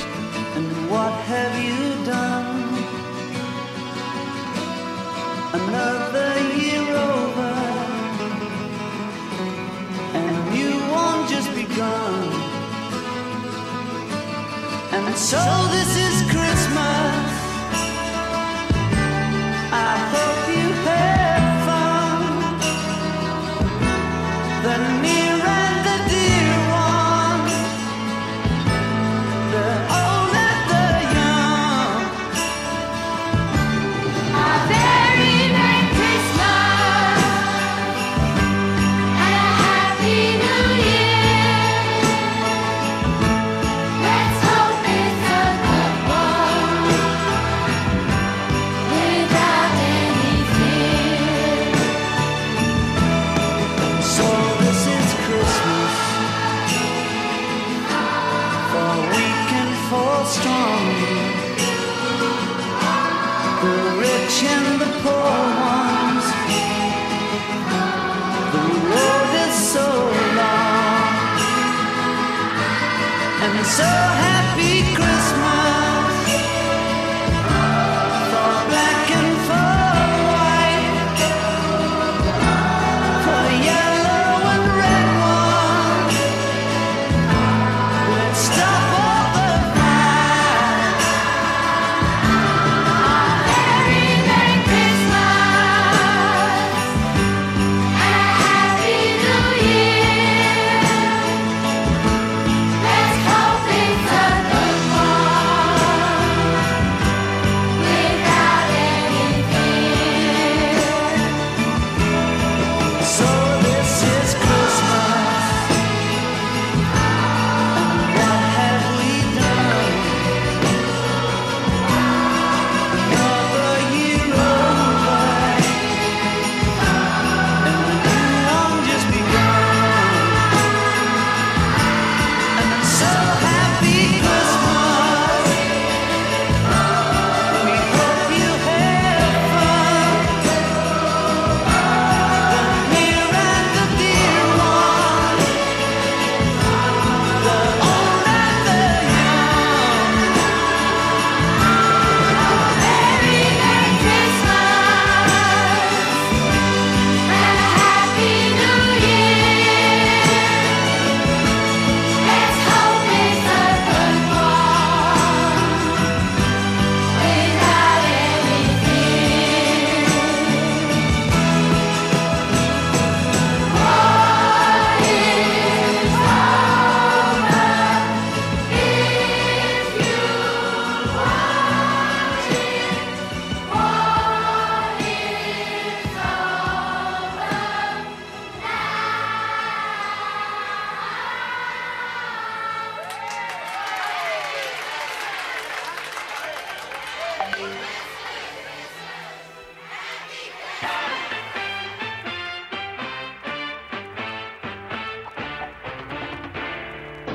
So 15.21 15.37
this 15.71 15.97
is 15.99 16.10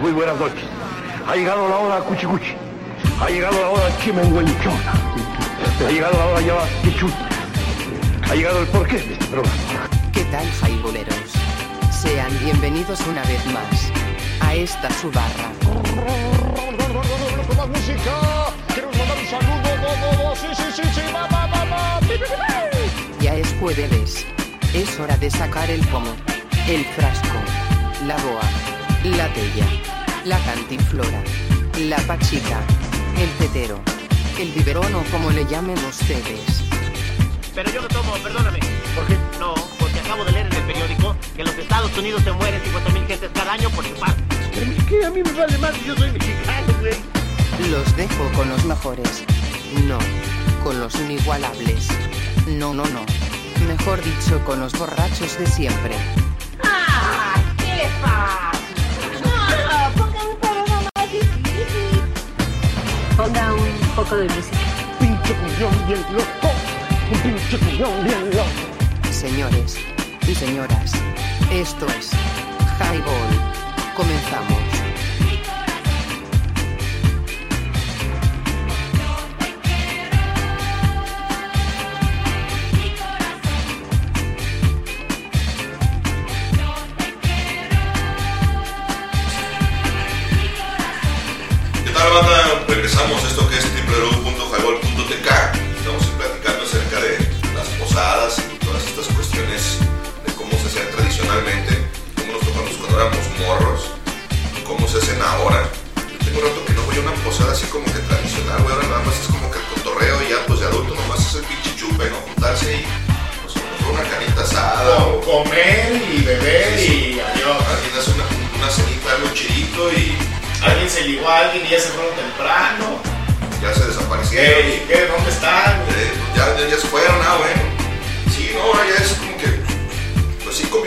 Muy 0.06 0.14
buenas 0.14 0.39
noches. 0.39 0.64
Ha 1.28 1.36
llegado 1.36 1.68
la 1.68 1.78
hora 1.78 1.97
cuchicuchi. 2.01 2.53
Ha 3.20 3.28
llegado 3.28 3.60
la 3.60 3.70
hora 3.70 3.97
chimenguenchón. 3.97 4.78
Ha 5.84 5.89
llegado 5.91 6.16
la 6.16 6.26
hora 6.28 6.41
ya 6.41 6.53
pichu. 6.84 7.10
Ha 8.30 8.36
llegado 8.36 8.60
el 8.60 8.68
porqué 8.68 8.97
de 8.99 9.14
este 9.14 9.26
programa. 9.26 9.89
¿Qué 10.14 10.24
tal, 10.26 10.47
jaiboleros? 10.62 11.32
Sean 11.89 12.32
bienvenidos 12.38 12.99
una 13.08 13.24
vez 13.24 13.43
más 13.47 13.91
a 14.41 14.53
esta 14.53 14.91
su 14.91 15.10
barra. 15.10 15.49
Ya 23.22 23.34
es 23.34 23.56
jueves. 23.60 24.24
Es 24.72 24.99
hora 24.99 25.18
de 25.18 25.32
sacar 25.32 25.68
el 25.72 25.82
pomo, 25.88 26.14
el 26.68 26.86
frasco, 26.86 27.39
la 28.06 28.18
boa, 28.18 28.43
la 29.03 29.28
tella, 29.34 29.66
la 30.26 30.39
cantinflora, 30.39 31.23
la 31.78 31.97
pachita, 32.07 32.59
el 33.19 33.30
tetero, 33.38 33.80
el 34.39 34.51
biberón 34.53 34.95
o 34.95 35.03
como 35.11 35.30
le 35.30 35.45
llamen 35.45 35.78
ustedes. 35.86 36.63
Pero 37.53 37.71
yo 37.71 37.82
no 37.82 37.88
tomo, 37.88 38.13
perdóname. 38.23 38.59
¿Por 38.95 39.05
qué? 39.05 39.17
No, 39.39 39.53
porque 39.80 39.99
acabo 39.99 40.26
de 40.26 40.32
leer 40.32 40.47
en 40.47 40.53
el 40.53 40.63
periódico 40.63 41.15
que 41.36 41.41
en 41.41 41.47
los 41.47 41.57
Estados 41.57 41.95
Unidos 41.97 42.23
se 42.23 42.32
mueren 42.32 42.59
50.000 42.61 43.07
gentes 43.07 43.30
cada 43.36 43.53
año 43.53 43.69
por 43.69 43.86
chupar. 43.88 44.15
Que 44.89 45.05
a 45.05 45.11
mí 45.11 45.21
me 45.23 45.32
vale 45.32 45.57
más. 45.59 45.73
Yo 45.86 45.95
soy 45.95 46.11
mexicano, 46.11 46.73
güey. 46.80 46.95
Los 47.69 47.95
dejo 47.95 48.32
con 48.36 48.49
los 48.49 48.65
mejores. 48.65 49.23
No, 49.88 49.99
con 50.63 50.80
los 50.80 50.95
inigualables. 50.95 51.88
No, 52.47 52.73
no, 52.73 52.84
no. 52.86 53.05
Mejor 53.67 54.03
dicho, 54.03 54.43
con 54.43 54.59
los 54.59 54.73
borrachos 54.73 55.38
de 55.38 55.45
siempre. 55.45 55.95
Poco 63.95 64.17
de 64.17 64.25
música. 64.25 64.57
Pinche 64.99 65.33
cumbión 65.33 65.87
bien 65.87 66.01
loco. 66.11 66.51
Un 67.11 67.19
pinche 67.19 67.57
cumbión 67.57 68.03
bien 68.03 68.29
loco. 68.31 69.11
Señores 69.11 69.77
y 70.27 70.35
señoras, 70.35 70.91
esto 71.51 71.85
es 71.87 72.11
Highball. 72.79 73.95
Comenzamos. 73.95 74.64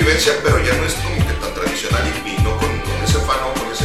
Pues 0.09 0.41
pero 0.43 0.57
ya 0.65 0.73
no 0.73 0.85
es 0.85 0.95
como 0.95 1.17
que 1.21 1.35
tan 1.35 1.53
tradicional 1.53 2.01
y, 2.09 2.31
y 2.31 2.37
no 2.41 2.57
con, 2.57 2.73
con 2.81 2.97
ese 3.05 3.19
afán, 3.19 3.45
con 3.53 3.69
ese, 3.69 3.85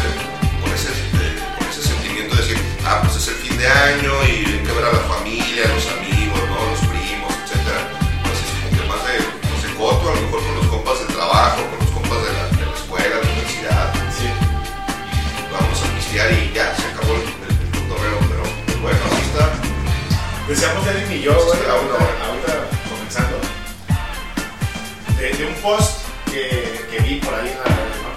con 0.64 0.72
ese, 0.72 0.88
eh, 1.20 1.36
con 1.60 1.68
ese 1.68 1.84
sentimiento 1.84 2.34
de 2.38 2.42
decir, 2.42 2.58
ah, 2.86 3.02
pues 3.04 3.18
es 3.18 3.28
el 3.28 3.36
fin 3.44 3.58
de 3.58 3.68
año 3.68 4.24
y 4.24 4.56
hay 4.56 4.64
que 4.64 4.72
ver 4.72 4.86
a 4.86 4.94
la 4.94 5.04
familia, 5.04 5.68
los 5.68 5.84
amigos, 5.92 6.40
¿no? 6.48 6.64
los 6.64 6.80
primos, 6.88 7.28
etcétera. 7.44 7.92
Pues 8.24 8.40
es 8.40 8.50
como 8.56 8.72
que 8.72 8.88
más 8.88 9.04
de, 9.04 9.20
no 9.20 9.56
sé, 9.60 9.68
coto, 9.76 10.04
a 10.08 10.16
lo 10.16 10.22
mejor 10.24 10.40
con 10.48 10.56
los 10.56 10.68
compas 10.72 11.00
del 11.04 11.12
trabajo, 11.12 11.60
con 11.60 11.80
los 11.84 11.92
compas 11.92 12.20
de 12.24 12.32
la, 12.32 12.44
de 12.56 12.66
la 12.72 12.76
escuela, 12.80 13.16
la 13.20 13.28
universidad. 13.28 13.86
Sí. 14.16 14.28
Y 14.32 15.52
vamos 15.52 15.76
a 15.76 15.88
pistear 15.92 16.32
y 16.32 16.56
ya, 16.56 16.72
se 16.72 16.88
acabó 16.88 17.20
el, 17.20 17.28
el, 17.28 17.52
el 17.52 17.70
cotorreo, 17.76 18.18
pero 18.32 18.44
pues, 18.64 18.80
bueno, 18.80 19.02
así 19.12 19.24
está. 19.28 19.52
Decíamos 20.48 20.88
Edwin 20.88 21.20
y 21.20 21.22
yo, 21.28 21.36
ahorita, 21.36 21.68
ahorita 21.68 22.54
comenzando, 22.88 23.38
de, 25.20 25.36
de 25.36 25.46
un 25.52 25.56
post 25.60 26.03
que, 26.34 26.88
que 26.90 27.00
vi 27.04 27.20
por 27.20 27.34
ahí 27.36 27.50
en 27.50 27.58
la 27.60 27.64
red, 27.64 28.02
¿no? 28.02 28.14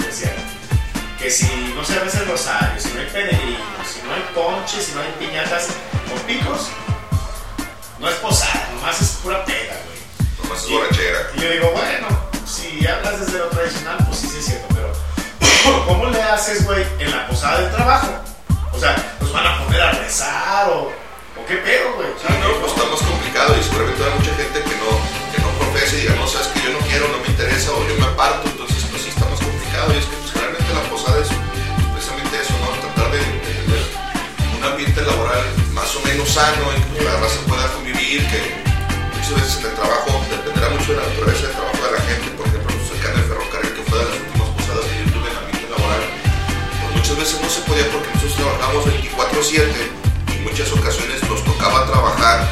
Que 1.18 1.30
si 1.30 1.46
no 1.74 1.84
se 1.84 1.98
reza 1.98 2.20
el 2.20 2.28
rosario, 2.28 2.80
si 2.80 2.88
no 2.92 3.00
hay 3.00 3.06
peregrinos, 3.06 3.86
si 3.92 4.00
no 4.06 4.14
hay 4.14 4.24
ponche, 4.34 4.80
si 4.80 4.92
no 4.92 5.00
hay 5.00 5.12
piñatas 5.18 5.68
con 6.08 6.18
picos, 6.20 6.68
no 7.98 8.08
es 8.08 8.14
posada, 8.16 8.68
nomás 8.74 9.00
es 9.00 9.08
pura 9.22 9.44
peda, 9.44 9.76
güey. 9.84 9.98
Nomás 10.42 10.62
es 10.62 10.70
borrachera. 10.70 11.18
Y 11.34 11.40
yo 11.40 11.50
digo, 11.50 11.70
bueno, 11.72 12.06
si 12.46 12.86
hablas 12.86 13.20
desde 13.20 13.38
lo 13.38 13.48
tradicional, 13.48 13.96
pues 14.06 14.18
sí, 14.20 14.28
sí 14.28 14.38
es 14.38 14.44
cierto, 14.46 14.66
pero 14.74 15.84
¿cómo 15.86 16.06
le 16.06 16.22
haces, 16.22 16.64
güey, 16.64 16.86
en 16.98 17.10
la 17.10 17.26
posada 17.26 17.60
del 17.60 17.72
trabajo? 17.72 18.08
O 18.72 18.78
sea, 18.78 18.96
¿nos 19.20 19.32
van 19.32 19.46
a 19.46 19.64
poner 19.64 19.82
a 19.82 19.92
rezar 19.92 20.68
o, 20.70 20.84
o 20.84 21.46
qué 21.48 21.56
pedo, 21.56 21.94
güey? 21.96 22.08
Sí, 22.20 22.32
no, 22.40 22.60
pues 22.60 22.72
está 22.72 22.84
más 22.88 23.00
complicado 23.00 23.56
y 23.58 23.62
seguramente 23.62 24.04
hay 24.04 24.18
mucha 24.18 24.34
gente 24.36 24.62
que 24.62 24.76
no, 24.76 25.34
que 25.34 25.42
no 25.42 25.48
profesa 25.58 25.96
y 25.96 26.00
diga, 26.02 26.14
no, 26.14 26.28
sabes 26.28 26.55
yo 26.66 26.72
no 26.72 26.82
quiero, 26.86 27.06
no 27.14 27.22
me 27.22 27.28
interesa 27.30 27.70
o 27.70 27.78
yo 27.86 27.94
me 27.94 28.06
aparto, 28.10 28.42
entonces 28.50 28.82
pues 28.90 29.02
sí 29.02 29.08
está 29.14 29.22
más 29.30 29.38
complicado 29.38 29.94
y 29.94 29.98
es 30.02 30.06
que 30.10 30.16
pues 30.18 30.32
generalmente 30.34 30.74
la 30.74 30.82
posada 30.90 31.22
es 31.22 31.30
precisamente 31.94 32.34
eso, 32.42 32.58
¿no? 32.58 32.74
Tratar 32.82 33.06
de, 33.14 33.22
de 33.22 33.54
tener 33.54 33.82
un 34.50 34.64
ambiente 34.66 34.98
laboral 35.06 35.46
más 35.70 35.94
o 35.94 36.00
menos 36.02 36.26
sano 36.26 36.66
en 36.74 36.82
que 36.82 36.98
pues, 36.98 37.04
la 37.06 37.22
raza 37.22 37.38
pueda 37.46 37.70
convivir, 37.70 38.18
que 38.26 38.40
muchas 39.14 39.34
veces 39.38 39.62
el 39.62 39.78
trabajo 39.78 40.10
dependerá 40.26 40.74
mucho 40.74 40.90
de 40.90 40.98
la 40.98 41.06
naturaleza 41.06 41.46
del 41.46 41.54
trabajo 41.54 41.80
de 41.86 41.92
la 41.94 42.02
gente, 42.02 42.26
por 42.34 42.44
ejemplo, 42.50 42.70
pues 42.74 42.90
acá 42.98 43.06
en 43.14 43.18
el 43.22 43.26
ferrocarril 43.30 43.70
que 43.70 43.82
fue 43.86 43.98
de 44.02 44.06
las 44.10 44.18
últimas 44.26 44.48
posadas 44.58 44.84
que 44.90 44.94
yo 44.98 45.06
tuve 45.14 45.28
en 45.30 45.36
ambiente 45.38 45.66
laboral, 45.70 46.02
pues 46.02 46.90
muchas 46.98 47.14
veces 47.14 47.36
no 47.46 47.46
se 47.46 47.60
podía 47.62 47.86
porque 47.94 48.10
nosotros 48.10 48.34
trabajamos 48.42 48.82
24/7 48.90 49.70
y 50.34 50.36
muchas 50.42 50.66
ocasiones 50.74 51.22
nos 51.30 51.46
tocaba 51.46 51.86
trabajar 51.86 52.42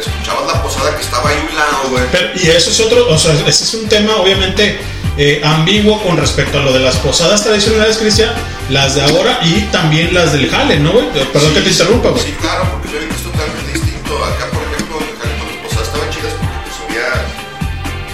escuchabas 0.00 0.46
la 0.54 0.62
posada 0.62 0.94
que 0.96 1.02
estaba 1.02 1.28
ahí 1.30 1.36
un 1.50 1.56
lado, 1.56 1.88
güey. 1.90 2.04
Pero- 2.12 2.28
y 2.34 2.48
eso 2.50 2.70
es 2.70 2.80
otro, 2.80 3.08
o 3.08 3.18
sea, 3.18 3.32
ese 3.46 3.64
es 3.64 3.74
un 3.74 3.88
tema 3.88 4.16
obviamente 4.16 4.78
eh, 5.18 5.40
ambiguo 5.44 6.02
con 6.02 6.16
respecto 6.18 6.58
a 6.58 6.62
lo 6.62 6.72
de 6.74 6.80
las 6.80 6.96
posadas 6.96 7.42
tradicionales, 7.42 7.96
Cristian, 7.96 8.30
las 8.68 8.94
de 8.96 9.02
ahora 9.02 9.38
y 9.42 9.62
también 9.72 10.12
las 10.12 10.32
del 10.32 10.50
jale, 10.50 10.78
¿no, 10.78 10.92
güey? 10.92 11.06
Perdón 11.32 11.54
que 11.54 11.62
te 11.62 11.70
interrumpa, 11.70 12.10
güey. 12.10 12.22
Sí, 12.22 12.34
claro, 12.40 12.68
porque 12.72 12.88
yo 12.92 13.00
vi 13.00 13.06
que 13.06 13.14
es 13.14 13.22
totalmente 13.22 13.72
distinto. 13.72 14.12
Acá, 14.24 14.44
por 14.52 14.60
ejemplo, 14.68 14.98
en 15.00 15.16
Cali, 15.16 15.32
cuando 15.40 15.54
las 15.56 15.62
posadas 15.64 15.88
estaban 15.88 16.10
chidas 16.12 16.32
porque 16.36 16.58
pues 16.68 16.76
había 16.84 17.08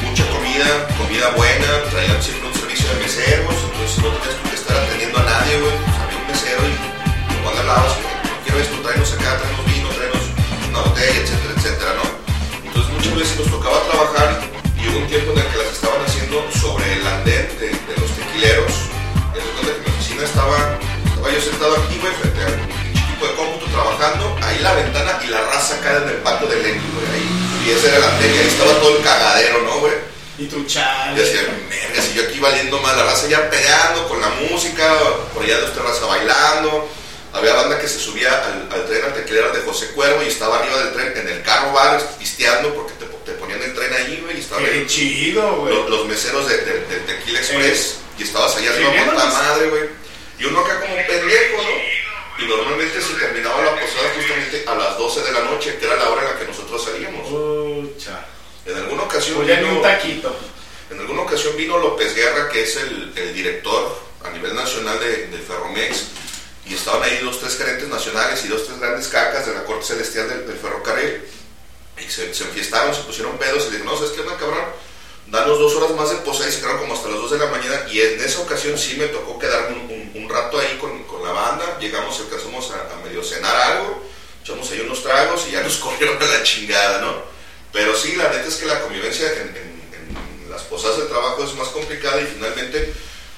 mucha 0.07 0.25
comida, 0.31 0.67
comida 0.97 1.27
buena, 1.35 1.69
traían 1.91 2.23
siempre 2.23 2.47
un 2.47 2.55
servicio 2.55 2.87
de 2.95 2.97
meseros, 3.03 3.55
entonces 3.67 3.99
no 3.99 4.09
tenías 4.23 4.39
que 4.39 4.55
estar 4.63 4.77
atendiendo 4.79 5.19
a 5.19 5.25
nadie, 5.27 5.59
güey. 5.59 5.75
Pues 5.83 5.97
había 5.99 6.19
un 6.23 6.27
mesero 6.31 6.63
y 6.71 6.75
hablabas, 7.43 7.93
"Oye, 7.99 8.15
no 8.31 8.35
quiero 8.47 8.57
esto, 8.63 8.77
tráenos 8.79 9.11
acá, 9.19 9.31
tráenos 9.43 9.62
etcétera, 11.09 11.55
etcétera, 11.57 11.91
¿no? 11.99 12.07
Entonces 12.67 12.93
muchas 12.93 13.15
veces 13.17 13.39
nos 13.39 13.51
tocaba 13.51 13.83
trabajar 13.91 14.41
y 14.79 14.89
hubo 14.89 14.99
un 14.99 15.07
tiempo 15.09 15.33
en 15.33 15.39
el 15.39 15.47
que 15.49 15.59
las 15.59 15.73
estaban 15.73 16.01
haciendo 16.05 16.47
sobre 16.53 16.93
el 16.93 17.07
andén 17.07 17.49
de, 17.59 17.69
de 17.71 17.95
los 17.99 18.11
tequileros. 18.15 18.73
De 19.35 19.41
cuenta 19.41 19.71
que 19.75 19.81
mi 19.83 19.91
oficina 19.97 20.23
estaba, 20.25 20.79
estaba 21.05 21.31
yo 21.31 21.41
sentado 21.41 21.77
aquí, 21.77 21.99
güey, 21.99 22.15
frente 22.15 22.41
a 22.43 22.49
un 22.55 22.71
equipo 22.95 23.27
de 23.27 23.35
cómputo 23.35 23.67
trabajando, 23.67 24.39
ahí 24.43 24.59
la 24.61 24.75
ventana 24.75 25.19
y 25.25 25.27
la 25.29 25.41
raza 25.43 25.81
cae 25.83 25.97
en 25.99 26.09
el 26.09 26.21
patio 26.23 26.47
del 26.47 26.63
Lenny, 26.63 26.87
güey, 26.95 27.07
ahí. 27.11 27.29
Y 27.67 27.71
ese 27.71 27.89
era 27.89 27.97
el 27.99 28.05
andén 28.05 28.35
y 28.35 28.39
ahí 28.39 28.49
estaba 28.49 28.73
todo 28.79 28.97
el 28.97 29.03
cagadero, 29.03 29.63
¿no, 29.63 29.79
güey? 29.81 29.95
Y 30.39 30.47
tu 30.47 30.65
chale. 30.65 31.13
Y 31.13 31.25
decía, 31.25 31.43
verga, 31.69 32.03
si 32.03 32.15
yo 32.15 32.23
aquí 32.25 32.41
valiendo 32.41 32.81
mal, 32.81 32.97
la 32.97 33.05
raza 33.05 33.29
ya 33.29 33.51
peleando 33.51 34.09
con 34.09 34.21
la 34.21 34.31
música, 34.31 34.87
por 35.35 35.43
allá 35.43 35.59
de 35.59 35.65
usted 35.67 35.83
raza 35.83 36.07
bailando. 36.07 36.89
Había 37.33 37.55
banda 37.55 37.81
que 37.81 37.89
se 37.89 37.99
subía 37.99 38.45
al, 38.45 38.69
al 38.71 38.87
tren 38.87 39.05
al 39.05 39.15
tequilero 39.15 39.53
de 39.53 39.61
José 39.63 39.89
Cuervo 39.93 40.23
y 40.23 40.29
estaba 40.29 40.59
arriba 40.59 40.79
del 40.85 40.93
tren 40.93 41.13
en 41.17 41.29
el 41.29 41.43
carro 41.43 41.73
bar 41.73 42.01
pisteando 42.19 42.75
porque 42.75 42.93
te, 42.95 43.07
te 43.07 43.33
ponían 43.39 43.63
el 43.63 43.75
tren 43.75 43.93
ahí, 43.95 44.21
güey, 44.23 44.37
y 44.37 44.41
estaban 44.41 44.65
Qué 44.65 44.87
chido, 44.87 45.57
güey. 45.57 45.75
los, 45.75 45.89
los 45.89 46.07
meseros 46.07 46.47
de, 46.49 46.59
de- 46.59 46.81
de 46.87 46.97
Tequila 47.01 47.39
Express 47.41 47.97
y 48.19 48.23
estabas 48.25 48.55
allá 48.57 48.71
arriba 48.71 48.91
con 49.07 49.17
la 49.17 49.25
madre, 49.25 49.69
güey. 49.71 49.83
Y 50.39 50.45
uno 50.45 50.61
acá 50.61 50.81
como 50.81 50.95
un 50.95 51.07
pendejo, 51.07 51.63
¿no? 51.63 52.45
Y 52.45 52.49
normalmente 52.49 53.01
se 53.01 53.15
terminaba 53.15 53.63
la 53.63 53.73
posada 53.81 54.11
justamente 54.17 54.65
a 54.67 54.75
las 54.75 54.99
12 54.99 55.21
de 55.23 55.33
la 55.33 55.41
noche, 55.41 55.77
que 55.79 55.87
era 55.87 55.97
la 55.97 56.11
hora 56.11 56.23
en 56.23 56.29
la 56.35 56.39
que 56.39 56.47
nosotros 56.47 56.85
salíamos. 56.85 57.29
Pucha. 57.29 58.27
En 58.67 58.77
alguna 58.77 59.03
ocasión 59.05 59.37
Pues 59.37 59.49
ya 59.49 59.57
ni 59.57 59.63
vino- 59.63 59.77
un 59.77 59.83
taquito. 59.83 60.37
en 60.91 60.99
alguna 61.01 61.23
ocasión 61.23 61.57
vino 61.57 61.79
López 61.79 62.15
Guerra, 62.15 62.49
que 62.51 62.63
es 62.65 62.77
el, 62.77 63.13
el 63.17 63.35
director 63.35 63.99
a 64.25 64.31
nivel 64.31 64.55
nacional 64.55 64.99
de, 65.01 65.29
de 65.29 65.39
Ferromex, 65.39 66.05
y 66.67 66.75
estaban 66.75 67.03
ahí 67.03 67.19
dos, 67.25 67.41
tres 67.41 67.57
gerentes 67.57 67.89
nacionales 67.89 68.45
y 68.45 68.49
dos, 68.49 68.67
tres 68.67 68.79
grandes 68.79 69.09
cacas 69.09 69.47
de 69.47 69.55
la 69.55 69.65
corte 69.65 69.85
celestial 69.87 70.29
del, 70.29 70.47
del 70.47 70.57
ferrocarril. 70.59 71.23
Y 71.99 72.11
se, 72.11 72.33
se 72.35 72.45
enfiestaron, 72.45 72.95
se 72.95 73.03
pusieron 73.03 73.37
pedos 73.39 73.65
y 73.65 73.71
le 73.71 73.77
dijeron, 73.79 73.87
no, 73.93 73.97
¿sabes 73.97 74.13
qué 74.13 74.21
onda, 74.21 74.37
cabrón? 74.37 74.65
Danos 75.27 75.59
dos 75.59 75.75
horas 75.77 75.91
más 75.97 76.11
de 76.11 76.17
posada 76.17 76.49
y 76.49 76.53
se 76.53 76.59
quedaron 76.61 76.81
como 76.81 76.95
hasta 76.95 77.09
las 77.09 77.19
2 77.19 77.31
de 77.33 77.39
la 77.39 77.47
mañana. 77.47 77.87
Y 77.91 78.01
en 78.01 78.21
esa 78.21 78.41
ocasión 78.41 78.77
sí 78.79 78.97
me 78.97 79.07
tocó 79.07 79.39
quedarme 79.39 79.77
un, 79.77 79.91
un- 79.91 80.23
un 80.25 80.29
rato 80.29 80.59
ahí 80.59 80.77
con, 80.81 81.05
con 81.05 81.23
la 81.25 81.33
banda. 81.33 81.79
Llegamos, 81.81 82.19
alcanzamos 82.21 82.71
a, 82.71 82.93
a 82.95 83.05
medio 83.05 83.23
cenar 83.25 83.55
algo, 83.57 84.03
echamos 84.43 84.71
ahí 84.71 84.81
unos 84.81 85.03
tragos 85.03 85.47
y 85.49 85.53
ya 85.53 85.63
nos 85.63 85.77
corrieron 85.79 86.21
a 86.23 86.27
la 86.27 86.43
chingada, 86.43 87.01
¿no? 87.01 87.23
Pero 87.73 87.97
sí, 87.97 88.15
la 88.17 88.29
neta 88.29 88.47
es 88.49 88.57
que 88.57 88.67
la 88.67 88.81
convivencia 88.83 89.27
en, 89.33 89.49
en- 89.57 89.83
en 90.45 90.51
las 90.51 90.63
posadas 90.63 90.99
de 90.99 91.05
trabajo 91.05 91.45
es 91.45 91.55
más 91.55 91.69
complicada 91.69 92.21
y 92.21 92.27
finalmente, 92.27 92.93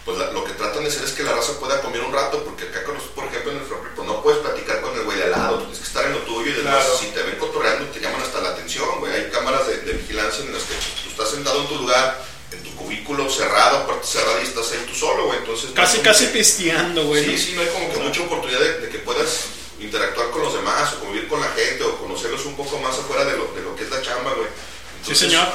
pues 0.05 0.19
la- 0.19 0.31
lo 0.33 0.45
que 0.45 0.53
tratan 0.53 0.83
de 0.85 0.91
hacer 0.91 1.05
es 1.05 1.13
que 1.13 1.23
la 1.23 1.33
raza 1.33 1.59
pueda 1.59 1.81
comer 1.81 2.01
un 2.03 2.13
rato, 2.13 2.43
porque 2.45 2.65
acá, 2.65 2.85
con 2.85 2.97
por 3.15 3.25
ejemplo, 3.25 3.53
en 3.53 3.59
el 3.59 3.65
ferrocarril, 3.65 3.95
pues 3.97 4.07
no 4.09 4.23
puedes 4.23 4.41
platicar 4.41 4.81
con 4.83 4.95
el 4.97 5.05
güey 5.05 5.17
de 5.19 5.25
al 5.25 5.31
lado, 5.31 5.59
tienes 5.59 5.79
que 5.79 5.85
estar 5.85 6.05
en 6.05 6.13
lo 6.13 6.19
tuyo 6.21 6.51
y 6.51 6.55
después, 6.55 6.75
Claro. 6.75 6.99
si 6.99 7.07
te 7.07 7.23
ven 7.23 7.37
cotorreando, 7.39 7.87
te 7.91 8.01
llaman 8.01 8.21
hasta 8.21 8.41
la 8.41 8.51
atención, 8.51 8.89
güey. 9.01 9.13
Hay 9.15 9.31
cámaras 9.31 9.67
de, 9.67 9.79
de 9.79 9.93
vigilancia 9.95 10.45
en 10.45 10.53
las 10.53 10.63
que 10.65 10.75
tú 10.75 11.11
estás 11.11 11.31
sentado 11.31 11.61
en 11.63 11.69
tu 11.69 11.77
lugar, 11.77 12.23
en 12.53 12.63
tu 12.63 12.75
cubículo 12.77 13.31
cerrado, 13.31 13.87
puerta 13.87 14.07
cerrada 14.07 14.41
y 14.41 14.45
estás 14.45 14.71
ahí 14.73 14.85
tú 14.87 14.95
solo, 14.95 15.27
güey. 15.27 15.39
Entonces, 15.39 15.71
no 15.71 15.75
Casi, 15.75 15.99
como 15.99 16.05
casi 16.05 16.27
que- 16.27 16.33
pisteando, 16.33 17.05
güey. 17.07 17.25
Sí, 17.25 17.33
¿no? 17.33 17.39
sí, 17.39 17.53
no 17.55 17.61
hay 17.63 17.69
como 17.69 17.93
que 17.93 17.99
mucha 18.01 18.21
oportunidad 18.23 18.61
de, 18.61 18.81
de 18.81 18.89
que 18.91 18.99
puedas 18.99 19.47
interactuar 19.81 20.31
con 20.31 20.43
los 20.43 20.55
demás 20.55 20.93
o 20.95 21.01
convivir 21.01 21.29
con 21.29 21.41
la 21.41 21.49
gente 21.49 21.83
o 21.83 21.97
conocerlos 21.99 22.45
un 22.47 22.57
poco 22.57 22.79
más 22.79 22.95
afuera 22.99 23.25
de 23.25 23.37
lo, 23.37 23.47
de 23.55 23.63
lo 23.63 23.75
que 23.75 23.85
es 23.85 23.91
la 23.91 24.01
chamba, 24.03 24.33
güey. 24.35 24.49
Sí, 25.07 25.15
señor. 25.15 25.47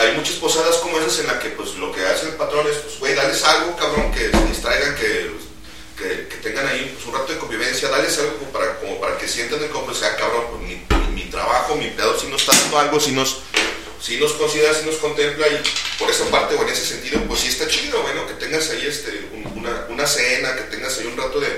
Hay, 0.00 0.12
muchas 0.16 0.34
posadas 0.36 0.76
como 0.76 0.98
esas 0.98 1.20
en 1.20 1.28
las 1.28 1.36
que 1.36 1.50
pues 1.50 1.74
lo 1.76 1.92
que 1.92 2.04
hace 2.04 2.26
el 2.26 2.34
patrón 2.34 2.66
es, 2.66 2.78
pues, 2.78 2.98
güey, 2.98 3.14
dales 3.14 3.44
algo, 3.44 3.76
cabrón, 3.76 4.10
que 4.12 4.30
se 4.30 4.44
distraigan, 4.48 4.96
que, 4.96 5.30
que, 5.96 6.26
que 6.28 6.36
tengan 6.42 6.66
ahí 6.66 6.90
pues, 6.94 7.06
un 7.06 7.14
rato 7.14 7.32
de 7.32 7.38
convivencia, 7.38 7.88
dales 7.88 8.18
algo 8.18 8.36
como 8.38 8.50
para, 8.50 8.78
como 8.80 9.00
para 9.00 9.16
que 9.18 9.28
sientan 9.28 9.62
el 9.62 9.70
compa, 9.70 9.94
sea 9.94 10.16
cabrón, 10.16 10.46
pues 10.50 10.62
mi, 10.62 10.82
mi, 11.14 11.30
trabajo, 11.30 11.76
mi 11.76 11.88
pedo, 11.90 12.18
si 12.18 12.26
nos 12.26 12.40
está 12.42 12.56
dando 12.58 12.78
algo, 12.78 12.98
si 12.98 13.12
nos, 13.12 13.38
si 14.00 14.16
nos 14.16 14.32
considera, 14.32 14.74
si 14.74 14.84
nos 14.84 14.96
contempla, 14.96 15.46
y 15.46 15.62
por 15.98 16.10
esa 16.10 16.24
parte, 16.26 16.56
o 16.56 16.62
en 16.62 16.68
ese 16.70 16.84
sentido, 16.84 17.20
pues 17.28 17.40
sí 17.40 17.48
está 17.48 17.68
chido, 17.68 18.02
bueno, 18.02 18.26
que 18.26 18.34
tengas 18.34 18.68
ahí 18.70 18.84
este, 18.86 19.28
un- 19.32 19.58
una, 19.58 19.86
una 19.90 20.06
cena, 20.06 20.56
que 20.56 20.62
tengas 20.62 20.98
ahí 20.98 21.06
un 21.06 21.16
rato 21.16 21.38
de, 21.38 21.48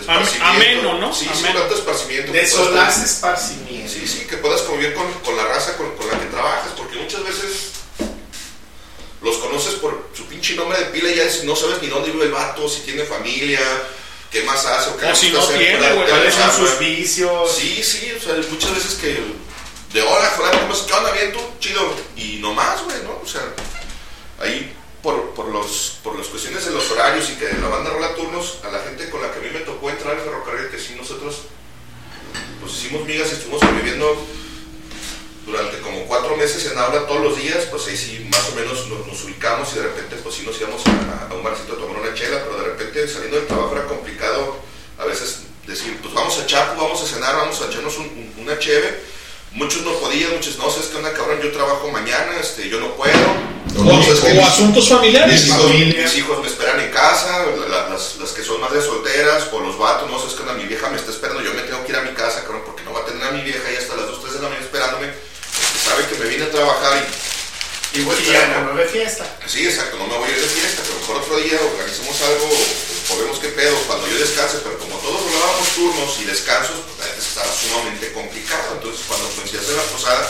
esparcimiento. 0.00 0.46
ameno, 0.46 0.98
¿no? 0.98 1.14
Sí, 1.14 1.24
sí, 1.24 1.30
un 1.32 1.38
Ameno. 1.46 1.60
rato 1.60 1.74
de 1.74 1.80
esparcimiento. 1.80 2.32
De 2.32 2.46
solaz 2.46 3.02
esparcimiento. 3.04 3.92
Sí, 3.92 4.06
sí, 4.06 4.26
que 4.28 4.36
puedas 4.38 4.62
convivir 4.62 4.94
con, 4.94 5.12
con 5.24 5.36
la 5.36 5.44
raza 5.46 5.76
con, 5.76 5.94
con 5.96 6.06
la 6.08 6.18
que 6.18 6.26
trabajas, 6.26 6.72
porque 6.76 6.96
muchas 6.98 7.22
veces 7.24 7.70
los 9.22 9.36
conoces 9.38 9.74
por 9.74 10.08
su 10.14 10.26
pinche 10.26 10.54
nombre 10.54 10.78
de 10.78 10.86
pila 10.86 11.08
y 11.10 11.16
ya 11.16 11.24
es- 11.24 11.44
no 11.44 11.56
sabes 11.56 11.80
ni 11.80 11.88
dónde 11.88 12.10
vive 12.10 12.26
el 12.26 12.32
vato, 12.32 12.68
si 12.68 12.80
tiene 12.82 13.04
familia, 13.04 13.60
qué 14.30 14.42
más 14.42 14.64
hace 14.66 14.90
o 14.90 14.96
qué 14.98 15.06
O 15.06 15.14
si 15.16 15.30
no 15.30 15.40
hacer 15.40 15.58
tiene, 15.58 15.92
güey, 15.94 16.08
¿Cuáles 16.08 16.34
son 16.34 16.52
sus 16.56 16.78
vicios? 16.78 17.52
Sí, 17.56 17.82
sí, 17.82 18.12
o 18.16 18.20
sea, 18.22 18.34
muchas 18.50 18.74
veces 18.74 18.94
que 18.94 19.18
de 19.94 20.02
hola, 20.02 20.28
fulano, 20.30 20.60
¿cómo 20.60 20.74
es? 20.74 20.80
¿qué 20.80 20.92
onda? 20.92 21.12
Bien, 21.12 21.32
tú, 21.32 21.38
chido. 21.60 21.94
Y 22.16 22.38
no 22.40 22.52
más, 22.52 22.82
güey, 22.82 22.96
¿no? 23.04 23.20
O 23.22 23.26
sea, 23.26 23.42
ahí 24.40 24.74
por, 25.04 25.30
por, 25.34 25.46
los, 25.48 25.98
por 26.02 26.16
las 26.18 26.26
cuestiones 26.26 26.64
de 26.64 26.72
los 26.72 26.90
horarios 26.90 27.28
y 27.30 27.34
que 27.34 27.52
la 27.62 27.68
banda 27.68 27.90
rola 27.90 28.14
turnos, 28.16 28.58
a 28.64 28.70
la 28.70 28.80
gente 28.80 29.08
con 29.10 29.20
la 29.22 29.30
que 29.30 29.38
a 29.38 29.42
mí 29.42 29.50
me 29.52 29.60
tocó 29.60 29.90
entrar 29.90 30.16
al 30.16 30.22
ferrocarril, 30.22 30.70
que 30.70 30.78
sí 30.80 30.94
nosotros 30.96 31.42
pues 32.60 32.72
hicimos 32.72 33.04
migas 33.06 33.28
y 33.30 33.34
estuvimos 33.34 33.60
conviviendo 33.60 34.16
durante 35.46 35.78
como 35.80 36.04
cuatro 36.06 36.36
meses 36.36 36.64
en 36.72 36.78
aula 36.78 37.06
todos 37.06 37.20
los 37.22 37.36
días, 37.36 37.66
pues 37.70 37.86
ahí 37.86 37.96
sí 37.96 38.26
más 38.30 38.48
o 38.50 38.54
menos 38.56 38.88
nos, 38.88 39.06
nos 39.06 39.22
ubicamos 39.24 39.70
y 39.72 39.76
de 39.76 39.82
repente 39.82 40.16
pues 40.22 40.34
sí 40.36 40.42
nos 40.46 40.58
íbamos 40.58 40.80
a, 40.86 41.34
un 41.34 41.42
barcito 41.44 41.74
a 41.74 41.76
tomar 41.76 42.00
una 42.00 42.14
chela, 42.14 42.42
pero 42.42 42.56
de 42.58 42.64
repente 42.70 43.06
saliendo 43.06 43.36
del 43.36 43.46
trabajo 43.46 43.76
era 43.76 43.84
complicado 43.86 44.56
a 44.98 45.04
veces 45.04 45.40
decir, 45.66 45.98
pues 46.00 46.14
vamos 46.14 46.38
a 46.38 46.46
Chapo, 46.46 46.80
vamos 46.82 47.02
a 47.02 47.06
cenar, 47.06 47.36
vamos 47.36 47.60
a 47.60 47.66
echarnos 47.66 47.96
un- 47.98 48.06
un- 48.06 48.34
una 48.42 48.58
cheve. 48.58 49.00
Muchos 49.52 49.82
no 49.82 49.92
podían, 49.98 50.32
muchos 50.34 50.56
no, 50.58 50.70
sabes 50.70 50.88
que 50.88 50.96
onda 50.96 51.12
cabrón, 51.12 51.40
yo 51.42 51.52
trabajo 51.52 51.88
mañana, 51.90 52.38
este, 52.40 52.68
yo 52.68 52.80
no 52.80 52.94
puedo. 52.96 53.53
O, 53.76 53.82
que 53.84 54.30
o 54.30 54.34
mis- 54.34 54.44
asuntos 54.44 54.88
familiares. 54.88 55.34
mis 55.34 55.46
hijos, 55.48 55.70
mis 55.74 56.16
hijos 56.16 56.40
me 56.40 56.46
esperan 56.48 56.80
en 56.80 56.90
casa, 56.90 57.44
la- 57.68 57.88
las, 57.90 58.16
las 58.16 58.30
que 58.30 58.42
son 58.44 58.60
madres 58.60 58.84
solteras, 58.84 59.44
o 59.52 59.60
los 59.60 59.76
vatos, 59.78 60.10
no 60.10 60.18
sabes 60.18 60.34
que 60.34 60.42
onda, 60.42 60.54
mi 60.54 60.64
vieja 60.64 60.88
me 60.90 60.96
está 60.96 61.10
esperando, 61.10 61.42
yo 61.42 61.52
me 61.54 61.62
tengo 61.62 61.84
que 61.84 61.92
ir 61.92 61.98
a 61.98 62.02
mi 62.02 62.12
casa, 62.12 62.42
cabrón, 62.42 62.62
porque 62.64 62.82
no 62.84 62.92
va 62.92 63.00
a 63.00 63.04
tener 63.06 63.22
a 63.24 63.30
mi 63.32 63.42
vieja 63.42 63.66
ahí 63.68 63.76
hasta 63.76 63.96
las 63.96 64.06
2, 64.06 64.20
3 64.20 64.34
de 64.34 64.40
la 64.42 64.48
mañana 64.48 64.64
esperándome, 64.64 65.06
porque 65.08 65.78
sabe 65.84 66.06
que 66.06 66.14
me 66.22 66.30
vine 66.30 66.44
a 66.44 66.50
trabajar 66.50 66.98
y... 66.98 67.34
Y 67.94 68.02
voy 68.02 68.16
a 68.34 68.58
no 68.66 68.74
de 68.74 68.86
fiesta. 68.90 69.22
Sí, 69.46 69.64
exacto, 69.66 69.96
no 69.98 70.08
me 70.08 70.18
voy 70.18 70.26
a 70.26 70.32
ir 70.34 70.40
de 70.42 70.48
fiesta, 70.50 70.82
pero 70.82 70.98
mejor 70.98 71.16
otro 71.22 71.36
día 71.38 71.54
organizamos 71.62 72.18
algo, 72.26 72.50
o 72.50 73.18
vemos 73.22 73.38
qué 73.38 73.48
pedo, 73.54 73.76
cuando 73.86 74.08
yo 74.10 74.18
descanse, 74.18 74.58
pero 74.66 74.78
como 74.82 74.96
todos 74.98 75.22
rolábamos 75.22 75.68
turnos 75.78 76.10
y 76.18 76.24
descansos, 76.24 76.74
pues 76.90 77.06
a 77.06 77.14
veces 77.14 77.28
estaba 77.30 77.46
sumamente 77.54 78.10
complicado, 78.12 78.74
entonces 78.82 78.98
cuando 79.06 79.30
coincidías 79.38 79.70
en 79.70 79.76
la 79.78 79.82
posada, 79.94 80.26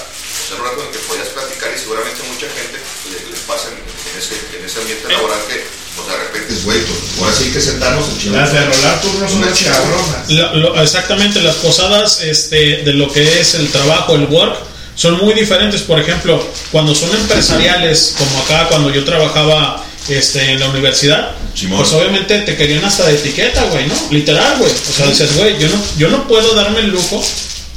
era 0.51 0.61
un 0.61 0.67
rato 0.69 0.81
en 0.85 0.93
que 0.93 0.99
podías 1.07 1.29
platicar 1.29 1.71
y 1.75 1.79
seguramente 1.79 2.21
mucha 2.29 2.47
gente 2.53 2.79
le- 3.11 3.31
les 3.31 3.41
pasa 3.47 3.69
en, 3.69 3.79
en 3.81 4.15
ese, 4.19 4.35
en 4.59 4.65
ese 4.65 4.81
ambiente 4.81 5.09
laboral 5.13 5.39
que, 5.49 5.65
pues 5.97 6.09
de 6.09 6.17
repente 6.17 6.53
es, 6.55 6.65
güey, 6.65 6.79
ahora 7.21 7.33
sí 7.37 7.45
hay 7.45 7.51
que 7.51 7.61
sentarnos 7.61 8.05
en 8.25 8.33
Las 8.33 8.53
de 8.53 8.65
rolar 8.67 9.01
turnos 9.01 9.31
son 9.31 9.43
cabronas. 9.43 10.31
La- 10.31 10.53
lo- 10.55 10.81
exactamente, 10.83 11.41
las 11.41 11.57
posadas 11.57 12.21
este, 12.23 12.83
de 12.83 12.93
lo 12.95 13.11
que 13.13 13.41
es 13.41 13.55
el 13.55 13.71
trabajo, 13.71 14.15
el 14.15 14.25
work, 14.27 14.57
son 14.97 15.19
muy 15.19 15.35
diferentes. 15.35 15.83
Por 15.83 15.99
ejemplo, 16.01 16.45
cuando 16.71 16.95
son 16.95 17.11
empresariales, 17.17 18.15
como 18.19 18.39
acá 18.43 18.69
cuando 18.69 18.91
yo 18.93 19.05
trabajaba 19.05 19.85
este, 20.09 20.53
en 20.53 20.61
la 20.61 20.69
universidad, 20.69 21.33
Simón. 21.55 21.79
pues 21.79 21.93
obviamente 21.93 22.41
te 22.41 22.57
querían 22.57 22.85
hasta 22.85 23.07
de 23.07 23.15
etiqueta, 23.15 23.65
güey, 23.65 23.87
¿no? 23.89 23.95
Literal, 24.11 24.57
güey. 24.59 24.71
O 24.71 24.93
sea, 24.97 25.07
dices, 25.07 25.35
güey, 25.37 25.59
yo 25.59 25.69
no, 25.69 25.83
yo 25.97 26.09
no 26.11 26.29
puedo 26.29 26.55
darme 26.55 26.81
el 26.81 26.91
lujo 26.91 27.25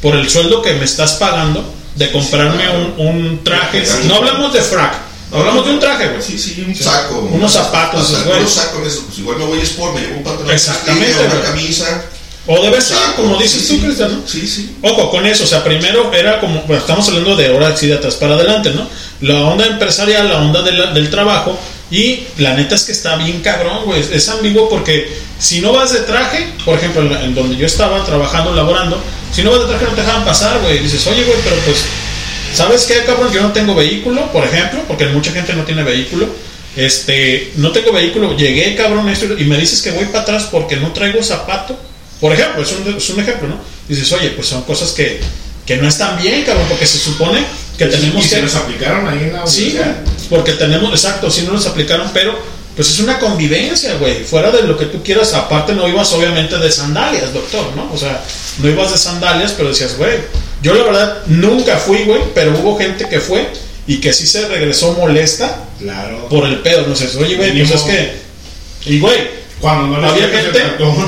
por 0.02 0.16
el 0.16 0.30
sueldo 0.30 0.62
que 0.62 0.74
me 0.74 0.86
estás 0.86 1.14
pagando 1.14 1.74
de 1.98 2.12
comprarme 2.12 2.64
un, 2.70 2.94
un 3.08 3.44
traje. 3.44 3.84
No 4.06 4.16
hablamos 4.18 4.54
de 4.54 4.62
frac, 4.62 4.94
hablamos 5.32 5.66
de 5.66 5.72
un 5.72 5.80
traje, 5.80 6.08
güey. 6.10 6.22
Sí, 6.22 6.38
sí, 6.38 6.64
un 6.68 6.76
saco. 6.76 7.20
Unos 7.32 7.52
zapatos, 7.52 8.24
güey. 8.26 8.40
unos 8.40 8.52
sacos, 8.54 8.88
eso, 8.88 9.04
pues 9.08 9.20
igual 9.20 9.38
me 9.38 9.46
voy 9.46 9.60
a 9.60 9.64
sport, 9.64 9.96
me 9.96 10.02
llevo 10.02 10.18
un 10.18 10.24
pantalón, 10.24 10.52
Exactamente, 10.52 11.26
una 11.26 11.42
camisa. 11.42 12.06
O 12.50 12.62
debe 12.62 12.80
ser, 12.80 12.96
saco, 12.98 13.24
como 13.24 13.38
dices 13.38 13.68
sí, 13.68 13.78
tú. 13.78 13.86
Cristian, 13.88 14.22
¿no? 14.22 14.28
Sí, 14.28 14.48
sí. 14.48 14.78
Ojo, 14.82 15.10
con 15.12 15.26
eso, 15.26 15.44
o 15.44 15.48
sea, 15.48 15.64
primero 15.66 16.14
era 16.14 16.40
como, 16.40 16.62
bueno, 16.62 16.80
estamos 16.82 17.06
hablando 17.10 17.36
de 17.36 17.48
ahora 17.48 17.76
sí 17.76 17.88
de 17.88 17.96
atrás 17.96 18.16
para 18.16 18.36
adelante, 18.36 18.72
¿no? 18.74 18.88
La 19.20 19.42
onda 19.42 19.66
empresarial, 19.66 20.30
la 20.30 20.38
onda 20.38 20.62
de 20.62 20.72
la- 20.72 20.92
del 20.94 21.10
trabajo, 21.10 21.60
y 21.90 22.28
la 22.38 22.54
neta 22.54 22.76
es 22.76 22.84
que 22.84 22.92
está 22.92 23.16
bien 23.16 23.42
cabrón, 23.42 23.86
güey, 23.86 24.02
es 24.12 24.28
ambiguo 24.30 24.68
porque 24.70 25.08
si 25.40 25.62
no 25.62 25.72
vas 25.72 25.94
de 25.94 26.00
traje, 26.00 26.48
por 26.66 26.78
ejemplo, 26.78 27.02
en, 27.20 27.34
donde 27.34 27.56
yo 27.56 27.66
estaba 27.66 28.04
trabajando, 28.04 28.54
laborando, 28.54 29.02
si 29.34 29.44
no 29.44 29.52
vas 29.52 29.62
de 29.62 29.68
traje 29.68 29.86
no 29.86 29.92
te 29.92 30.02
dejaban 30.02 30.26
pasar, 30.26 30.60
güey, 30.62 30.80
dices, 30.80 31.06
oye, 31.08 31.24
güey, 31.24 31.38
pero 31.44 31.56
pues, 31.58 31.86
¿sabes 32.54 32.86
qué, 32.86 33.06
cabrón? 33.06 33.32
Yo 33.32 33.42
no 33.42 33.52
tengo 33.54 33.76
vehículo, 33.76 34.32
por 34.32 34.44
ejemplo, 34.44 34.84
porque 34.88 35.06
mucha 35.08 35.32
gente 35.32 35.54
no 35.54 35.64
tiene 35.64 35.84
vehículo. 35.84 36.28
Este, 36.76 37.54
no 37.56 37.72
tengo 37.72 37.92
vehículo, 37.92 38.36
llegué, 38.36 38.76
cabrón, 38.76 39.10
esto, 39.10 39.26
y 39.38 39.46
me 39.46 39.58
dices 39.58 39.82
que 39.82 39.92
voy 39.92 40.06
para 40.06 40.22
atrás 40.22 40.48
porque 40.52 40.76
no 40.76 40.92
traigo 40.92 41.24
zapato. 41.24 41.78
Por 42.20 42.34
ejemplo, 42.34 42.64
es 42.64 42.72
un, 42.72 42.98
es 42.98 43.10
un 43.10 43.20
ejemplo, 43.20 43.48
¿no? 43.48 43.60
Dices, 43.88 44.12
oye, 44.12 44.32
pues 44.32 44.48
son 44.48 44.64
cosas 44.64 44.92
que, 44.92 45.20
que 45.66 45.78
no 45.78 45.88
están 45.88 46.22
bien, 46.22 46.44
cabrón, 46.44 46.66
porque 46.68 46.86
se 46.86 46.98
supone 46.98 47.40
que 47.78 47.86
tenemos 47.86 48.26
y 48.26 48.30
que. 48.30 48.36
se 48.36 48.42
nos 48.42 48.56
aplicaron 48.56 49.08
ahí 49.08 49.20
en 49.26 49.34
la 49.34 49.46
Sí, 49.48 49.78
porque 50.30 50.54
tenemos, 50.54 50.90
exacto, 50.92 51.30
sí 51.32 51.44
no 51.46 51.54
nos 51.54 51.66
aplicaron, 51.68 52.10
pero 52.14 52.38
pues 52.76 52.90
es 52.90 53.00
una 53.00 53.18
convivencia, 53.20 53.96
güey. 53.96 54.24
Fuera 54.24 54.52
de 54.52 54.64
lo 54.64 54.78
que 54.78 54.86
tú 54.86 55.02
quieras, 55.04 55.34
aparte 55.34 55.74
no 55.74 55.88
ibas 55.88 56.12
obviamente 56.14 56.58
de 56.58 56.72
sandalias, 56.72 57.34
doctor, 57.34 57.76
¿no? 57.76 57.92
O 57.92 57.98
sea, 57.98 58.24
no 58.60 58.70
ibas 58.70 58.92
de 58.92 58.98
sandalias, 58.98 59.54
pero 59.58 59.70
decías, 59.70 59.98
güey, 59.98 60.14
yo 60.62 60.74
la 60.76 60.84
verdad 60.84 61.18
nunca 61.28 61.78
fui, 61.78 62.04
güey, 62.04 62.22
pero 62.36 62.52
hubo 62.60 62.78
gente 62.78 63.08
que 63.10 63.20
fue 63.20 63.48
y 63.88 64.00
que 64.00 64.14
sí 64.14 64.28
se 64.28 64.48
regresó 64.48 64.94
molesta 64.94 65.64
Claro. 65.80 66.28
por 66.30 66.46
el 66.46 66.60
pedo. 66.60 66.86
No 66.88 66.96
sé, 66.96 67.10
oye, 67.18 67.36
güey, 67.36 67.58
pues 67.58 67.72
es 67.72 67.82
que. 67.82 68.12
Y, 68.86 69.00
güey, 69.00 69.38
Cuando 69.60 69.98
no 69.98 70.08
había 70.08 70.28
gente, 70.30 70.62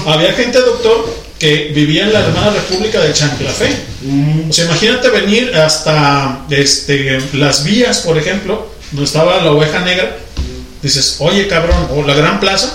había 0.07 0.33
gente, 0.33 0.59
doctor, 0.59 1.05
que 1.39 1.71
vivía 1.73 2.03
en 2.03 2.13
la 2.13 2.19
hermana 2.19 2.51
república 2.51 2.99
de 2.99 3.13
Chanclafé. 3.13 3.69
Mm. 4.01 4.49
O 4.49 4.53
sea, 4.53 4.65
imagínate 4.65 5.09
venir 5.09 5.55
hasta 5.55 6.45
este, 6.49 7.19
las 7.33 7.63
vías, 7.63 7.99
por 7.99 8.17
ejemplo, 8.17 8.69
donde 8.91 9.05
estaba 9.05 9.41
la 9.41 9.51
oveja 9.51 9.79
negra. 9.79 10.17
Dices, 10.81 11.15
oye, 11.19 11.47
cabrón, 11.47 11.87
o 11.95 12.03
la 12.03 12.13
gran 12.13 12.39
plaza. 12.39 12.73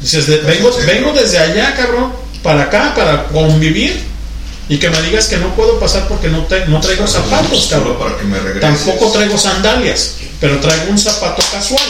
Dices, 0.00 0.26
vengo, 0.44 0.70
vengo 0.86 1.12
desde 1.12 1.38
allá, 1.38 1.74
cabrón, 1.76 2.12
para 2.42 2.62
acá, 2.64 2.94
para 2.94 3.24
convivir. 3.28 4.10
Y 4.68 4.78
que 4.78 4.88
me 4.88 5.02
digas 5.02 5.26
que 5.26 5.36
no 5.36 5.54
puedo 5.56 5.80
pasar 5.80 6.06
porque 6.06 6.28
no, 6.28 6.44
te- 6.46 6.66
no 6.66 6.80
traigo 6.80 7.06
zapatos, 7.06 7.66
cabrón. 7.68 7.96
Tampoco 8.60 9.10
traigo 9.10 9.36
sandalias, 9.36 10.14
pero 10.40 10.58
traigo 10.60 10.90
un 10.90 10.98
zapato 10.98 11.42
casual. 11.52 11.82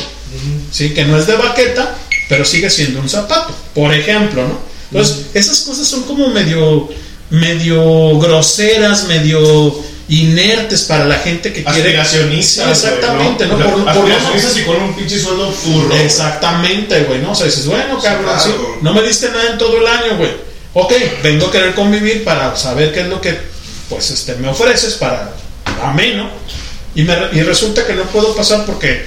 Sí, 0.70 0.94
que 0.94 1.04
no 1.04 1.18
es 1.18 1.26
de 1.26 1.36
baqueta, 1.36 1.94
pero 2.28 2.44
sigue 2.44 2.70
siendo 2.70 3.00
un 3.00 3.08
zapato, 3.08 3.54
por 3.74 3.92
ejemplo, 3.92 4.42
¿no? 4.48 4.69
Entonces, 4.90 5.26
esas 5.34 5.60
cosas 5.60 5.86
son 5.86 6.02
como 6.02 6.28
medio, 6.28 6.88
medio 7.30 8.18
groseras, 8.18 9.04
medio 9.04 9.74
inertes 10.08 10.82
para 10.82 11.04
la 11.04 11.18
gente 11.20 11.52
que 11.52 11.62
quiere. 11.62 11.96
Aspiracionistas. 11.96 12.64
Sí, 12.80 12.86
exactamente, 12.86 13.46
¿no? 13.46 13.56
Por- 13.56 14.08
y 14.58 14.62
con 14.64 14.82
un 14.82 14.94
pinche 14.94 15.18
sueldo. 15.18 15.54
Exactamente, 16.02 17.04
güey, 17.04 17.20
¿no? 17.20 17.32
O 17.32 17.34
sea, 17.34 17.46
dices, 17.46 17.66
bueno, 17.66 18.00
cabrón, 18.00 18.24
claro. 18.24 18.40
sí, 18.42 18.50
no 18.82 18.92
me 18.92 19.02
diste 19.02 19.28
nada 19.28 19.50
en 19.52 19.58
todo 19.58 19.78
el 19.78 19.86
año, 19.86 20.16
güey. 20.18 20.30
Ok, 20.74 20.92
vengo 21.22 21.46
a 21.46 21.52
querer 21.52 21.74
convivir 21.74 22.24
para 22.24 22.56
saber 22.56 22.92
qué 22.92 23.00
es 23.00 23.06
lo 23.06 23.20
que, 23.20 23.38
pues, 23.88 24.10
este, 24.10 24.34
me 24.36 24.48
ofreces 24.48 24.94
para 24.94 25.32
ameno. 25.82 26.28
Y, 26.94 27.02
me, 27.04 27.16
y 27.32 27.42
resulta 27.42 27.86
que 27.86 27.94
no 27.94 28.02
puedo 28.04 28.34
pasar 28.34 28.66
porque, 28.66 29.04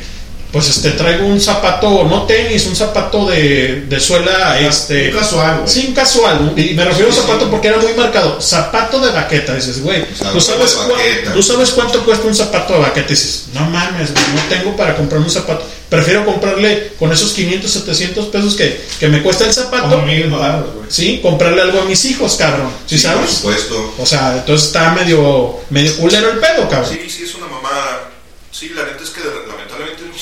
pues, 0.54 0.70
este, 0.70 0.92
traigo 0.92 1.26
un 1.26 1.42
zapato, 1.42 2.06
no 2.06 2.24
tenis, 2.24 2.66
un 2.68 2.76
zapato 2.76 3.26
de, 3.26 3.82
de 3.90 4.00
suela, 4.00 4.58
este... 4.60 5.10
Un 5.12 5.18
casual, 5.20 5.56
güey. 5.58 5.68
Sí, 5.68 5.86
un 5.90 5.94
casual. 5.94 6.54
Y 6.56 6.74
me 6.76 6.86
refiero 6.86 7.12
Sí, 7.12 7.18
a 7.20 7.22
zapato 7.24 7.46
sí. 7.46 7.48
porque 7.52 7.68
era 7.70 7.78
muy 7.80 7.94
marcado. 7.96 8.40
Zapato 8.40 9.00
de 9.00 9.12
baqueta. 9.12 9.56
Dices, 9.56 9.82
güey, 9.82 10.06
sea, 10.16 10.32
¿tú, 10.32 10.40
sabes 10.40 10.72
de 10.72 10.78
cua- 10.78 10.92
baqueta. 10.92 11.34
¿tú 11.34 11.42
sabes 11.44 11.72
cuánto 11.72 12.06
cuesta 12.06 12.28
un 12.28 12.36
zapato 12.36 12.74
de 12.74 12.80
baqueta? 12.80 13.08
Dices, 13.10 13.46
no 13.54 13.62
mames, 13.66 14.14
güey, 14.14 14.26
no 14.36 14.42
tengo 14.48 14.78
para 14.78 14.96
comprarme 14.96 15.26
un 15.26 15.32
zapato. 15.34 15.68
Prefiero 15.90 16.24
comprarle 16.26 16.94
con 16.98 17.12
esos 17.12 17.34
500, 17.34 17.70
700 17.70 18.26
pesos 18.28 18.56
que, 18.56 18.80
que 19.00 19.08
me 19.10 19.22
cuesta 19.22 19.46
el 19.46 19.54
zapato. 19.54 19.90
Como 19.90 20.06
mil 20.06 20.30
baros, 20.30 20.74
güey. 20.76 20.86
Sí, 20.90 21.20
comprarle 21.22 21.62
algo 21.64 21.82
a 21.82 21.86
mis 21.86 22.06
hijos, 22.06 22.36
cabrón. 22.36 22.72
¿Sí, 22.88 22.98
Sí, 23.00 23.08
por 23.08 23.16
sabes? 23.16 23.32
supuesto. 23.32 23.94
O 23.98 24.06
sea, 24.06 24.36
entonces 24.38 24.68
está 24.68 24.92
medio, 24.94 25.58
medio 25.72 25.96
culero 25.98 26.30
el 26.32 26.38
pedo, 26.40 26.70
cabrón. 26.70 26.92
Sí, 26.94 27.10
sí, 27.10 27.24
es 27.24 27.34
una 27.36 27.48
mamada. 27.48 28.10
Sí, 28.52 28.72
la 28.76 28.84
neta 28.86 29.04
es 29.04 29.10
que 29.10 29.22
de- 29.22 29.33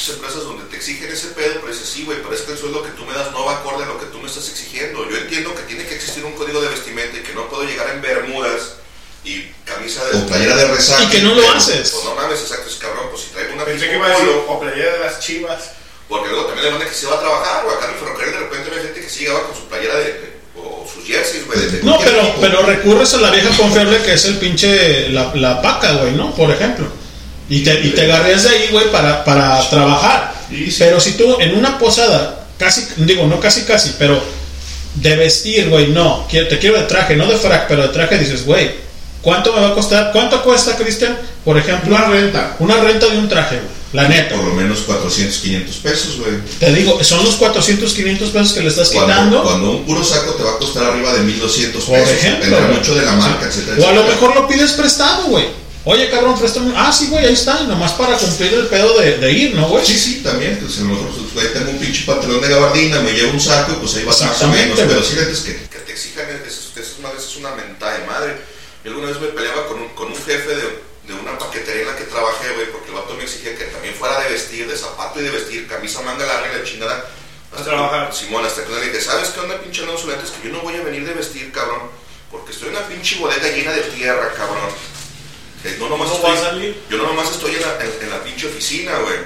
muchas 0.01 0.15
empresas 0.15 0.43
donde 0.43 0.63
te 0.65 0.77
exigen 0.77 1.11
ese 1.11 1.27
pedo, 1.37 1.61
pero 1.61 1.71
dices, 1.71 1.87
sí, 1.87 2.03
güey, 2.05 2.17
pero 2.23 2.33
es 2.33 2.41
que 2.41 2.53
el 2.53 2.57
sueldo 2.57 2.81
que 2.81 2.89
tú 2.97 3.05
me 3.05 3.13
das 3.13 3.31
no 3.31 3.45
va 3.45 3.57
acorde 3.57 3.83
a 3.83 3.87
lo 3.87 3.99
que 3.99 4.07
tú 4.07 4.17
me 4.17 4.27
estás 4.27 4.49
exigiendo. 4.49 5.07
Yo 5.07 5.15
entiendo 5.17 5.53
que 5.53 5.61
tiene 5.63 5.85
que 5.85 5.93
existir 5.95 6.25
un 6.25 6.33
código 6.33 6.59
de 6.59 6.69
vestimenta 6.69 7.17
y 7.17 7.21
que 7.21 7.33
no 7.33 7.47
puedo 7.49 7.63
llegar 7.63 7.87
en 7.91 8.01
bermudas 8.01 8.81
y 9.23 9.43
camisa 9.63 10.03
de... 10.05 10.17
O 10.17 10.25
playera 10.25 10.55
de 10.55 10.65
resaca. 10.73 11.03
Y 11.03 11.07
que 11.07 11.21
no 11.21 11.35
lo 11.35 11.41
pero, 11.41 11.53
haces. 11.53 11.91
Pues 11.91 12.03
no 12.03 12.15
mames, 12.15 12.41
exacto, 12.41 12.67
es 12.67 12.75
cabrón, 12.77 13.07
pues 13.11 13.21
si 13.23 13.29
traigo 13.29 13.53
una 13.53 13.63
Pensé 13.65 13.85
que 13.85 13.91
pinche 13.91 13.97
iba 13.97 14.07
a 14.07 14.09
decir 14.09 14.25
polo, 14.25 14.45
o 14.53 14.59
playera 14.59 14.93
de 14.93 14.99
las 14.99 15.19
chivas. 15.19 15.61
porque 16.09 16.29
luego 16.29 16.45
también 16.45 16.65
le 16.65 16.71
manda 16.71 16.87
que 16.89 16.95
se 16.95 17.05
va 17.05 17.15
a 17.17 17.19
trabajar, 17.19 17.65
o 17.65 17.69
acá 17.69 17.85
en 17.85 17.91
el 17.93 17.99
ferrocarril 17.99 18.33
de 18.33 18.39
repente 18.39 18.71
hay 18.75 18.83
gente 18.83 19.01
que 19.01 19.09
sí 19.09 19.19
llegaba 19.21 19.43
con 19.47 19.55
su 19.55 19.65
playera 19.67 19.95
de, 19.97 20.05
de- 20.05 20.31
o 20.57 20.85
su 20.91 20.99
sus 20.99 21.07
jerseys, 21.07 21.45
güey. 21.45 21.59
de 21.59 21.83
No, 21.83 21.99
pero, 22.03 22.35
pero 22.41 22.63
recurres 22.63 23.13
a 23.13 23.17
la 23.17 23.29
vieja 23.29 23.55
confiable 23.55 24.01
que 24.01 24.13
es 24.13 24.25
el 24.25 24.37
pinche, 24.39 25.09
la, 25.09 25.31
la 25.35 25.61
paca, 25.61 25.93
güey, 25.93 26.13
¿no? 26.13 26.33
Por 26.35 26.49
ejemplo. 26.49 26.87
Y 27.51 27.63
te, 27.63 27.73
y 27.81 27.89
te 27.91 28.03
agarras 28.03 28.43
de 28.43 28.49
ahí, 28.49 28.69
güey, 28.71 28.89
para, 28.91 29.23
para 29.25 29.69
trabajar. 29.69 30.33
Pero 30.79 30.99
si 30.99 31.11
tú 31.13 31.37
en 31.39 31.55
una 31.55 31.77
posada, 31.77 32.45
casi, 32.57 32.87
digo, 32.97 33.27
no 33.27 33.39
casi, 33.39 33.61
casi, 33.63 33.91
pero 33.99 34.21
de 34.95 35.15
vestir, 35.17 35.69
güey, 35.69 35.87
no, 35.87 36.25
quiero- 36.29 36.47
te 36.47 36.59
quiero 36.59 36.77
de 36.77 36.83
traje, 36.85 37.15
no 37.15 37.25
de 37.27 37.35
frac, 37.37 37.67
pero 37.67 37.83
de 37.83 37.89
traje 37.89 38.17
dices, 38.17 38.45
güey, 38.45 38.71
¿cuánto 39.21 39.53
me 39.53 39.61
va 39.61 39.69
a 39.69 39.73
costar? 39.73 40.11
¿Cuánto 40.11 40.41
cuesta, 40.43 40.75
Cristian? 40.77 41.17
Por 41.45 41.57
ejemplo, 41.57 41.95
Una 41.95 42.05
renta. 42.07 42.55
una 42.59 42.77
renta 42.77 43.07
de 43.07 43.17
un 43.17 43.27
traje, 43.29 43.55
güey, 43.57 43.67
la 43.93 44.07
neta. 44.07 44.35
Por 44.35 44.45
lo 44.45 44.53
menos 44.53 44.79
400, 44.81 45.37
500 45.39 45.75
pesos, 45.77 46.17
güey. 46.19 46.31
Te 46.59 46.71
digo, 46.73 47.03
son 47.03 47.23
los 47.25 47.35
400, 47.35 47.93
500 47.93 48.29
pesos 48.29 48.53
que 48.53 48.61
le 48.61 48.67
estás 48.69 48.89
Cuando, 48.91 49.13
quitando. 49.13 49.43
cuando 49.43 49.71
un 49.71 49.85
puro 49.85 50.03
saco 50.03 50.33
te 50.35 50.43
va 50.43 50.51
a 50.51 50.57
costar 50.57 50.83
arriba 50.85 51.13
de 51.13 51.19
1200 51.21 51.83
Por 51.83 51.95
pesos. 51.99 52.11
ejemplo, 52.13 52.45
Dependerá 52.45 52.65
güey. 52.67 52.77
mucho 52.79 52.95
de 52.95 53.05
la 53.05 53.11
marca, 53.13 53.45
etcétera. 53.47 53.77
O 53.79 53.87
a 53.89 53.93
lo 53.93 54.03
mejor 54.03 54.35
lo 54.35 54.47
pides 54.47 54.71
prestado, 54.73 55.23
güey. 55.27 55.45
Oye, 55.83 56.09
cabrón, 56.11 56.37
préstame. 56.37 56.73
Ah, 56.75 56.91
sí, 56.91 57.07
güey, 57.07 57.25
ahí 57.25 57.33
está. 57.33 57.63
Nomás 57.63 57.93
para 57.93 58.15
cumplir 58.17 58.53
el 58.53 58.67
pedo 58.67 58.99
de, 58.99 59.17
de 59.17 59.31
ir, 59.31 59.55
¿no, 59.55 59.67
güey? 59.67 59.83
Sí, 59.85 59.97
sí, 59.97 60.21
también. 60.23 60.57
Pues 60.61 60.77
a 60.77 60.81
lo 60.81 60.89
mejor 60.89 61.07
pues, 61.09 61.33
güey, 61.33 61.53
tengo 61.53 61.71
un 61.71 61.79
pinche 61.79 62.05
pantalón 62.05 62.39
de 62.41 62.49
gabardina, 62.49 62.99
me 63.01 63.13
llevo 63.13 63.31
un 63.31 63.39
saco 63.41 63.71
y 63.71 63.75
pues 63.75 63.95
ahí 63.95 64.03
vas 64.03 64.21
más 64.21 64.29
o 64.29 64.33
Exactamente, 64.33 64.85
menos. 64.85 64.85
güey. 64.85 64.87
Pero 64.89 65.03
sí, 65.03 65.31
es 65.31 65.39
que, 65.41 65.67
que 65.69 65.79
te 65.79 65.91
exijan, 65.91 66.27
eso, 66.45 66.69
eso 66.69 66.79
es 66.79 66.99
una 66.99 67.09
vez 67.09 67.23
es 67.23 67.35
una 67.37 67.51
mentada 67.55 67.97
de 67.97 68.05
madre. 68.05 68.37
Yo 68.83 68.91
alguna 68.91 69.07
vez 69.09 69.19
me 69.21 69.27
peleaba 69.29 69.67
con 69.67 69.81
un, 69.81 69.89
con 69.89 70.07
un 70.07 70.15
jefe 70.15 70.49
de, 70.49 70.63
de 71.07 71.13
una 71.19 71.37
paquetería 71.39 71.81
en 71.81 71.87
la 71.87 71.95
que 71.95 72.03
trabajé, 72.03 72.53
güey, 72.53 72.71
porque 72.71 72.89
el 72.89 72.95
vato 72.95 73.15
me 73.15 73.23
exigía 73.23 73.55
que 73.57 73.65
también 73.65 73.95
fuera 73.95 74.19
de 74.21 74.29
vestir, 74.29 74.67
de 74.67 74.77
zapato 74.77 75.19
y 75.19 75.23
de 75.23 75.31
vestir, 75.31 75.67
camisa 75.67 76.01
manga 76.01 76.25
larga 76.25 76.53
y 76.53 76.57
la 76.59 76.63
chingada. 76.63 77.05
A 77.57 77.63
trabajar. 77.63 78.13
Simón, 78.13 78.45
hasta 78.45 78.63
que 78.63 78.71
le 78.71 78.81
dije, 78.85 79.01
¿sabes 79.01 79.29
qué 79.29 79.39
onda, 79.41 79.59
pinche 79.59 79.81
neta 79.81 80.23
es 80.23 80.29
que 80.31 80.47
yo 80.47 80.53
no 80.53 80.61
voy 80.61 80.75
a 80.77 80.83
venir 80.83 81.05
de 81.05 81.13
vestir, 81.13 81.51
cabrón, 81.51 81.89
porque 82.31 82.51
estoy 82.53 82.69
en 82.69 82.77
una 82.77 82.87
pinche 82.87 83.17
bodega 83.17 83.49
llena 83.49 83.71
de 83.73 83.81
tierra, 83.81 84.31
cabrón. 84.37 84.69
Que 85.63 85.71
no 85.77 85.89
nomás 85.89 86.09
No 86.09 86.15
estoy, 86.15 86.31
va 86.31 86.37
a 86.37 86.41
salir. 86.41 86.81
yo 86.89 86.97
no 86.97 87.03
nomás 87.07 87.31
estoy 87.31 87.55
en 87.55 87.61
la, 87.61 87.77
en, 87.83 87.91
en 88.03 88.09
la 88.09 88.23
pinche 88.23 88.47
oficina, 88.47 88.97
güey. 88.99 89.17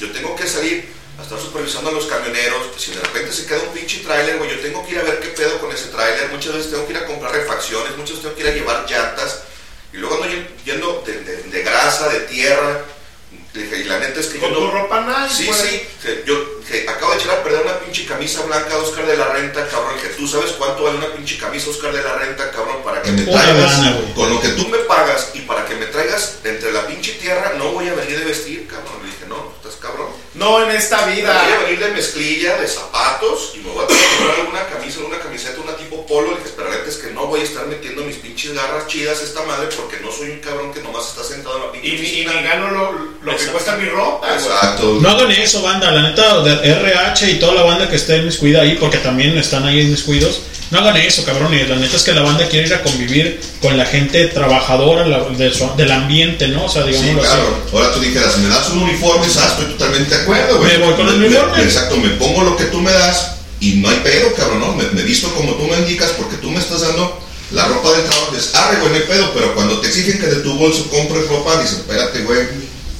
Yo 0.00 0.10
tengo 0.12 0.34
que 0.36 0.46
salir 0.46 0.88
a 1.18 1.22
estar 1.22 1.38
supervisando 1.40 1.90
a 1.90 1.92
los 1.92 2.06
camioneros. 2.06 2.62
Si 2.76 2.92
de 2.92 3.00
repente 3.00 3.32
se 3.32 3.46
queda 3.46 3.60
un 3.62 3.72
pinche 3.72 3.98
tráiler, 4.00 4.38
güey, 4.38 4.50
yo 4.50 4.60
tengo 4.60 4.84
que 4.86 4.92
ir 4.92 4.98
a 4.98 5.02
ver 5.02 5.20
qué 5.20 5.28
pedo 5.28 5.58
con 5.60 5.70
ese 5.72 5.88
tráiler. 5.88 6.28
Muchas 6.30 6.54
veces 6.54 6.70
tengo 6.70 6.86
que 6.86 6.92
ir 6.92 6.98
a 6.98 7.06
comprar 7.06 7.32
refacciones, 7.32 7.92
muchas 7.96 8.10
veces 8.16 8.22
tengo 8.22 8.34
que 8.36 8.42
ir 8.42 8.48
a 8.48 8.52
llevar 8.54 8.86
llantas. 8.90 9.42
Y 9.92 9.96
luego 9.98 10.16
ando 10.16 10.28
yen- 10.28 10.46
yendo 10.64 11.02
de, 11.06 11.12
de- 11.22 11.42
de 11.44 11.62
grasa, 11.62 12.08
de 12.08 12.20
tierra. 12.20 12.84
Le 13.54 13.62
dije, 13.62 13.78
Y 13.80 13.84
la 13.84 13.98
neta 13.98 14.20
es 14.20 14.26
que 14.26 14.38
Con 14.38 14.50
yo 14.52 14.60
no... 14.60 14.66
tu 14.66 14.72
ropa 14.72 15.00
nice, 15.00 15.34
Sí, 15.36 15.46
güey. 15.46 15.58
sí. 15.60 16.22
Yo 16.26 16.58
que 16.68 16.86
acabo 16.88 17.12
de 17.12 17.18
echar 17.18 17.30
a 17.38 17.42
perder 17.42 17.62
una 17.62 17.78
pinche 17.80 18.04
camisa 18.04 18.42
blanca 18.42 18.76
Oscar 18.76 19.06
de 19.06 19.16
la 19.16 19.28
Renta, 19.28 19.66
cabrón. 19.68 19.98
Que 20.00 20.08
tú 20.08 20.26
sabes 20.28 20.52
cuánto 20.52 20.82
vale 20.84 20.98
una 20.98 21.12
pinche 21.14 21.38
camisa 21.38 21.70
Oscar 21.70 21.92
de 21.92 22.02
la 22.02 22.14
Renta, 22.16 22.50
cabrón, 22.50 22.82
para 22.84 23.00
que 23.02 23.10
me 23.10 23.22
Una 23.22 23.42
traigas 23.42 23.80
con 24.14 24.34
lo 24.34 24.40
que 24.40 24.48
tú 24.48 24.68
me 24.68 24.78
pagas 24.78 25.30
y 25.34 25.40
para 25.40 25.64
que 25.64 25.74
me 25.76 25.86
traigas 25.86 26.36
entre 26.44 26.72
la 26.72 26.86
pinche 26.86 27.12
tierra, 27.14 27.54
no 27.56 27.72
voy 27.72 27.88
a 27.88 27.94
venir 27.94 28.18
de 28.18 28.24
vestir, 28.26 28.66
cabrón. 28.68 29.00
Le 29.02 29.06
dije, 29.06 29.24
no, 29.28 29.52
estás 29.56 29.80
cabrón. 29.80 30.08
No 30.34 30.62
en 30.62 30.70
esta 30.70 31.00
Voy 31.06 31.12
a 31.12 31.16
vida. 31.16 31.58
venir 31.64 31.78
de 31.80 31.90
mezclilla, 31.92 32.58
de 32.58 32.68
zapatos 32.68 33.52
y 33.54 33.58
me 33.60 33.70
voy 33.70 33.84
a 33.84 33.86
tener 33.88 34.02
que 34.02 34.16
comprar 34.18 34.40
alguna 34.40 34.66
camisa, 34.68 35.00
una 35.00 35.18
camiseta, 35.18 35.60
una 35.62 35.76
tipo 35.76 35.87
polo. 36.08 36.36
Pero 36.56 36.70
la 36.70 36.76
neta 36.76 36.88
es 36.88 36.96
que 36.96 37.10
no 37.12 37.26
voy 37.26 37.40
a 37.40 37.44
estar 37.44 37.66
metiendo 37.66 38.02
mis 38.02 38.16
pinches 38.16 38.54
garras 38.54 38.86
chidas 38.88 39.20
a 39.20 39.24
esta 39.24 39.42
madre 39.42 39.68
porque 39.76 39.98
no 40.02 40.10
soy 40.10 40.30
un 40.30 40.38
cabrón 40.40 40.72
que 40.72 40.80
nomás 40.82 41.08
está 41.08 41.22
sentado 41.22 41.56
en 41.58 41.62
la 41.66 41.72
pinche 41.72 41.88
Y, 41.88 42.20
y 42.20 42.24
gano 42.24 42.70
lo, 42.70 42.92
lo 43.22 43.36
que 43.36 43.44
cuesta 43.46 43.76
mi 43.76 43.88
ropa, 43.88 44.26
güey. 44.26 44.38
Exacto. 44.38 44.98
No 45.00 45.08
hagan 45.10 45.30
eso, 45.30 45.62
banda. 45.62 45.90
La 45.92 46.02
neta, 46.02 46.40
de 46.42 46.70
RH 46.72 47.30
y 47.30 47.34
toda 47.38 47.54
la 47.54 47.62
banda 47.62 47.88
que 47.88 47.96
esté 47.96 48.16
inmiscuida 48.18 48.62
ahí, 48.62 48.76
porque 48.80 48.98
también 48.98 49.36
están 49.38 49.64
ahí 49.64 49.80
inmiscuidos. 49.82 50.40
No 50.70 50.80
hagan 50.80 50.96
eso, 50.98 51.24
cabrón. 51.24 51.54
Y 51.54 51.62
la 51.64 51.76
neta 51.76 51.96
es 51.96 52.02
que 52.02 52.12
la 52.12 52.20
banda 52.22 52.46
quiere 52.48 52.66
ir 52.66 52.74
a 52.74 52.82
convivir 52.82 53.40
con 53.62 53.76
la 53.78 53.86
gente 53.86 54.26
trabajadora 54.26 55.06
la- 55.06 55.24
de 55.30 55.52
su- 55.52 55.70
del 55.76 55.90
ambiente, 55.90 56.48
¿no? 56.48 56.66
O 56.66 56.68
sea, 56.68 56.82
Sí, 56.84 56.90
digámoslo 56.90 57.20
claro. 57.22 57.42
así. 57.66 57.76
Ahora 57.76 57.92
tú 57.94 58.00
dijeras, 58.00 58.36
me 58.38 58.48
das 58.48 58.68
un 58.70 58.82
uniforme, 58.82 59.28
¿sabes? 59.28 59.52
Estoy 59.52 59.66
totalmente 59.76 60.14
de 60.14 60.22
acuerdo, 60.22 60.58
güey. 60.58 60.78
Me 60.78 60.84
voy 60.84 60.94
con 60.94 61.08
el 61.08 61.16
Me- 61.16 61.26
uniforme. 61.28 61.62
Exacto, 61.62 61.96
me 61.96 62.10
pongo 62.10 62.42
lo 62.44 62.56
que 62.56 62.64
tú 62.64 62.80
me 62.82 62.92
das 62.92 63.37
y 63.60 63.72
no 63.76 63.88
hay 63.88 63.96
pedo, 64.04 64.32
cabrón, 64.34 64.60
¿no? 64.60 64.74
Me, 64.74 64.84
me 64.90 65.02
visto 65.02 65.32
como 65.34 65.52
tú 65.54 65.64
me 65.64 65.76
indicas 65.78 66.10
porque 66.16 66.36
tú 66.36 66.50
me 66.50 66.58
estás 66.58 66.80
dando 66.82 67.18
la 67.50 67.66
ropa 67.66 67.92
del 67.92 68.04
trabajo. 68.04 68.32
Dices, 68.34 68.54
arre, 68.54 68.78
güey, 68.80 68.90
no 68.90 68.96
hay 68.96 69.02
pedo, 69.02 69.32
pero 69.34 69.54
cuando 69.54 69.80
te 69.80 69.88
exigen 69.88 70.18
que 70.20 70.26
de 70.26 70.36
tu 70.36 70.54
bolso 70.54 70.88
compres 70.90 71.26
ropa, 71.28 71.60
dices, 71.60 71.78
espérate, 71.78 72.20
güey, 72.22 72.40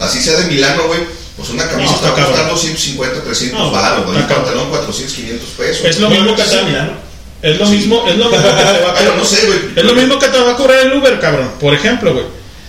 así 0.00 0.20
sea 0.20 0.38
de 0.40 0.46
Milano, 0.46 0.84
güey, 0.86 1.00
pues 1.36 1.50
una 1.50 1.68
camisa 1.68 1.90
No, 1.92 1.96
está 1.96 2.09
está 2.09 2.20
costando 2.22 2.54
cabrón. 2.54 2.59
150, 2.59 3.22
300 3.22 3.61
No, 3.61 3.70
baros, 3.70 4.04
güey, 4.06 4.16
un 4.16 4.22
está 4.22 4.34
pantalón 4.34 4.70
400, 4.70 5.14
500 5.14 5.48
pesos. 5.50 5.84
Es 5.84 6.00
lo 6.00 6.11
mismo 6.11 6.34
que 6.34 6.42
te 6.42 7.48
Es 7.48 7.59
lo 7.59 7.66
mismo, 7.66 8.04
es 8.09 8.16
lo 8.16 8.24
mismo 8.28 8.42
que 8.42 8.42
te 8.42 8.82
va 8.82 8.90
a 8.90 8.94
Pero 8.98 9.14
no 9.16 9.24
sé, 9.24 9.46
güey. 9.46 9.59
Es 9.76 9.84
lo 9.84 9.94
mismo 9.94 10.18
que 10.18 10.26
te 10.28 10.38
va 10.38 10.52
a 10.52 10.56
cobrar 10.56 10.80
el 10.80 10.92
Uber, 10.94 11.20
cabrón. 11.20 11.52
Por 11.61 11.74
ejemplo, 11.74 12.12
güey. 12.12 12.24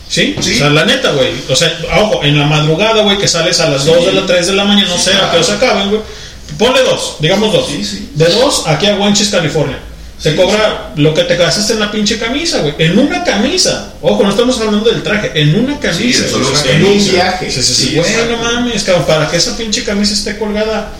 ¿Sí? 0.07 0.35
Sí. 0.41 0.55
O 0.55 0.57
sea, 0.57 0.69
la 0.71 0.85
neta, 0.85 1.11
güey. 1.11 1.31
O 1.49 1.55
sea, 1.55 1.79
ojo, 2.01 2.23
en 2.23 2.37
la 2.37 2.45
madrugada, 2.45 3.03
güey, 3.03 3.17
que 3.17 3.27
sales 3.27 3.59
a 3.59 3.69
las 3.69 3.85
2 3.85 4.05
de 4.07 4.13
la 4.13 4.25
3 4.25 4.47
de 4.47 4.53
la 4.53 4.65
mañana, 4.65 4.89
no 4.89 4.97
Sí, 4.97 5.05
sé 5.05 5.11
a 5.11 5.13
claro. 5.17 5.31
qué 5.31 5.37
hora 5.37 5.45
se 5.45 5.53
acaben, 5.53 5.89
güey. 5.89 6.01
Ponle 6.57 6.83
dos, 6.83 7.17
digamos 7.19 7.53
dos. 7.53 7.67
Sí, 7.67 7.83
sí. 7.85 8.09
De 8.15 8.25
dos 8.29 8.63
aquí 8.67 8.87
a 8.87 8.95
Wenches, 8.95 9.29
California. 9.29 9.79
Te 10.21 10.31
Sí, 10.31 10.35
cobra 10.35 10.91
lo 10.97 11.13
que 11.13 11.23
te 11.23 11.37
gastaste 11.37 11.73
en 11.73 11.79
la 11.79 11.91
pinche 11.91 12.17
camisa, 12.19 12.59
güey. 12.59 12.75
En 12.77 12.99
una 12.99 13.23
camisa. 13.23 13.93
Ojo, 14.01 14.21
no 14.23 14.29
estamos 14.29 14.59
hablando 14.59 14.89
del 14.89 15.01
traje. 15.01 15.31
En 15.33 15.55
una 15.63 15.79
camisa. 15.79 16.25
en 16.25 16.29
solo 16.29 16.47
En 16.65 16.83
un 16.85 16.97
viaje. 17.09 17.49
Sí, 17.49 17.61
sí, 17.63 17.73
sí, 17.73 17.85
Sí, 17.89 17.95
güey, 17.95 18.11
no 18.29 18.37
mames, 18.43 18.83
cabrón, 18.83 19.05
para 19.05 19.29
que 19.29 19.37
esa 19.37 19.55
pinche 19.55 19.83
camisa 19.85 20.13
esté 20.13 20.37
colgada 20.37 20.91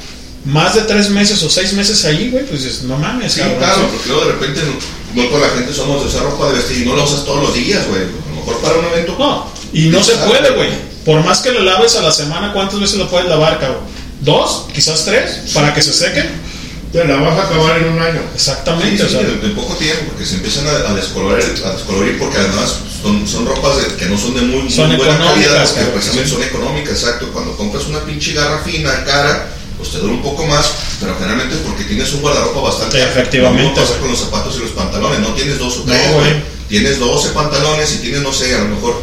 más 0.45 0.73
de 0.75 0.81
tres 0.83 1.09
meses 1.09 1.43
o 1.43 1.49
seis 1.49 1.73
meses 1.73 2.05
ahí, 2.05 2.29
güey, 2.29 2.45
pues 2.45 2.63
dices, 2.63 2.83
no 2.83 2.97
mames, 2.97 3.33
Sí, 3.33 3.41
cabrón. 3.41 3.57
claro, 3.59 3.89
porque 3.91 4.07
luego 4.07 4.25
de 4.25 4.31
repente 4.31 4.61
no, 4.63 5.21
no 5.23 5.27
toda 5.29 5.47
la 5.47 5.53
gente 5.53 5.73
somos 5.73 6.01
de 6.01 6.07
usar 6.07 6.23
ropa 6.23 6.47
de 6.47 6.53
vestir 6.53 6.77
y 6.83 6.85
no 6.85 6.95
la 6.95 7.03
usas 7.03 7.25
todos 7.25 7.41
los 7.43 7.53
días, 7.53 7.85
güey. 7.89 8.03
A 8.03 8.29
lo 8.29 8.35
mejor 8.37 8.61
para 8.61 8.77
un 8.79 8.85
evento. 8.85 9.17
No, 9.19 9.51
y 9.73 9.87
no 9.87 10.01
se 10.01 10.13
puede, 10.15 10.51
güey. 10.51 10.69
Por 11.03 11.21
más 11.25 11.39
que 11.41 11.51
lo 11.51 11.59
laves 11.61 11.95
a 11.97 12.01
la 12.03 12.11
semana, 12.13 12.53
¿cuántas 12.53 12.79
veces 12.79 12.97
lo 12.97 13.09
puedes 13.09 13.27
lavar, 13.27 13.59
cabrón? 13.59 13.81
¿Dos? 14.21 14.65
¿Quizás 14.73 15.05
tres? 15.05 15.51
¿Para 15.53 15.73
que 15.73 15.81
se 15.81 15.93
seque? 15.93 16.23
Te 16.91 17.05
la 17.05 17.17
vas 17.17 17.37
a 17.37 17.43
acabar 17.47 17.77
en 17.77 17.89
un 17.93 17.99
año. 18.01 18.19
Sí, 18.19 18.35
Exactamente, 18.35 18.97
sí, 18.97 19.03
o 19.03 19.09
sea. 19.09 19.19
de, 19.21 19.35
de 19.37 19.49
poco 19.53 19.75
tiempo, 19.75 20.05
porque 20.09 20.25
se 20.25 20.35
empiezan 20.35 20.65
a, 20.67 20.89
a 20.89 20.93
descolorir, 20.95 21.45
a 21.63 21.71
descolorir 21.71 22.17
porque 22.17 22.37
además 22.39 22.75
son, 23.03 23.27
son 23.27 23.45
ropas 23.45 23.77
de- 23.77 23.95
que 23.95 24.05
no 24.07 24.17
son 24.17 24.33
de 24.33 24.41
muy, 24.41 24.63
muy 24.63 24.71
Son 24.71 24.87
buena 24.97 25.13
económicas, 25.13 25.33
calidad, 25.33 25.63
porque 25.65 25.73
cabrón, 25.75 25.93
precisamente 25.93 26.29
sí. 26.29 26.35
son 26.35 26.43
económicas, 26.43 26.93
exacto. 26.93 27.29
Cuando 27.31 27.55
compras 27.55 27.85
una 27.85 27.99
pinche 27.99 28.33
garra 28.33 28.63
fina, 28.63 29.03
cara, 29.05 29.49
pues 29.77 29.91
te 29.91 29.99
dura 29.99 30.13
un 30.13 30.21
poco 30.23 30.45
más, 30.47 30.65
pero 30.99 31.13
generalmente 31.15 31.55
es 31.55 31.61
porque 31.61 31.83
tienes 31.83 32.11
un 32.13 32.21
guardarropa 32.21 32.59
bastante. 32.61 33.01
Efectivamente, 33.03 33.79
Lo 33.79 33.85
pasa 33.85 33.99
con 33.99 34.09
los 34.09 34.19
zapatos 34.19 34.55
y 34.57 34.59
los 34.61 34.71
pantalones, 34.71 35.19
no 35.19 35.33
tienes 35.35 35.59
dos 35.59 35.77
o 35.77 35.79
No, 35.85 35.93
tres, 35.93 36.13
güey. 36.13 36.59
Tienes 36.69 36.99
12 36.99 37.29
pantalones 37.29 37.93
y 37.93 37.97
tienes, 37.97 38.21
no 38.21 38.31
sé, 38.33 38.53
a 38.53 38.59
lo 38.59 38.65
mejor 38.75 39.01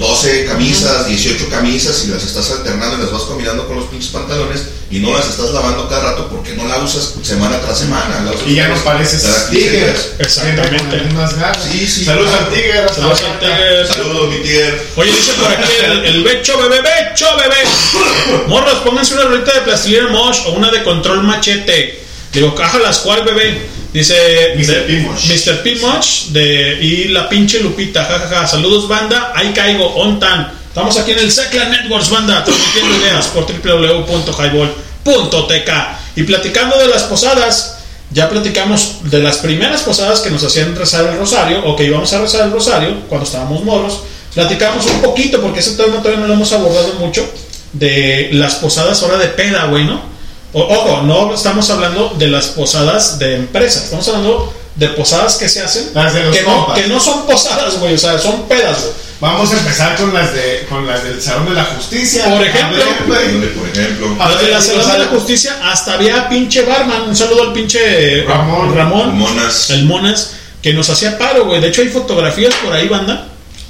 12 0.00 0.46
camisas, 0.46 1.06
18 1.08 1.48
camisas 1.50 2.04
y 2.04 2.08
las 2.08 2.24
estás 2.24 2.50
alternando 2.50 2.96
y 2.96 3.00
las 3.02 3.12
vas 3.12 3.22
combinando 3.24 3.66
con 3.68 3.76
los 3.76 3.84
pinches 3.84 4.10
pantalones 4.10 4.62
y 4.90 4.98
no 4.98 5.12
las 5.12 5.28
estás 5.28 5.50
lavando 5.50 5.86
cada 5.90 6.12
rato 6.12 6.28
porque 6.30 6.54
no 6.54 6.66
la 6.66 6.78
usas 6.78 7.14
semana 7.22 7.60
tras 7.60 7.78
semana. 7.80 8.22
la 8.24 8.30
usas 8.32 8.46
Y 8.48 8.54
ya 8.54 8.68
no 8.68 8.74
cada 8.76 8.84
pareces 8.96 9.22
15 9.22 9.50
Tiger. 9.50 9.72
días. 9.72 10.08
Exactamente. 10.18 10.96
Las. 11.14 11.62
Sí, 11.70 11.86
sí, 11.86 12.04
Saludos 12.06 12.30
claro. 12.30 12.46
al 12.46 12.52
Tiger. 12.54 12.76
hasta 12.78 12.94
Saludos 12.94 13.22
al 13.22 13.38
Tiger. 13.38 13.86
Saludos, 13.86 14.30
mi 14.30 14.36
tiger. 14.42 14.86
Oye, 14.96 15.12
dice 15.12 15.32
por 15.34 15.52
aquí 15.52 15.72
el, 15.84 16.04
el 16.06 16.24
Becho 16.24 16.58
Bebé, 16.58 16.80
Becho 16.80 17.26
Bebé. 17.36 18.46
Morros, 18.48 18.78
pónganse 18.84 19.14
una 19.14 19.24
rolita 19.24 19.52
de 19.52 19.60
plastilina 19.60 20.08
Mosh 20.08 20.38
o 20.46 20.52
una 20.52 20.70
de 20.70 20.82
control 20.82 21.22
machete. 21.24 22.00
Digo, 22.32 22.54
cájalas, 22.54 23.00
¿cuál 23.00 23.22
bebé? 23.24 23.60
Dice 23.92 24.54
Mr. 24.56 24.66
de- 24.66 24.80
P. 24.82 25.00
Mosh. 25.00 25.24
Mr. 25.26 25.62
P. 25.62 25.76
Mosh 25.76 26.24
de, 26.28 26.78
y 26.80 27.08
la 27.08 27.28
pinche 27.28 27.60
Lupita, 27.60 28.04
jajaja. 28.04 28.46
Saludos, 28.46 28.86
banda. 28.88 29.32
Ahí 29.34 29.52
caigo, 29.52 29.86
on 29.96 30.18
tan. 30.20 30.52
Estamos 30.68 30.96
aquí 30.98 31.10
en 31.12 31.18
el 31.18 31.32
Secla 31.32 31.64
Networks, 31.68 32.08
banda, 32.10 32.44
transmitiendo 32.44 32.96
ideas 32.96 33.26
por 33.28 33.44
www.highball.tk. 33.44 35.70
Y 36.16 36.22
platicando 36.24 36.76
de 36.78 36.88
las 36.88 37.04
posadas, 37.04 37.78
ya 38.12 38.28
platicamos 38.28 38.98
de 39.10 39.20
las 39.20 39.38
primeras 39.38 39.82
posadas 39.82 40.20
que 40.20 40.30
nos 40.30 40.42
hacían 40.44 40.74
rezar 40.76 41.06
el 41.06 41.16
rosario, 41.18 41.64
o 41.64 41.74
que 41.76 41.84
íbamos 41.84 42.12
a 42.12 42.20
rezar 42.20 42.46
el 42.46 42.52
rosario 42.52 42.94
cuando 43.08 43.26
estábamos 43.26 43.64
morros. 43.64 44.00
Platicamos 44.34 44.86
un 44.86 45.00
poquito, 45.00 45.40
porque 45.40 45.60
ese 45.60 45.72
tema 45.72 45.96
todavía 45.98 46.20
no 46.20 46.26
lo 46.28 46.34
hemos 46.34 46.52
abordado 46.52 46.94
mucho, 46.94 47.28
de 47.72 48.30
las 48.32 48.56
posadas 48.56 49.02
ahora 49.02 49.18
de 49.18 49.28
peda, 49.28 49.64
güey, 49.66 49.84
¿no? 49.84 50.09
O- 50.52 50.62
ojo, 50.62 51.02
no 51.02 51.34
estamos 51.34 51.68
hablando 51.70 52.14
de 52.18 52.26
las 52.28 52.46
posadas 52.48 53.18
de 53.18 53.36
empresas, 53.36 53.84
estamos 53.84 54.06
hablando 54.08 54.52
de 54.76 54.88
posadas 54.88 55.36
que 55.36 55.48
se 55.48 55.60
hacen, 55.62 55.90
Las 55.94 56.14
de 56.14 56.24
los 56.24 56.36
que, 56.36 56.42
no, 56.42 56.72
que 56.74 56.86
no 56.88 56.98
son 57.00 57.26
posadas, 57.26 57.78
güey, 57.78 57.94
o 57.94 57.98
sea, 57.98 58.18
son 58.18 58.42
pedas, 58.48 58.80
güey. 58.80 58.92
Vamos 59.20 59.52
a 59.52 59.58
empezar 59.58 59.96
con 59.96 60.14
las 60.14 60.32
de 60.32 60.64
con 60.68 60.86
las 60.86 61.04
del 61.04 61.20
Salón 61.20 61.46
de 61.50 61.54
la 61.54 61.64
Justicia. 61.64 62.24
Por 62.24 62.42
ejemplo. 62.42 62.82
Ver, 63.06 63.54
por 63.54 63.68
ejemplo, 63.68 64.16
Las 64.18 64.40
de 64.40 64.48
la 64.48 64.60
Ciudad 64.62 64.92
de 64.94 64.98
la. 65.00 65.06
Justicia, 65.08 65.58
hasta 65.62 65.92
había 65.94 66.26
pinche 66.30 66.62
barman. 66.62 67.02
Un 67.02 67.14
saludo 67.14 67.42
al 67.42 67.52
pinche 67.52 68.24
Ramón. 68.24 68.74
Ramón 68.74 69.18
monas. 69.18 69.68
el 69.68 69.84
Monas, 69.84 70.30
que 70.62 70.72
nos 70.72 70.88
hacía 70.88 71.18
paro, 71.18 71.44
güey. 71.44 71.60
De 71.60 71.68
hecho, 71.68 71.82
hay 71.82 71.88
fotografías 71.88 72.54
por 72.64 72.72
ahí, 72.72 72.88
banda. 72.88 73.26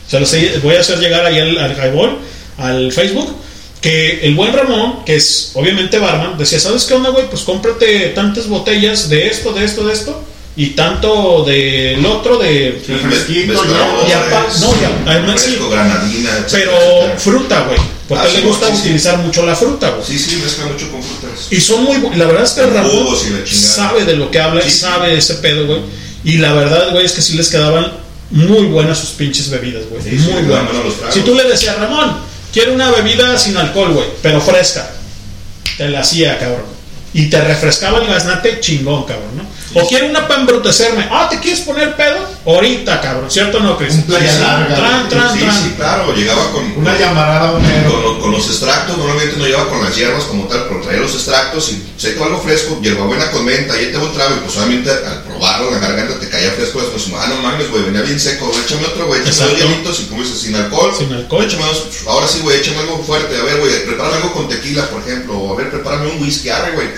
Se 0.08 0.20
los 0.20 0.32
voy 0.62 0.76
a 0.76 0.80
hacer 0.80 1.00
llegar 1.00 1.26
ahí 1.26 1.40
al, 1.40 1.58
al 1.58 1.72
Highball, 1.76 2.18
al 2.58 2.92
Facebook. 2.92 3.36
Que 3.80 4.20
el 4.26 4.34
buen 4.34 4.52
Ramón, 4.52 5.04
que 5.06 5.16
es 5.16 5.52
obviamente 5.54 5.98
barman, 5.98 6.36
decía: 6.36 6.60
¿Sabes 6.60 6.84
qué 6.84 6.94
onda, 6.94 7.10
güey? 7.10 7.28
Pues 7.30 7.42
cómprate 7.42 8.10
tantas 8.10 8.46
botellas 8.46 9.08
de 9.08 9.28
esto, 9.28 9.52
de 9.52 9.64
esto, 9.64 9.86
de 9.86 9.92
esto. 9.94 10.24
y 10.56 10.70
tanto 10.70 11.44
del 11.44 12.04
otro 12.04 12.36
de 12.36 12.82
Sí, 12.84 12.92
mezcladores, 12.92 14.08
y 14.08 14.12
apa- 14.12 14.46
no, 14.60 14.74
y 14.80 14.84
a- 14.84 15.12
además 15.12 15.40
sí, 15.40 15.46
refresco, 15.52 15.70
granadina, 15.70 16.30
etcétera, 16.38 16.50
pero 16.50 16.72
etcétera. 16.72 17.18
fruta, 17.18 17.60
güey, 17.66 17.78
porque 18.08 18.24
Ah, 18.26 18.30
le 18.32 18.40
sí, 18.40 18.46
gusta 18.46 18.66
sí, 18.66 18.72
sí. 18.74 18.80
utilizar 18.80 19.18
mucho 19.18 19.46
la 19.46 19.54
fruta, 19.54 19.90
güey. 19.90 20.02
Sí, 20.06 20.18
sí, 20.18 20.36
mezcla 20.44 20.66
mucho 20.66 20.90
con 20.90 21.02
frutas. 21.02 21.46
Y 21.50 21.60
son 21.60 21.84
muy 21.84 22.16
la 22.16 22.26
verdad 22.26 22.42
es 22.42 22.50
que 22.50 22.62
Con 22.62 22.74
Ramón 22.74 23.16
y 23.46 23.54
sabe 23.54 24.04
de 24.04 24.16
lo 24.16 24.30
que 24.30 24.40
habla, 24.40 24.60
Sí, 24.62 24.70
sí. 24.70 24.78
sabe 24.80 25.16
ese 25.16 25.34
pedo, 25.36 25.66
güey. 25.66 25.80
Y 26.24 26.38
la 26.38 26.52
verdad, 26.52 26.90
güey, 26.90 27.06
es 27.06 27.12
que 27.12 27.22
sí 27.22 27.34
les 27.36 27.48
quedaban 27.48 27.92
muy 28.30 28.66
buenas 28.66 28.98
sus 28.98 29.10
pinches 29.10 29.48
bebidas, 29.50 29.84
güey. 29.88 30.02
Sí, 30.02 30.18
sí, 30.18 30.30
muy 30.32 30.42
buenas. 30.42 30.66
Si 31.10 31.20
tú 31.20 31.34
le 31.36 31.44
decías, 31.44 31.78
Ramón, 31.78 32.16
quiero 32.52 32.74
una 32.74 32.90
bebida 32.90 33.38
sin 33.38 33.56
alcohol, 33.56 33.92
güey, 33.92 34.08
pero 34.22 34.40
fresca, 34.40 34.90
te 35.76 35.88
la 35.88 36.00
hacía, 36.00 36.38
cabrón. 36.38 36.66
Y 37.12 37.26
te 37.26 37.40
refrescaba 37.40 37.98
el 37.98 38.06
gaznate 38.06 38.60
chingón, 38.60 39.04
cabrón, 39.04 39.36
¿no? 39.36 39.44
O 39.72 39.86
quiero 39.86 40.06
una 40.06 40.26
para 40.26 40.40
embrutecerme. 40.40 41.06
Ah, 41.10 41.28
¿te 41.30 41.38
quieres 41.38 41.60
poner 41.60 41.94
pedo? 41.94 42.18
Ahorita, 42.44 43.00
cabrón, 43.00 43.30
¿cierto 43.30 43.58
o 43.58 43.60
no, 43.60 43.76
Chris? 43.78 43.94
Un 43.94 44.02
playa 44.02 44.32
Sí, 44.32 44.40
larga, 44.40 44.74
Tran, 44.74 45.08
tran, 45.08 45.32
Sí, 45.32 45.38
tran. 45.40 45.54
sí, 45.62 45.74
claro, 45.76 46.12
llegaba 46.14 46.50
con, 46.50 46.72
Una 46.76 46.98
llamarada, 46.98 47.52
con, 47.52 47.62
lo- 48.02 48.20
con 48.20 48.32
los 48.32 48.46
extractos, 48.48 48.96
normalmente 48.98 49.36
no 49.36 49.46
lleva 49.46 49.68
con 49.68 49.82
las 49.84 49.94
hierbas 49.94 50.24
como 50.24 50.44
tal, 50.48 50.64
pero 50.68 50.80
traía 50.80 51.00
los 51.00 51.14
extractos 51.14 51.70
y 51.72 51.86
que 52.00 52.20
algo 52.22 52.40
fresco, 52.40 52.80
hierbabuena 52.82 53.30
con 53.30 53.44
menta, 53.44 53.76
y 53.76 53.84
ahí 53.84 53.92
te 53.92 53.98
un 53.98 54.12
trago, 54.12 54.34
y 54.36 54.40
pues 54.40 54.56
obviamente 54.56 54.90
al 54.90 55.22
probarlo 55.22 55.68
en 55.68 55.74
la 55.74 55.80
garganta 55.86 56.18
te 56.18 56.28
caía 56.28 56.50
fresco, 56.52 56.80
después, 56.80 57.04
ah, 57.16 57.26
no 57.28 57.36
mames, 57.42 57.70
güey, 57.70 57.84
venía 57.84 58.02
bien 58.02 58.18
seco, 58.18 58.50
échame 58.64 58.84
otro, 58.86 59.06
güey, 59.06 59.20
échame 59.20 59.50
dos 59.50 59.58
hielitos, 59.58 60.00
y 60.00 60.04
como 60.06 60.22
dices, 60.22 60.38
sin 60.40 60.54
alcohol, 60.56 60.92
Sin 60.96 61.12
alcohol. 61.12 61.44
échame 61.44 61.64
dos, 61.64 61.86
ahora 62.08 62.26
sí, 62.26 62.40
güey, 62.42 62.58
échame 62.58 62.78
algo 62.78 63.02
fuerte, 63.04 63.36
a 63.38 63.42
ver, 63.44 63.58
güey, 63.60 63.84
prepárame 63.86 64.16
algo 64.16 64.32
con 64.32 64.48
tequila, 64.48 64.86
por 64.88 65.00
ejemplo, 65.02 65.38
o 65.38 65.52
a 65.52 65.56
ver, 65.56 65.70
prepárame 65.70 66.10
un 66.10 66.22
whisky, 66.22 66.48
arre, 66.48 66.72
güey. 66.72 66.88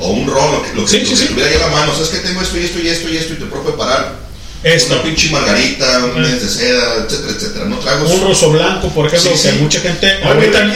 O 0.00 0.10
un 0.12 0.26
ron, 0.26 0.52
lo 0.52 0.62
que, 0.62 0.74
lo 0.74 0.84
que, 0.84 0.90
Sí, 0.90 0.98
lo 1.00 1.04
sí, 1.04 1.10
que 1.10 1.16
sí. 1.16 1.26
tuviera 1.28 1.50
ahí 1.50 1.56
a 1.56 1.58
la 1.58 1.68
mano, 1.68 1.92
sabes 1.92 2.08
que 2.08 2.18
tengo 2.18 2.40
esto 2.40 2.58
y 2.58 2.64
esto 2.64 2.78
y 2.80 2.88
esto 2.88 3.08
y 3.08 3.16
esto 3.16 3.32
y 3.34 3.36
te 3.36 3.44
puedo 3.46 3.64
preparar 3.64 4.16
Esto. 4.64 4.94
una 4.94 5.02
pinche 5.02 5.30
margarita, 5.30 6.04
un 6.04 6.20
mes 6.22 6.42
de 6.42 6.48
seda, 6.48 7.04
etcétera, 7.06 7.32
etcétera, 7.36 7.64
no 7.66 7.76
tragos. 7.78 8.10
Un 8.10 8.20
roso 8.22 8.50
blanco, 8.50 8.88
por 8.88 9.06
ejemplo, 9.06 9.30
que 9.42 9.52
mucha 9.52 9.80
gente 9.80 10.22
ahorita, 10.22 10.72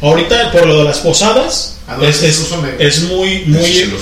ahorita 0.00 0.52
por 0.52 0.66
lo 0.66 0.78
de 0.78 0.84
las 0.84 0.98
posadas 0.98 1.70
¿A 1.86 1.96
dónde 1.96 2.08
es, 2.08 2.22
es, 2.22 2.40
es 2.78 3.00
muy 3.02 3.44
muy 3.46 3.60
negro. 3.60 3.98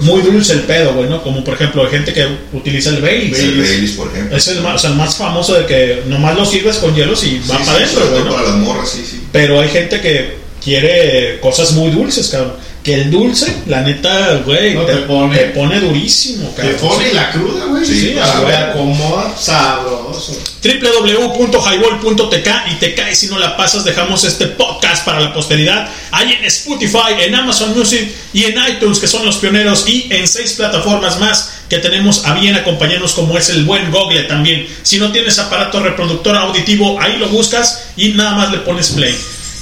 muy 0.00 0.22
dulce 0.22 0.54
el 0.54 0.60
pedo, 0.60 0.94
güey, 0.94 1.06
¿no? 1.08 1.22
Como 1.22 1.44
por 1.44 1.52
ejemplo 1.54 1.84
hay 1.84 1.90
gente 1.90 2.12
que 2.14 2.26
utiliza 2.54 2.88
el 2.90 3.02
Baileys. 3.02 3.38
El 3.38 3.60
Baileys, 3.60 3.90
por 3.92 4.08
ejemplo. 4.08 4.34
Es 4.36 4.48
el 4.48 4.62
más, 4.62 4.76
o 4.76 4.78
sea, 4.78 4.90
el 4.90 4.96
más 4.96 5.16
famoso 5.16 5.52
de 5.54 5.66
que 5.66 6.02
nomás 6.06 6.34
lo 6.34 6.46
sirves 6.46 6.78
con 6.78 6.94
hielos 6.94 7.22
y 7.24 7.38
va 7.50 7.58
para 7.58 7.72
adentro, 7.72 8.08
güey, 8.08 8.24
¿no? 8.24 8.30
para 8.34 8.48
las 8.48 8.56
morras, 8.56 8.88
sí, 8.88 9.04
sí. 9.08 9.20
Pero 9.32 9.60
hay 9.60 9.68
gente 9.68 10.00
que 10.00 10.36
quiere 10.64 11.38
cosas 11.40 11.72
muy 11.72 11.90
dulces, 11.90 12.28
cabrón. 12.28 12.54
Que 12.86 12.94
el 12.94 13.10
dulce, 13.10 13.52
la 13.66 13.80
neta, 13.80 14.42
güey, 14.46 14.74
No, 14.74 14.82
te, 14.82 14.92
te 14.94 14.98
pone- 15.02 15.36
te 15.36 15.44
pone 15.46 15.80
durísimo, 15.80 16.48
Te 16.50 16.62
pone 16.74 17.12
la 17.12 17.32
cruda, 17.32 17.64
güey. 17.64 17.84
Sí, 17.84 18.00
Sí, 18.00 18.12
claro. 18.12 18.30
a 18.32 18.40
Te 18.40 18.46
ver. 18.46 18.54
acomoda 18.62 19.34
sabroso. 19.36 20.38
www.highball.tk 20.62 22.48
y 22.72 22.74
te 22.76 22.94
cae 22.94 23.14
si 23.14 23.26
no 23.28 23.38
la 23.38 23.56
pasas 23.56 23.84
dejamos 23.84 24.22
este 24.24 24.46
podcast 24.46 25.04
para 25.04 25.20
la 25.20 25.32
posteridad 25.34 25.88
ahí 26.12 26.32
en 26.38 26.44
Spotify, 26.44 27.14
en 27.20 27.34
Amazon 27.34 27.76
Music 27.76 28.08
y 28.32 28.44
en 28.44 28.54
iTunes 28.68 28.98
que 28.98 29.06
son 29.08 29.24
los 29.26 29.36
pioneros 29.38 29.84
y 29.88 30.06
en 30.10 30.26
seis 30.28 30.52
plataformas 30.54 31.18
más 31.18 31.52
que 31.68 31.78
tenemos 31.78 32.24
a 32.24 32.34
bien 32.34 32.54
acompañarnos 32.56 33.12
como 33.14 33.36
es 33.38 33.48
el 33.50 33.64
buen 33.64 33.90
Google 33.90 34.22
también 34.24 34.66
si 34.82 34.98
no 34.98 35.10
tienes 35.12 35.38
aparato 35.38 35.80
reproductor 35.80 36.36
auditivo 36.36 37.00
ahí 37.00 37.16
lo 37.18 37.28
buscas 37.28 37.84
y 37.96 38.10
nada 38.10 38.32
más 38.36 38.50
le 38.52 38.58
pones 38.58 38.90
play 38.90 39.14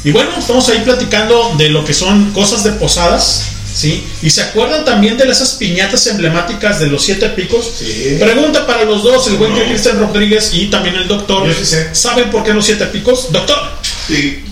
y 0.04 0.12
bueno 0.12 0.30
estamos 0.38 0.68
ahí 0.68 0.80
platicando 0.80 1.54
de 1.56 1.70
lo 1.70 1.84
que 1.84 1.94
son 1.94 2.32
cosas 2.32 2.62
de 2.64 2.72
posadas 2.72 3.54
¿Sí? 3.74 4.06
Y 4.22 4.30
se 4.30 4.40
acuerdan 4.40 4.84
también 4.84 5.18
de 5.18 5.28
esas 5.28 5.54
piñatas 5.54 6.06
emblemáticas 6.06 6.78
de 6.78 6.86
los 6.86 7.02
siete 7.02 7.28
picos. 7.30 7.72
Sí. 7.80 8.18
Pregunta 8.20 8.64
para 8.68 8.84
los 8.84 9.02
dos, 9.02 9.26
el 9.26 9.34
buen 9.34 9.52
No. 9.52 9.64
Cristian 9.64 9.98
Rodríguez 9.98 10.54
y 10.54 10.70
también 10.70 10.94
el 10.94 11.08
doctor. 11.08 11.44
Yo 11.44 11.52
sí 11.52 11.66
sé. 11.66 11.92
¿Saben 11.92 12.30
por 12.30 12.44
qué 12.44 12.54
los 12.54 12.64
siete 12.64 12.86
picos? 12.86 13.32
Doctor. 13.32 13.58
Sí, 14.06 14.44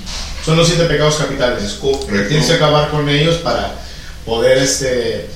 Son 0.45 0.57
los 0.57 0.67
siete 0.67 0.85
pecados 0.87 1.15
capitales. 1.15 1.79
Tienes 2.29 2.47
que 2.47 2.55
acabar 2.55 2.91
con 2.91 3.09
ellos 3.09 3.37
para 3.37 3.77
poder 4.27 4.59
este 4.59 5.29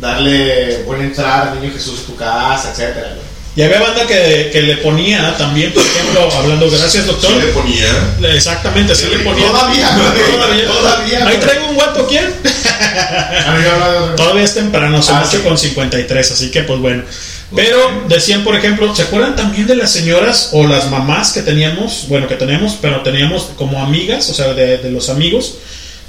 darle 0.00 0.84
buena 0.84 1.04
entrada 1.04 1.50
al 1.50 1.60
niño 1.60 1.72
Jesús 1.72 2.00
a 2.04 2.06
tu 2.06 2.14
casa, 2.14 2.70
etcétera. 2.70 3.16
Y 3.56 3.62
había 3.62 3.80
banda 3.80 4.06
que, 4.06 4.50
que 4.52 4.60
le 4.62 4.76
ponía 4.76 5.34
también, 5.38 5.72
por 5.72 5.82
ejemplo, 5.82 6.28
hablando, 6.36 6.70
gracias 6.70 7.06
doctor. 7.06 7.30
Sí 7.32 7.38
le 7.46 7.52
ponía. 7.52 7.88
Exactamente, 8.34 8.94
sí 8.94 9.06
le 9.10 9.20
ponía. 9.20 9.46
Todavía, 9.46 9.96
güey, 9.96 10.30
Todavía. 10.36 10.66
todavía, 10.66 11.26
Ahí 11.26 11.36
traigo 11.38 11.68
un 11.70 11.74
guapo, 11.74 12.06
¿quién? 12.06 12.34
Todavía 14.16 14.42
es 14.44 14.54
temprano, 14.54 15.02
son 15.02 15.16
Ah, 15.16 15.24
8 15.26 15.38
sí. 15.38 15.42
con 15.42 15.56
53, 15.58 16.30
así 16.32 16.50
que 16.50 16.62
pues 16.62 16.80
bueno. 16.80 17.02
Pero 17.54 18.02
decían, 18.08 18.42
por 18.44 18.56
ejemplo, 18.56 18.94
¿se 18.94 19.02
acuerdan 19.02 19.36
también 19.36 19.66
de 19.66 19.76
las 19.76 19.90
señoras 19.92 20.50
o 20.52 20.66
las 20.66 20.90
mamás 20.90 21.32
que 21.32 21.42
teníamos? 21.42 22.06
Bueno, 22.08 22.26
que 22.28 22.34
teníamos, 22.34 22.74
pero 22.82 23.02
teníamos 23.02 23.44
como 23.56 23.82
amigas, 23.82 24.28
o 24.28 24.34
sea, 24.34 24.52
de, 24.52 24.78
de 24.78 24.90
los 24.90 25.08
amigos, 25.08 25.54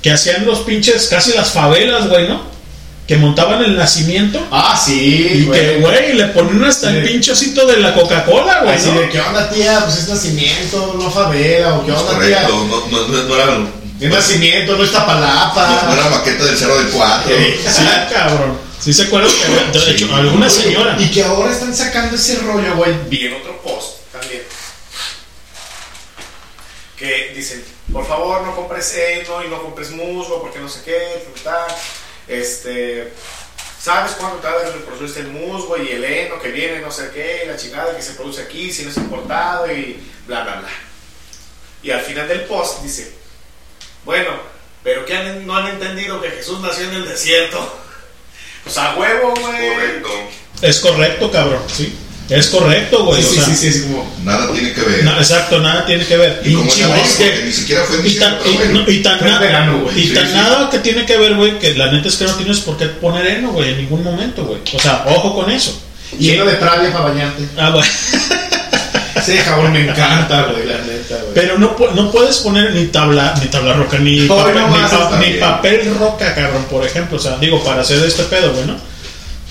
que 0.02 0.12
hacían 0.12 0.46
los 0.46 0.60
pinches, 0.60 1.08
casi 1.08 1.32
las 1.34 1.52
favelas, 1.52 2.10
güey, 2.10 2.28
¿no? 2.28 2.57
Que 3.08 3.16
montaban 3.16 3.64
el 3.64 3.78
nacimiento 3.78 4.46
Ah, 4.52 4.78
sí, 4.84 5.30
y 5.46 5.50
que, 5.50 5.78
güey, 5.80 6.14
le 6.14 6.26
ponían 6.28 6.66
hasta 6.66 6.90
el 6.90 7.04
Sí. 7.06 7.12
pinche 7.14 7.32
osito 7.32 7.66
de 7.66 7.78
la 7.78 7.94
Coca-Cola, 7.94 8.64
güey, 8.64 8.76
Así 8.76 8.90
¿no? 8.92 9.00
de, 9.00 9.10
¿qué 9.10 9.22
onda, 9.22 9.50
tía? 9.50 9.80
Pues 9.86 9.98
es 10.00 10.10
nacimiento, 10.10 10.96
no 11.00 11.10
favela, 11.10 11.76
o 11.76 11.86
¿qué 11.86 11.92
onda, 11.94 12.20
tía? 12.20 12.42
no, 12.50 12.66
no, 12.66 12.88
no, 12.88 13.08
no 13.24 13.36
era, 13.36 13.46
no 13.46 13.70
Es 14.02 14.10
nacimiento, 14.12 14.76
no 14.76 14.84
está 14.84 15.06
palapa. 15.06 15.90
era 15.94 16.10
maqueta 16.10 16.44
del 16.46 16.58
Cerro 16.58 16.78
del 16.78 16.90
Cuatro. 16.90 17.34
Sí, 17.36 17.88
cabrón. 18.14 18.58
Sí 18.80 18.94
se 18.94 19.04
acuerdan 19.04 19.32
que 19.32 19.44
había- 19.46 19.72
de 19.86 19.92
hecho, 19.92 20.06
Sí. 20.08 20.14
alguna 20.14 20.50
señora. 20.50 20.98
Y 21.00 21.10
que 21.10 21.24
ahora 21.24 21.52
están 21.52 21.74
sacando 21.76 22.16
ese 22.16 22.36
rollo, 22.40 22.76
güey. 22.76 22.92
Vi 23.10 23.26
en 23.28 23.34
otro 23.36 23.62
post 23.64 24.00
también. 24.12 24.44
Que 26.98 27.32
dicen, 27.36 27.64
por 27.94 28.08
favor, 28.08 28.42
no 28.42 28.56
compres 28.56 28.94
heno 28.96 29.44
y 29.44 29.48
no 29.50 29.62
compres 29.62 29.92
musgo 29.92 30.42
porque 30.42 30.60
no 30.60 30.68
sé 30.68 30.80
qué, 30.84 31.26
tal. 31.44 31.68
Este, 32.28 33.14
¿sabes 33.82 34.14
cuándo 34.14 34.38
te 34.40 34.48
va 34.48 34.54
a 34.60 34.72
reproducirse 34.72 35.22
el 35.22 35.28
musgo 35.28 35.78
y 35.78 35.90
el 35.92 36.04
heno 36.04 36.40
que 36.42 36.50
viene, 36.52 36.80
no 36.80 36.92
sé 36.92 37.10
qué, 37.14 37.46
la 37.48 37.56
chingada 37.58 37.96
que 37.96 38.02
se 38.02 38.14
produce 38.14 38.42
aquí, 38.42 38.72
si 38.72 38.84
no 38.84 38.92
es 38.92 38.98
importado 38.98 39.72
y 39.72 39.98
bla, 40.26 40.44
bla, 40.44 40.56
bla? 40.58 40.70
Y 41.84 41.92
al 41.92 42.02
final 42.02 42.28
del 42.28 42.42
post 42.42 42.82
dice, 42.84 43.14
bueno, 44.04 44.32
pero 44.84 45.06
que 45.06 45.16
han- 45.16 45.46
no 45.48 45.56
han 45.56 45.68
entendido 45.68 46.22
que 46.22 46.32
Jesús 46.32 46.60
nació 46.60 46.86
en 46.90 46.96
el 46.96 47.08
desierto. 47.08 47.84
O 48.66 48.70
sea, 48.70 48.96
huevo, 48.96 49.34
güey. 49.34 49.70
Correcto. 49.76 50.10
Es 50.62 50.80
correcto, 50.82 51.32
cabrón, 51.32 51.64
sí. 51.70 51.98
Es 52.30 52.48
correcto, 52.48 53.06
güey. 53.06 53.22
Sí, 53.22 53.28
o 53.28 53.32
sí, 53.32 53.36
sea, 53.38 53.46
sí, 53.46 53.56
sí, 53.56 53.68
es 53.68 53.82
como... 53.84 54.06
Nada 54.24 54.52
tiene 54.52 54.74
que 54.74 54.82
ver. 54.82 55.04
na- 55.06 55.18
exacto, 55.18 55.60
nada 55.60 55.86
tiene 55.86 56.06
que 56.06 56.18
ver. 56.18 56.42
y 56.44 56.54
como 56.54 56.68
es 56.68 57.16
que- 57.18 57.42
ni 57.46 57.52
siquiera 57.54 57.84
fue 57.86 58.06
y 58.08 58.16
tan, 58.16 58.38
y- 58.46 58.56
bueno. 58.58 58.82
no, 58.86 58.92
y 58.92 59.02
tan 59.02 59.20
Fue 59.20 59.30
na- 59.30 59.40
verano, 59.40 59.80
güey. 59.80 60.00
y 60.00 60.08
Sí, 60.10 60.14
tan 60.14 60.28
sí. 60.28 60.34
nada 60.36 60.70
que 60.70 60.80
tiene 60.80 61.06
que 61.06 61.18
ver, 61.18 61.36
güey, 61.36 61.58
que 61.60 61.74
la 61.76 61.92
neta 61.92 62.08
es 62.10 62.16
que 62.18 62.26
no 62.26 62.34
tienes 62.34 62.60
por 62.60 62.78
qué 62.78 62.88
poner 62.88 63.26
heno, 63.28 63.52
güey, 63.52 63.70
en 63.72 63.78
ningún 63.78 64.04
momento, 64.04 64.44
güey. 64.46 64.60
O 64.74 64.80
sea, 64.80 65.04
ojo 65.08 65.36
con 65.36 65.50
eso. 65.52 65.80
Lleno 66.20 66.46
de 66.46 66.54
pravia 66.56 66.92
para 66.92 67.06
bañarte. 67.06 67.44
Ah, 67.58 67.70
bueno. 67.70 67.88
Ese 69.16 69.38
jabón 69.40 69.74
me 69.74 69.82
encanta, 69.82 70.44
güey, 70.52 70.66
la 70.68 70.78
neta, 70.78 71.16
güey. 71.16 71.34
Pero 71.34 71.58
no, 71.58 71.76
no 71.96 72.12
puedes 72.12 72.38
poner 72.38 72.72
ni 72.74 72.86
tabla, 72.88 73.34
ni 73.42 73.48
tabla 73.50 73.74
roca, 73.74 73.98
ni, 73.98 74.22
papel, 74.28 74.56
no 74.56 74.68
ni, 75.20 75.34
pa- 75.34 75.56
papel 75.58 75.96
roca, 76.00 76.34
cabrón, 76.36 76.66
por 76.70 76.86
ejemplo. 76.86 77.18
O 77.18 77.20
sea, 77.20 77.38
digo, 77.38 77.62
para 77.64 77.82
hacer 77.82 78.04
este 78.06 78.24
pedo, 78.24 78.54
güey, 78.54 78.66
¿no? 78.68 78.78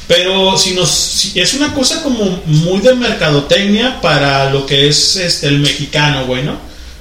Pero 0.08 0.56
si 0.56 0.72
nos 0.74 0.88
si- 0.90 1.40
es 1.40 1.54
una 1.54 1.74
cosa 1.74 2.02
como 2.02 2.40
muy 2.46 2.80
de 2.80 2.94
mercadotecnia 2.94 4.00
para 4.00 4.50
lo 4.50 4.64
que 4.66 4.88
es 4.88 5.16
este 5.16 5.48
el 5.48 5.58
mexicano, 5.60 6.26
güey, 6.26 6.44
¿no? 6.44 6.56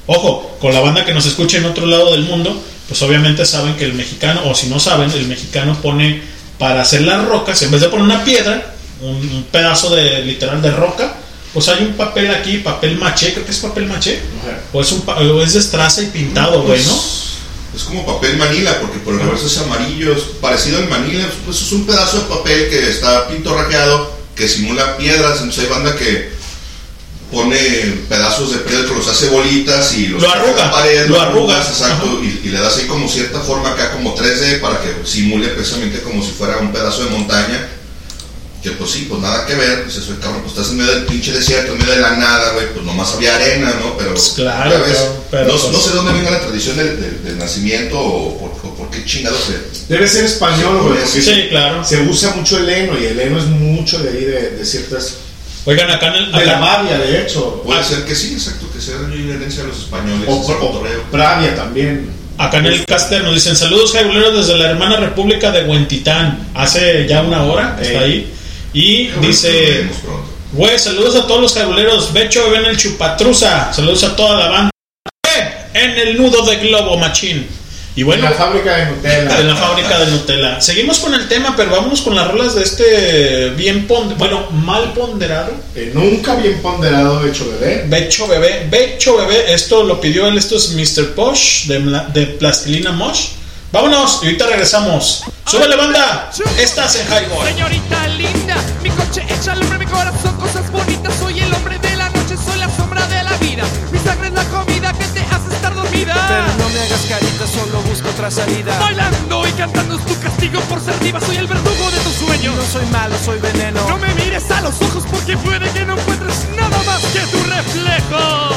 Ojo, 0.08 0.58
con 0.60 0.74
la 0.74 0.80
banda 0.80 1.06
que 1.06 1.14
nos 1.14 1.26
escucha 1.26 1.58
en 1.58 1.66
otro 1.66 1.86
lado 1.86 2.12
del 2.12 2.22
mundo, 2.24 2.60
pues 2.88 3.02
obviamente 3.02 3.46
saben 3.46 3.76
que 3.76 3.86
el 3.86 3.94
mexicano, 3.94 4.42
o 4.46 4.56
si 4.56 4.68
no 4.68 4.80
saben, 4.80 5.12
el 5.12 5.28
mexicano 5.28 5.80
pone 5.82 6.22
para 6.58 6.82
hacer 6.82 7.02
las 7.02 7.24
rocas, 7.26 7.62
en 7.62 7.72
vez 7.72 7.82
de 7.82 7.90
poner 7.90 8.06
una 8.06 8.24
piedra, 8.24 8.74
un, 9.02 9.16
un 9.16 9.44
pedazo 9.52 9.94
de 9.96 10.22
literal 10.24 10.62
de 10.62 10.72
roca, 10.72 11.16
pues 11.54 11.68
hay 11.70 11.84
un 11.84 11.94
papel 11.94 12.30
aquí, 12.34 12.58
papel 12.60 12.98
maché, 12.98 13.34
creo 13.34 13.46
que 13.46 13.52
es 13.52 13.58
papel 13.60 13.86
maché, 13.88 14.20
o 14.74 14.82
es, 14.82 14.92
un, 14.92 15.04
o 15.08 15.42
es 15.44 15.54
de 15.54 15.60
estraza 15.60 16.02
y 16.04 16.08
pintado, 16.08 16.64
güey, 16.64 16.84
¿no? 16.84 17.02
Es 17.76 17.84
como 17.84 18.06
papel 18.06 18.38
manila, 18.38 18.80
porque 18.80 19.00
por 19.00 19.16
el 19.16 19.20
reverso 19.20 19.48
es 19.48 19.58
amarillo, 19.58 20.14
es 20.14 20.24
parecido 20.40 20.78
al 20.78 20.88
manila, 20.88 21.30
pues 21.44 21.62
es 21.62 21.72
un 21.74 21.86
pedazo 21.86 22.20
de 22.20 22.24
papel 22.24 22.70
que 22.70 22.90
está 22.90 23.28
pintorrajeado, 23.28 24.16
que 24.34 24.48
simula 24.48 24.98
piedras, 24.98 25.40
entonces 25.40 25.66
hay 25.66 25.70
banda 25.70 25.96
que 25.96 26.36
pone 27.32 27.58
pedazos 28.08 28.52
de 28.52 28.60
piedra 28.60 28.88
que 28.88 28.96
los 28.96 29.08
hace 29.08 29.28
bolitas 29.30 29.94
y 29.96 30.08
los 30.08 30.22
Lo 30.22 30.30
saca 30.30 30.42
arruga, 30.42 30.56
de 30.56 30.64
la 30.64 30.72
pared, 30.72 31.08
lo 31.08 31.22
arrugas, 31.22 31.68
exacto, 31.68 32.24
y, 32.24 32.42
y 32.46 32.50
le 32.50 32.60
das 32.60 32.78
ahí 32.78 32.86
como 32.86 33.10
cierta 33.10 33.40
forma 33.40 33.72
acá 33.72 33.92
como 33.92 34.16
3D 34.16 34.62
para 34.62 34.80
que 34.82 35.06
simule 35.06 35.50
precisamente 35.50 36.02
como 36.02 36.24
si 36.24 36.32
fuera 36.32 36.58
un 36.60 36.72
pedazo 36.72 37.04
de 37.04 37.10
montaña. 37.10 37.68
Que 38.66 38.72
pues 38.72 38.90
sí, 38.92 39.06
pues 39.08 39.22
nada 39.22 39.46
que 39.46 39.54
ver, 39.54 39.86
dices, 39.86 40.04
oye, 40.10 40.18
cabrón, 40.20 40.42
pues 40.42 40.54
estás 40.54 40.72
en 40.72 40.78
medio 40.78 40.92
del 40.96 41.06
pinche 41.06 41.32
desierto, 41.32 41.74
en 41.74 41.78
medio 41.78 41.94
de 41.94 42.02
la 42.02 42.18
nada, 42.18 42.54
güey, 42.54 42.74
pues 42.74 42.84
nomás 42.84 43.14
había 43.14 43.36
arena, 43.36 43.72
¿no? 43.80 43.96
Pero, 43.96 44.16
claro, 44.36 44.72
ya 44.72 44.78
ves, 44.80 44.98
pero- 44.98 45.24
pero, 45.30 45.46
no, 45.46 45.52
pues- 45.60 45.72
no 45.72 45.80
sé 45.80 45.90
dónde 45.92 46.14
venga 46.14 46.32
la 46.32 46.40
tradición 46.42 46.76
del, 46.78 47.00
del- 47.00 47.24
del 47.24 47.38
nacimiento 47.38 48.00
o 48.00 48.40
por, 48.40 48.72
o 48.72 48.74
por 48.76 48.90
qué 48.90 49.06
chingados 49.06 49.40
se... 49.44 49.94
Debe 49.94 50.08
ser 50.08 50.26
español, 50.26 50.82
güey. 50.82 50.98
Sí, 51.06 51.46
claro. 51.50 51.86
Se 51.86 52.02
usa 52.02 52.32
mucho 52.36 52.58
el 52.58 52.68
heno 52.68 53.00
y 53.00 53.06
el 53.06 53.20
heno 53.20 53.38
es 53.38 53.46
mucho 53.46 54.00
de 54.00 54.10
ahí, 54.10 54.26
de, 54.26 54.50
de 54.58 54.66
ciertas. 54.66 55.18
Oigan, 55.66 55.90
acá 55.92 56.08
en 56.08 56.16
el. 56.24 56.32
De 56.32 56.46
la 56.46 56.58
acá- 56.58 56.60
Bavia, 56.60 56.98
de 56.98 57.22
hecho. 57.22 57.62
Puede 57.64 57.84
ser 57.84 58.04
que 58.06 58.16
sí, 58.16 58.34
exacto, 58.34 58.68
que 58.74 58.82
sea 58.82 58.98
una 58.98 59.14
herencia 59.14 59.62
de 59.64 59.70
los 59.70 59.78
españoles, 59.80 60.28
O, 60.28 60.34
o. 60.36 60.84
Pravia 61.12 61.56
también. 61.56 62.10
Acá 62.38 62.58
en 62.58 62.66
el 62.66 62.86
caster 62.86 63.24
nos 63.24 63.34
dicen 63.36 63.56
saludos 63.56 63.94
jaibuleros 63.94 64.36
desde 64.46 64.58
la 64.60 64.72
hermana 64.72 64.98
república 64.98 65.52
de 65.52 65.64
Huentitán. 65.64 66.50
Hace 66.54 67.08
ya 67.08 67.22
una 67.22 67.44
hora 67.44 67.76
que 67.78 67.84
está 67.84 68.04
Ey. 68.04 68.12
ahí. 68.12 68.34
Y 68.76 69.08
dice, 69.22 69.88
güey, 70.52 70.78
saludos 70.78 71.16
a 71.16 71.26
todos 71.26 71.42
los 71.42 71.54
jaibuleros. 71.54 72.12
Becho, 72.12 72.52
ven 72.52 72.66
el 72.66 72.76
chupatruza. 72.76 73.72
Saludos 73.72 74.04
a 74.04 74.16
toda 74.18 74.38
la 74.38 74.50
banda. 74.50 74.70
En 75.74 75.92
el 75.92 76.18
nudo 76.18 76.46
de 76.46 76.58
globo, 76.58 76.98
machín. 76.98 77.48
Y 77.96 78.04
bueno, 78.04 78.26
en 78.26 78.32
la 78.32 78.36
fábrica 78.36 78.76
de 78.76 78.86
Nutella. 78.88 79.40
en 79.40 79.48
la 79.48 79.56
fábrica 79.56 80.00
de 80.00 80.08
Nutella. 80.08 80.60
Seguimos 80.60 81.00
con 81.00 81.14
el 81.14 81.26
tema, 81.30 81.54
pero 81.56 81.72
vámonos 81.72 82.02
con 82.02 82.18
las 82.18 82.30
rolas 82.30 82.56
de 82.56 82.64
este 82.64 83.50
bien 83.52 83.88
ponderado, 83.88 84.18
bueno, 84.18 84.52
mal 84.52 84.92
ponderado. 84.92 85.54
Eh, 85.74 85.92
nunca 85.94 86.36
bien 86.36 86.62
ponderado 86.62 87.22
de 87.22 87.30
hecho 87.30 87.50
bebé. 87.50 87.86
Becho 87.88 88.28
Bebé, 88.28 88.68
Becho 88.70 89.16
Bebé, 89.16 89.54
esto 89.54 89.84
lo 89.84 90.02
pidió 90.02 90.28
él, 90.28 90.38
esto 90.38 90.58
es 90.58 90.72
Mr. 90.72 91.16
Posh 91.16 91.68
de, 91.68 91.80
de 92.14 92.26
Plastilina 92.28 92.92
Mosh. 92.92 93.28
Vámonos 93.72 94.20
y 94.22 94.28
ahorita 94.28 94.48
regresamos. 94.48 95.24
¡Súbele 95.46 95.76
banda! 95.76 96.32
Estás 96.58 96.96
en 96.96 97.08
Highball. 97.08 97.46
Señorita 97.46 98.08
linda, 98.08 98.56
mi 98.82 98.90
coche 98.90 99.26
echa 99.30 99.52
al 99.52 99.62
hombre, 99.62 99.80
mi 99.80 99.86
corazón, 99.86 100.36
cosas 100.38 100.72
bonitas. 100.72 101.14
Soy 101.20 101.40
el 101.40 101.54
hombre 101.54 101.78
de 101.80 101.96
la 101.96 102.10
noche, 102.10 102.36
soy 102.38 102.58
la 102.58 102.70
sombra 102.76 103.06
de 103.08 103.24
la 103.24 103.36
vida. 103.38 103.64
Mi 103.92 104.00
sangre 104.00 104.28
es 104.28 104.34
la 104.34 104.44
comida 104.46 104.94
que 104.94 105.06
te 105.06 105.20
hace 105.20 105.54
estar 105.54 105.76
dormida. 105.76 106.14
Pero 106.28 106.64
no 106.64 106.70
me 106.74 106.80
hagas 106.80 107.02
carita, 107.08 107.48
solo 107.48 107.82
busco 107.82 108.10
otra 108.10 108.32
salida. 108.32 108.78
Bailando 108.80 109.48
y 109.48 109.52
cantando 109.52 109.98
es 109.98 110.06
tu 110.06 110.20
castigo 110.20 110.62
por 110.62 110.80
ser 110.82 110.98
diva. 111.00 111.20
Soy 111.22 111.38
el 111.38 111.48
verdugo 111.48 111.92
de 111.92 112.00
tus 112.00 112.14
sueños. 112.14 112.56
No 112.56 112.64
soy 112.66 112.86
malo, 112.88 113.16
soy 113.24 113.40
veneno. 113.40 113.88
No 113.90 113.98
me 113.98 114.14
mires 114.16 114.50
a 114.52 114.62
los 114.62 114.82
ojos 114.82 115.04
porque 115.12 115.38
puede 115.38 115.70
que 115.72 115.86
no 115.86 115.98
encuentres 115.98 116.48
nada 116.56 116.82
más 116.86 117.02
que 117.14 117.20
tu 117.20 117.44
reflejo. 117.44 118.50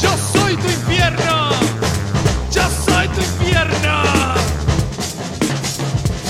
Yo 0.00 0.10
soy 0.32 0.56
tu 0.56 0.68
infierno. 0.68 1.51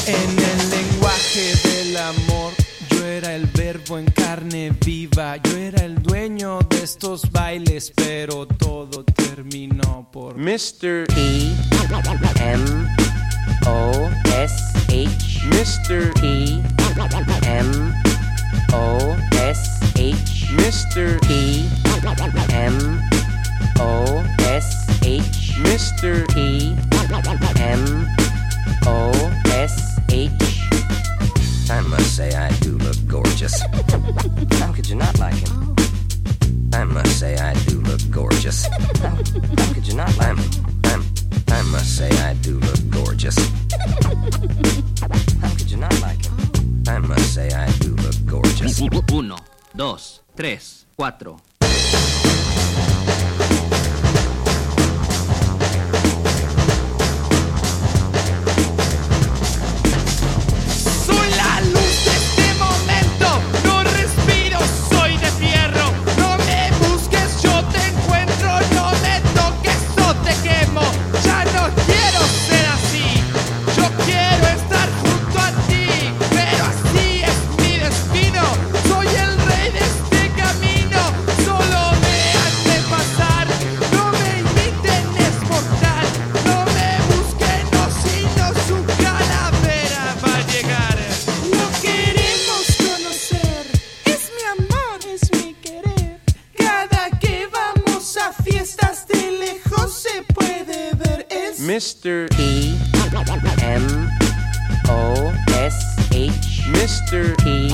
En 0.07 0.39
el 0.39 0.71
lenguaje 0.71 1.55
del 1.65 1.97
amor, 1.97 2.53
yo 2.91 3.07
era 3.07 3.35
el 3.35 3.47
verbo 3.47 3.99
en 3.99 4.07
carne 4.07 4.73
viva. 4.85 5.37
Yo 5.37 5.57
era 5.57 5.85
el 5.85 6.03
dueño 6.03 6.59
de 6.69 6.83
estos 6.83 7.31
bailes, 7.31 7.93
pero 7.95 8.47
todo 8.47 9.05
terminó 9.05 10.09
por 10.13 10.37
Mr. 10.37 11.07
E 11.17 11.53
M 12.41 12.65
O 13.67 14.11
S 14.37 14.55
H 14.89 15.41
Mr. 15.47 16.13
E 16.23 16.61
M 17.47 17.95
O 18.73 18.99
S 19.33 19.63
H 19.95 20.47
Mr. 20.53 21.19
E 21.31 21.65
M 22.51 22.79
O 23.79 24.23
S 24.39 24.77
H 25.03 25.42
Mr. 25.61 26.25
E 26.37 26.75
M 27.61 28.07
O 28.87 29.11
S 29.47 29.99
H 30.11 30.31
I 31.71 31.81
must 31.83 32.17
say 32.17 32.33
I 32.35 32.51
do 32.61 32.77
look 32.79 32.97
gorgeous. 33.07 33.61
How 34.61 34.73
could 34.73 34.89
you 34.89 34.97
not 34.97 35.19
like 35.19 35.35
him? 35.35 35.75
I 36.73 36.85
must 36.85 37.19
say 37.19 37.37
I 37.37 37.55
do 37.65 37.81
look 37.81 38.01
gorgeous. 38.11 38.67
How, 39.01 39.11
how 39.11 39.73
could 39.73 39.87
you 39.87 39.95
not 39.95 40.17
like 40.17 40.37
him? 40.37 40.81
I'm, 40.85 41.03
I 41.49 41.63
must 41.71 41.97
say 41.97 42.11
I 42.23 42.35
do 42.35 42.59
look 42.59 42.91
gorgeous. 42.91 43.37
How 45.41 45.51
could 45.57 45.71
you 45.71 45.77
not 45.77 46.01
like 46.01 46.25
him? 46.25 46.83
I 46.89 46.99
must 46.99 47.35
say 47.35 47.49
I 47.51 47.71
do 47.79 47.95
look 47.97 48.17
gorgeous. 48.27 48.81
Uno, 49.13 49.37
dos, 49.75 50.21
tres, 50.37 50.87
cuatro. 50.97 51.41
Mr. 101.63 102.27
E 102.41 102.77
M 103.63 104.11
O 104.89 105.33
S 105.51 105.97
H 106.11 106.67
Mr. 106.75 107.39
E 107.47 107.71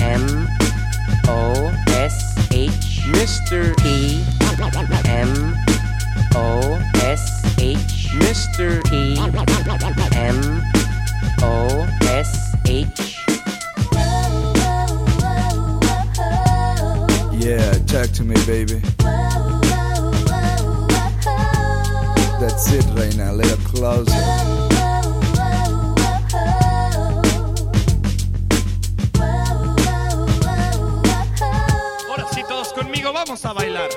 M 0.00 0.48
O 1.26 1.72
S 1.88 2.36
H 2.52 3.00
Mr. 3.10 3.74
E 3.84 4.22
M 5.08 5.56
O 6.36 6.78
S 7.02 7.58
H 7.58 8.10
Mr. 8.22 8.80
E 8.92 9.18
M 10.14 10.62
O 11.42 11.86
S 12.02 12.54
H 12.64 13.18
Yeah, 17.44 17.72
talk 17.86 18.10
to 18.12 18.22
me, 18.22 18.36
baby. 18.46 18.80
That's 22.54 22.72
it 22.72 22.86
right 22.94 23.16
now, 23.16 23.32
a 23.32 23.34
little 23.34 23.56
closer. 23.64 24.14
Ahora 32.08 32.26
sí, 32.32 32.44
todos 32.48 32.72
conmigo, 32.72 33.12
vamos 33.12 33.44
a 33.44 33.52
bailar. 33.54 33.90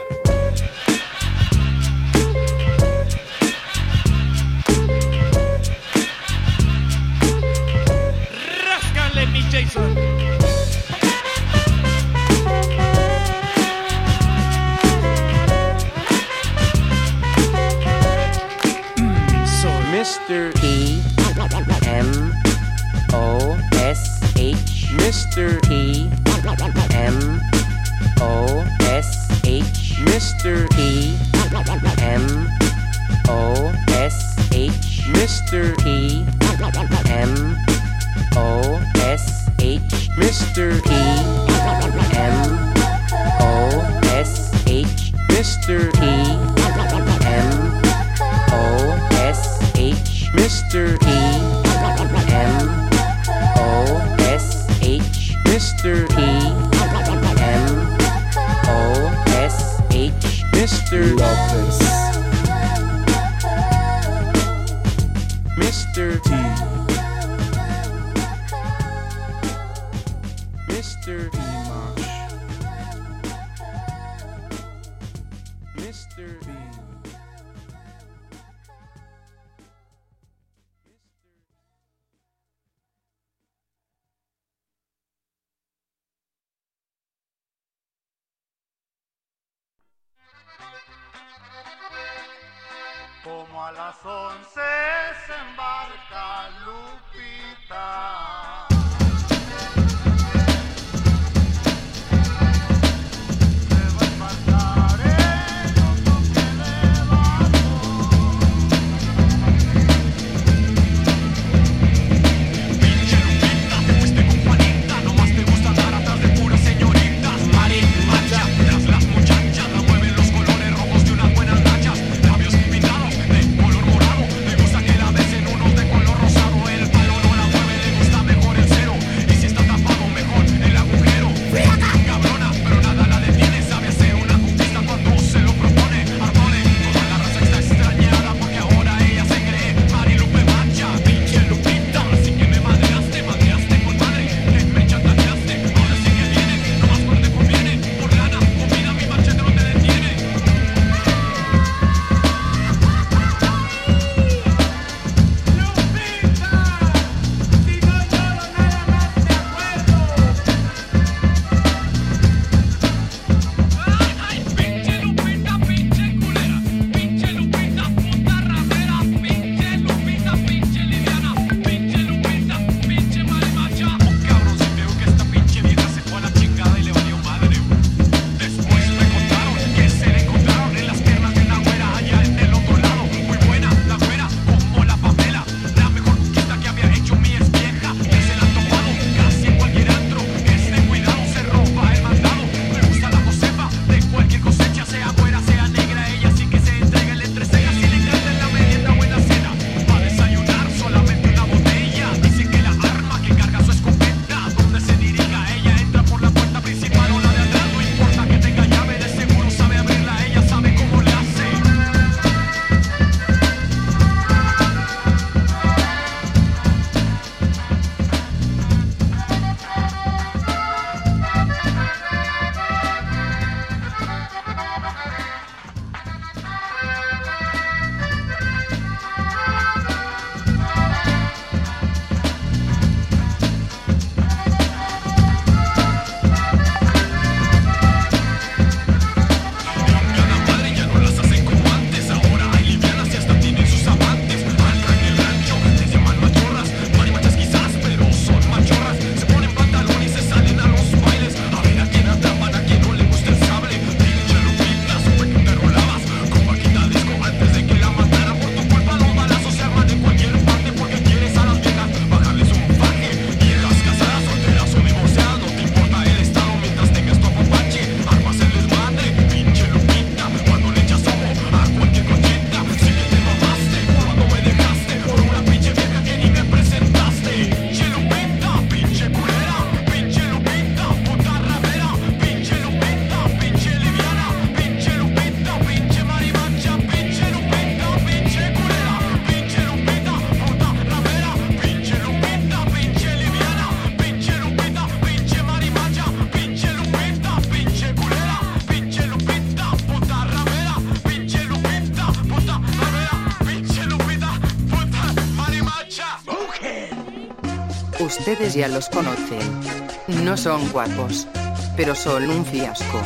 ya 308.57 308.67
los 308.67 308.89
conocen. 308.89 309.61
No 310.07 310.35
son 310.35 310.67
guapos, 310.71 311.27
pero 311.75 311.93
son 311.93 312.27
un 312.27 312.43
fiasco. 312.43 313.01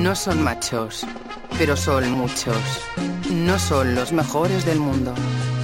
No 0.00 0.14
son 0.14 0.42
machos, 0.42 1.04
pero 1.58 1.76
son 1.76 2.12
muchos. 2.12 2.56
No 3.28 3.58
son 3.58 3.96
los 3.96 4.12
mejores 4.12 4.64
del 4.64 4.78
mundo, 4.78 5.12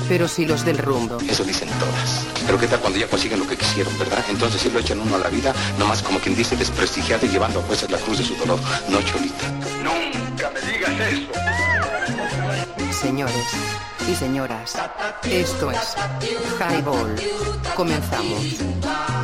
pero 0.08 0.26
sí 0.26 0.44
los 0.44 0.64
del 0.64 0.78
rumbo. 0.78 1.18
Eso 1.28 1.44
dicen 1.44 1.68
todas. 1.78 2.26
Pero 2.44 2.58
qué 2.58 2.66
tal 2.66 2.80
cuando 2.80 2.98
ya 2.98 3.06
consiguen 3.06 3.38
lo 3.38 3.46
que 3.46 3.56
quisieron, 3.56 3.96
¿verdad? 3.96 4.24
Entonces 4.28 4.60
sí 4.60 4.70
lo 4.70 4.80
echan 4.80 4.98
uno 4.98 5.14
a 5.14 5.18
la 5.18 5.28
vida, 5.28 5.54
nomás 5.78 6.02
como 6.02 6.18
quien 6.18 6.34
dice 6.34 6.56
desprestigiado 6.56 7.24
y 7.24 7.28
llevando 7.28 7.60
a 7.60 7.62
jueces 7.62 7.90
la 7.92 7.98
cruz 7.98 8.18
de 8.18 8.24
su 8.24 8.34
dolor. 8.34 8.58
No, 8.88 9.00
Cholita. 9.02 9.48
Nunca 9.84 10.50
me 10.50 10.60
digas 10.72 10.90
eso. 11.12 11.30
Señores 13.00 13.46
y 14.08 14.14
señoras, 14.16 14.74
esto 15.24 15.70
es 15.70 15.96
Highball. 16.58 17.14
Comenzamos. 17.74 19.21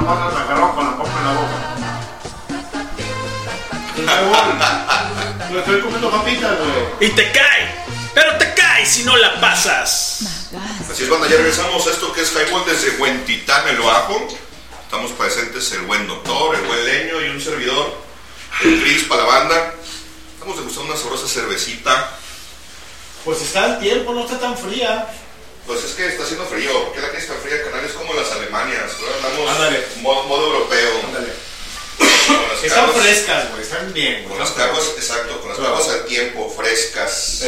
Me 0.00 0.10
agarró 0.10 0.74
con 0.74 0.84
la 0.84 0.96
papa 0.96 1.10
en 1.18 1.24
la 1.24 1.32
boca. 1.32 1.76
Me 5.50 5.58
estoy 5.60 5.80
comiendo 5.80 6.10
papitas, 6.10 6.58
güey. 6.58 7.08
Y 7.08 7.14
te 7.14 7.32
cae, 7.32 7.74
pero 8.14 8.36
te 8.36 8.52
cae 8.54 8.84
si 8.84 9.04
no 9.04 9.16
la 9.16 9.40
pasas. 9.40 10.50
Así 10.90 11.04
es, 11.04 11.08
cuando 11.08 11.26
ya 11.28 11.36
regresamos 11.36 11.86
a 11.86 11.90
esto 11.90 12.12
que 12.12 12.22
es 12.22 12.32
Highball 12.32 12.64
desde 12.66 12.96
Huentitán, 13.00 13.68
el 13.68 13.78
Bajo. 13.78 14.28
Estamos 14.84 15.12
presentes 15.12 15.72
el 15.72 15.82
buen 15.82 16.06
doctor, 16.06 16.54
el 16.54 16.62
buen 16.62 16.84
leño 16.84 17.20
y 17.20 17.28
un 17.30 17.40
servidor, 17.40 17.92
el 18.62 18.82
Cris 18.82 19.04
para 19.04 19.22
la 19.22 19.28
banda. 19.28 19.74
Estamos 20.34 20.56
degustando 20.58 20.92
una 20.92 21.00
sabrosa 21.00 21.26
cervecita. 21.26 22.18
Pues 23.24 23.42
está 23.42 23.66
el 23.66 23.80
tiempo, 23.80 24.12
no 24.14 24.24
está 24.24 24.38
tan 24.38 24.56
fría. 24.56 25.08
Pues 25.66 25.82
es 25.82 25.92
que 25.94 26.06
está 26.06 26.22
haciendo 26.22 26.46
frío, 26.46 26.92
la 26.94 27.10
Alemanias. 28.56 28.92
Ahora 29.00 29.16
Andamos 29.16 29.50
Ándale. 29.50 29.84
modo, 30.00 30.22
modo 30.24 30.46
europeo. 30.52 30.90
Las 31.98 32.64
Están 32.64 32.92
frescas, 32.92 33.50
güey, 33.50 33.62
están 33.62 33.92
bien, 33.92 34.14
güey. 34.24 34.28
Con 34.28 34.38
las 34.38 34.50
caguas, 34.50 34.84
exacto, 34.96 35.38
con 35.40 35.48
las 35.50 35.58
Claro. 35.58 35.74
caguas 35.76 35.88
al 35.94 36.04
tiempo, 36.06 36.52
frescas. 36.56 37.42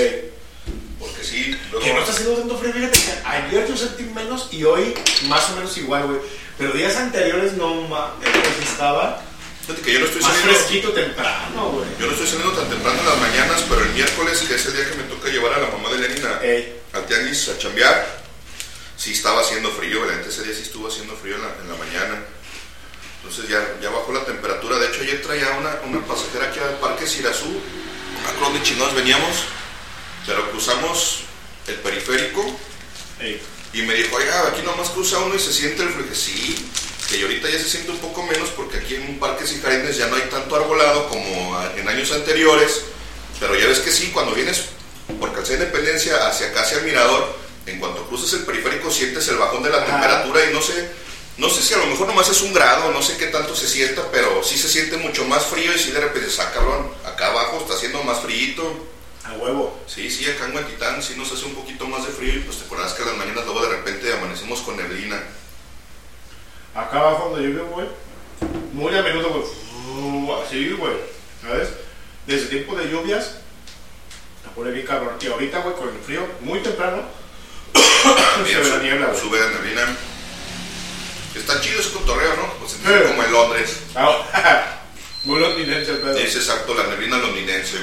Porque 1.01 1.25
sí, 1.25 1.59
luego. 1.71 1.85
Que 1.85 1.93
no 1.93 2.01
está 2.01 2.13
haciendo 2.13 2.37
tanto 2.37 2.59
frío, 2.59 2.73
fíjate 2.73 2.99
que 2.99 3.13
ayer 3.27 3.67
yo 3.69 3.77
sentí 3.77 4.03
menos 4.05 4.49
y 4.53 4.65
hoy 4.65 4.95
más 5.25 5.51
o 5.51 5.57
menos 5.57 5.77
igual, 5.79 6.07
güey. 6.07 6.19
Pero 6.59 6.73
días 6.73 6.97
anteriores 6.97 7.53
no 7.55 7.87
pues 7.89 8.69
estaba 8.69 9.23
Fíjate 9.67 9.83
que 9.83 9.93
yo 9.93 10.01
no 10.01 10.07
estoy 10.07 10.23
más 10.23 10.33
saliendo. 10.33 10.55
fresquito 10.59 10.93
temprano, 10.93 11.69
güey. 11.71 11.87
Yo 12.01 12.07
no 12.07 12.13
estoy 12.13 12.27
saliendo 12.27 12.53
tan 12.53 12.69
temprano 12.71 13.01
en 13.01 13.07
las 13.07 13.19
mañanas, 13.19 13.65
pero 13.69 13.83
el 13.83 13.91
miércoles, 13.91 14.39
que 14.41 14.55
es 14.55 14.67
el 14.67 14.73
día 14.77 14.89
que 14.91 14.97
me 14.97 15.03
toca 15.05 15.29
llevar 15.29 15.53
a 15.55 15.59
la 15.59 15.67
mamá 15.69 15.91
de 15.91 15.99
Lenin 15.99 16.25
a- 16.27 16.97
al 16.99 17.07
tianguis 17.07 17.49
a 17.51 17.59
chambear, 17.59 18.18
sí 18.99 19.13
estaba 19.13 19.41
haciendo 19.41 19.71
frío, 19.71 20.05
la 20.05 20.13
gente 20.15 20.29
ese 20.29 20.43
día 20.43 20.55
sí 20.55 20.63
estuvo 20.63 20.89
haciendo 20.89 21.15
frío 21.17 21.37
en 21.37 21.43
la, 21.43 21.49
en 21.63 21.69
la 21.71 21.77
mañana. 21.77 22.25
Entonces 23.23 23.49
ya, 23.49 23.77
ya 23.81 23.91
bajó 23.91 24.13
la 24.13 24.25
temperatura. 24.25 24.79
De 24.79 24.89
hecho, 24.89 25.01
ayer 25.03 25.23
traía 25.23 25.51
una, 25.59 25.81
una 25.87 26.07
pasajera 26.07 26.47
aquí 26.49 26.59
al 26.61 26.79
Parque 26.79 27.07
Sirazú. 27.07 27.61
Acuerdo 28.27 28.51
dónde 28.53 28.63
chingados 28.63 28.95
veníamos, 28.95 29.37
pero 30.27 30.51
cruzamos 30.51 31.21
el 31.67 31.75
periférico 31.77 32.45
y 33.73 33.83
me 33.83 33.95
dijo, 33.95 34.17
oiga, 34.17 34.49
aquí 34.49 34.63
nomás 34.63 34.91
cruza 34.91 35.19
uno 35.19 35.35
y 35.35 35.39
se 35.39 35.53
siente 35.53 35.83
el 35.83 35.91
frío. 35.91 36.01
Y 36.07 36.09
dije, 36.09 36.15
sí, 36.15 36.71
que 37.09 37.23
ahorita 37.23 37.49
ya 37.51 37.59
se 37.59 37.69
siente 37.71 37.91
un 37.91 37.99
poco 37.99 38.23
menos 38.25 38.49
porque 38.51 38.79
aquí 38.79 38.95
en 38.97 39.19
Parques 39.19 39.53
y 39.53 39.61
Jardines 39.61 39.97
ya 39.97 40.07
no 40.09 40.17
hay 40.17 40.23
tanto 40.23 40.57
arbolado 40.57 41.09
como 41.09 41.57
a- 41.57 41.73
en 41.77 41.89
años 41.89 42.11
anteriores. 42.13 42.83
Pero 43.41 43.55
ya 43.57 43.67
ves 43.67 43.79
que 43.81 43.93
sí, 43.93 44.11
cuando 44.13 44.35
vienes 44.35 44.65
por 45.21 45.33
Calzada 45.33 45.59
Independencia 45.59 46.27
hacia 46.29 46.49
acá, 46.49 46.63
hacia 46.63 46.79
el 46.79 46.85
Mirador, 46.85 47.37
en 47.71 47.79
cuanto 47.81 48.07
cruzas 48.07 48.33
el 48.35 48.45
periférico 48.47 48.91
sientes 48.91 49.27
el 49.29 49.37
bajón 49.37 49.63
de 49.63 49.71
la 49.71 49.85
temperatura 49.85 50.45
y 50.49 50.53
no 50.53 50.61
sé, 50.63 50.91
no 51.37 51.49
sé 51.49 51.63
si 51.63 51.75
a 51.75 51.79
lo 51.79 51.87
mejor 51.87 52.07
nomás 52.09 52.29
es 52.29 52.43
un 52.43 52.53
grado, 52.53 52.91
no 52.93 53.03
sé 53.03 53.17
qué 53.17 53.27
tanto 53.27 53.55
se 53.55 53.69
sienta, 53.69 54.03
pero 54.11 54.43
sí 54.43 54.57
se 54.59 54.69
siente 54.69 54.97
mucho 54.97 55.25
más 55.25 55.45
frío 55.47 55.73
y 55.75 55.79
sí 55.79 55.91
de 55.93 56.01
repente, 56.01 56.29
ah, 56.41 56.51
cabrón, 56.53 56.91
acá 57.05 57.29
abajo 57.29 57.59
está 57.61 57.75
haciendo 57.75 58.03
más 58.03 58.21
frío. 58.21 58.89
A 59.25 59.33
huevo. 59.35 59.79
Sí, 59.87 60.11
sí, 60.11 60.25
acá 60.31 60.47
en 60.47 60.57
Huentitán 60.57 61.03
sí 61.03 61.15
nos 61.17 61.31
hace 61.31 61.45
un 61.45 61.55
poquito 61.55 61.87
más 61.87 62.07
de 62.07 62.13
frío 62.13 62.35
y 62.35 62.39
pues 62.41 62.59
te 62.59 62.65
acuerdas 62.65 62.95
que 62.95 63.03
a 63.03 63.07
las 63.07 63.17
mañanas 63.17 63.45
luego 63.45 63.61
de 63.63 63.77
repente 63.77 64.11
amanecemos 64.13 64.61
con 64.63 64.77
neblina. 64.77 65.21
Acá 66.75 66.99
abajo 67.01 67.31
donde 67.31 67.45
yo 67.45 67.51
vivo, 67.55 67.67
güey, 67.75 67.89
muy 68.73 68.97
a 68.97 69.03
menudo, 69.03 69.31
güey, 69.31 69.43
fu- 69.45 70.35
así, 70.35 70.71
güey, 70.73 70.95
¿sabes? 71.43 71.69
Desde 72.27 72.47
tiempo 72.47 72.77
de 72.77 72.89
lluvias, 72.89 73.25
se 74.43 74.49
pone 74.55 74.71
bien 74.71 74.87
cabrón. 74.87 75.17
Y 75.21 75.27
ahorita, 75.27 75.59
güey, 75.61 75.75
con 75.77 75.89
el 75.89 75.99
frío, 76.03 76.27
muy 76.41 76.61
temprano, 76.61 77.03
la 78.45 78.79
niebla. 78.83 79.15
Sube 79.15 79.39
la 79.41 79.51
neblina. 79.51 79.97
Está 81.35 81.61
chido 81.61 81.81
ese 81.81 81.91
cotorreo, 81.93 82.37
¿no? 82.37 82.53
Pues 82.55 82.73
sentirse 82.73 82.99
Sí. 83.01 83.05
como 83.09 83.23
en 83.25 83.33
Londres. 83.33 83.77
Ah, 83.95 84.75
Muy 85.25 85.41
londinense 85.41 85.91
el 85.93 85.99
pedo. 85.99 86.17
Es 86.17 86.35
exacto, 86.37 86.75
la 86.75 86.85
neblina 86.87 87.19
londinense. 87.19 87.79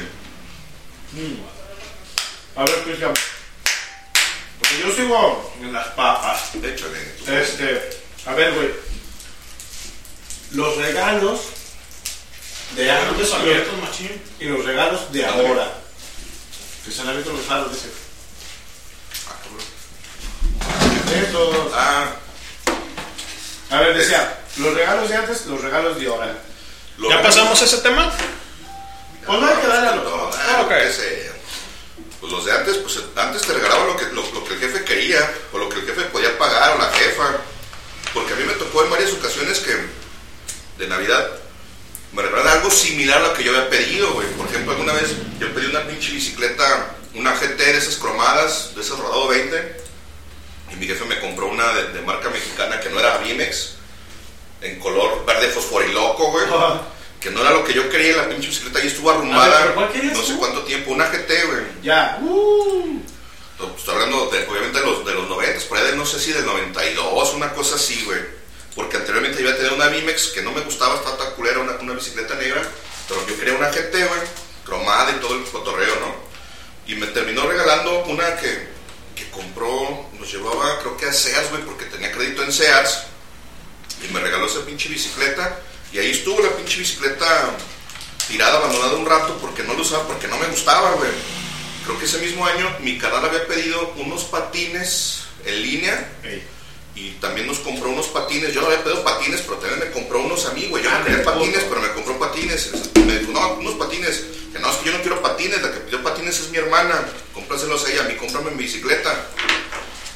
Mm. 1.14 2.60
A 2.60 2.64
ver, 2.64 2.84
Cristian. 2.84 3.14
Porque 4.60 4.80
yo 4.80 4.94
sigo 4.96 5.54
en 5.62 5.74
las 5.74 5.88
papas. 5.90 6.56
Échale. 6.56 7.42
Este, 7.42 7.90
a 8.26 8.34
ver, 8.34 8.54
güey. 8.54 8.70
Los 10.52 10.78
regalos 10.78 11.42
de 12.76 12.90
antes 12.92 13.32
y 14.40 14.46
los 14.46 14.66
regalos 14.66 15.12
de 15.12 15.26
ahora. 15.26 15.72
Que 16.86 16.92
se 16.92 17.02
han 17.02 17.10
abierto 17.10 17.32
los 17.34 17.44
regalos, 17.44 17.74
dice. 17.74 17.88
Ah. 21.74 22.16
A 23.72 23.80
ver, 23.80 23.98
decía, 23.98 24.38
los 24.58 24.74
regalos 24.74 25.10
de 25.10 25.16
antes, 25.16 25.46
los 25.48 25.62
regalos 25.62 26.00
de 26.00 26.08
ahora. 26.08 26.38
¿Ya 27.10 27.22
pasamos 27.22 27.62
ese 27.62 27.78
tema? 27.78 28.12
Pues 29.26 29.40
no 29.40 29.48
hay 29.48 29.56
que 29.56 29.68
darle 29.68 29.90
a 29.90 29.96
los 29.96 30.06
No, 30.06 30.30
ah, 30.34 30.66
qué 30.70 30.94
sé. 30.94 31.32
Pues 32.20 32.32
los 32.32 32.46
de 32.46 32.52
antes, 32.52 32.78
pues 32.78 33.00
antes 33.16 33.42
te 33.42 33.54
regalaban 33.54 33.88
lo 33.88 33.98
que, 33.98 34.06
lo, 34.06 34.22
lo 34.32 34.44
que 34.46 34.54
el 34.54 34.60
jefe 34.60 34.84
quería, 34.84 35.34
o 35.52 35.58
lo 35.58 35.70
que 35.70 35.80
el 35.80 35.86
jefe 35.86 36.04
podía 36.06 36.38
pagar, 36.38 36.76
o 36.76 36.78
la 36.78 36.92
jefa. 36.92 37.38
Porque 38.14 38.34
a 38.34 38.36
mí 38.38 38.44
me 38.44 38.54
tocó 38.54 38.84
en 38.84 38.92
varias 38.92 39.12
ocasiones 39.12 39.60
que 39.60 39.76
de 40.78 40.88
Navidad 40.88 41.28
me 42.14 42.22
regalaron 42.22 42.48
algo 42.48 42.72
similar 42.72 43.18
a 43.18 43.28
lo 43.28 43.34
que 43.34 43.44
yo 43.44 43.52
había 43.52 43.70
pedido, 43.70 44.14
güey. 44.14 44.28
Por 44.30 44.48
ejemplo, 44.48 44.72
alguna 44.72 44.94
vez 44.94 45.10
yo 45.40 45.54
pedí 45.54 45.66
una 45.66 45.86
pinche 45.86 46.12
bicicleta, 46.12 46.96
una 47.14 47.34
GT 47.34 47.58
de 47.58 47.78
esas 47.78 47.96
cromadas, 47.96 48.74
de 48.74 48.82
esas 48.82 48.98
rodado 48.98 49.28
20, 49.28 49.85
y 50.72 50.76
mi 50.78 50.88
jefe 50.88 51.06
me 51.06 51.20
compró 51.20 51.48
una 51.48 51.74
de, 51.74 51.94
de 51.94 52.02
marca 52.02 52.30
mexicana 52.30 52.80
que 52.80 52.90
no 52.90 53.00
era 53.00 53.18
Bimex, 53.20 53.76
en 54.62 54.80
color 54.80 55.26
verde 55.26 55.48
fosforiloco, 55.50 56.32
güey. 56.32 56.46
Que 57.20 57.32
no 57.32 57.42
era 57.42 57.52
lo 57.52 57.64
que 57.64 57.74
yo 57.74 57.90
quería, 57.90 58.18
la 58.18 58.30
pinche 58.30 58.48
bicicleta 58.48 58.80
ahí 58.80 58.88
estuvo 58.88 59.08
ver, 59.08 59.18
arrumbada. 59.18 59.62
¿pero 59.62 59.76
cuál 59.76 59.92
querías 59.92 60.18
no 60.18 60.24
sé 60.24 60.36
cuánto 60.36 60.64
tiempo, 60.64 60.92
una 60.92 61.08
GT, 61.08 61.46
güey. 61.48 61.64
Ya. 61.82 62.20
Uh. 62.22 63.02
Estoy 63.78 63.96
hablando 63.96 64.30
de, 64.30 64.46
obviamente 64.48 64.80
de 64.80 64.86
los, 64.86 65.06
de 65.06 65.14
los 65.14 65.30
90, 65.30 65.66
por 65.68 65.78
ahí 65.78 65.86
de, 65.86 65.96
no 65.96 66.06
sé 66.06 66.20
si 66.20 66.34
del 66.34 66.46
92, 66.46 67.34
una 67.34 67.54
cosa 67.54 67.76
así, 67.76 68.04
güey. 68.06 68.20
Porque 68.76 68.98
anteriormente 68.98 69.42
iba 69.42 69.52
a 69.52 69.56
tener 69.56 69.74
una 69.74 69.88
Bimex 69.88 70.28
que 70.28 70.42
no 70.42 70.52
me 70.52 70.62
gustaba, 70.62 70.96
estaba 70.96 71.18
tan 71.18 71.34
culera, 71.34 71.60
una, 71.60 71.74
una 71.74 71.94
bicicleta 71.94 72.36
negra. 72.36 72.62
Pero 73.08 73.26
yo 73.28 73.38
quería 73.40 73.56
una 73.56 73.70
GT, 73.70 73.92
güey, 73.92 74.22
cromada 74.66 75.12
y 75.12 75.20
todo 75.20 75.36
el 75.36 75.44
cotorreo, 75.46 75.96
¿no? 76.02 76.16
Y 76.86 76.96
me 76.96 77.08
terminó 77.08 77.48
regalando 77.48 78.04
una 78.06 78.36
que, 78.36 78.68
que 79.16 79.30
compró, 79.30 80.10
nos 80.20 80.32
llevaba 80.32 80.80
creo 80.80 80.98
que 80.98 81.06
a 81.06 81.14
Sears, 81.14 81.50
güey, 81.50 81.64
porque 81.64 81.86
tenía 81.86 82.12
crédito 82.12 82.44
en 82.44 82.52
Sears. 82.52 83.04
Y 84.04 84.14
me 84.14 84.20
regaló 84.20 84.46
esa 84.46 84.66
pinche 84.66 84.90
bicicleta. 84.90 85.60
Y 85.92 86.00
ahí 86.00 86.12
estuvo 86.12 86.42
la 86.42 86.50
pinche 86.50 86.80
bicicleta 86.80 87.56
tirada, 88.28 88.58
abandonada 88.58 88.96
un 88.96 89.06
rato 89.06 89.38
porque 89.40 89.64
no 89.64 89.74
lo 89.74 89.82
usaba, 89.82 90.06
porque 90.08 90.28
no 90.28 90.38
me 90.38 90.48
gustaba, 90.48 90.92
güey. 90.94 91.12
Creo 91.86 92.00
que 92.00 92.06
ese 92.06 92.18
mismo 92.18 92.46
año 92.46 92.70
mi 92.80 92.98
canal 92.98 93.26
había 93.26 93.48
pedido 93.48 93.94
unos 93.98 94.24
patines 94.26 95.24
en 95.46 95.62
línea. 95.62 96.12
Y 96.96 97.12
también 97.20 97.46
nos 97.46 97.60
compró 97.60 97.90
unos 97.90 98.08
patines. 98.08 98.54
Yo 98.54 98.62
no 98.62 98.68
había 98.68 98.82
pedido 98.82 99.04
patines, 99.04 99.42
pero 99.42 99.58
también 99.58 99.82
me 99.82 99.92
compró 99.92 100.20
unos 100.22 100.46
a 100.46 100.54
mí, 100.54 100.68
güey. 100.70 100.82
Yo 100.82 100.90
no 100.90 101.04
quería 101.04 101.24
patines, 101.26 101.64
pero 101.68 101.82
me 101.82 101.92
compró 101.92 102.18
patines. 102.18 102.72
Me 103.06 103.20
dijo, 103.20 103.34
no, 103.34 103.56
unos 103.56 103.74
patines. 103.74 104.24
Que 104.54 104.60
no, 104.60 104.72
es 104.72 104.78
que 104.78 104.86
yo 104.86 104.92
no 104.94 105.02
quiero 105.02 105.22
patines. 105.22 105.62
La 105.62 105.74
que 105.74 105.80
pidió 105.82 106.02
patines 106.02 106.40
es 106.40 106.50
mi 106.52 106.58
hermana. 106.58 107.06
Cómpraselos 107.34 107.86
a 107.86 107.92
ella. 107.92 108.06
A 108.06 108.08
mí, 108.08 108.16
cómprame 108.16 108.52
mi 108.52 108.64
bicicleta. 108.64 109.14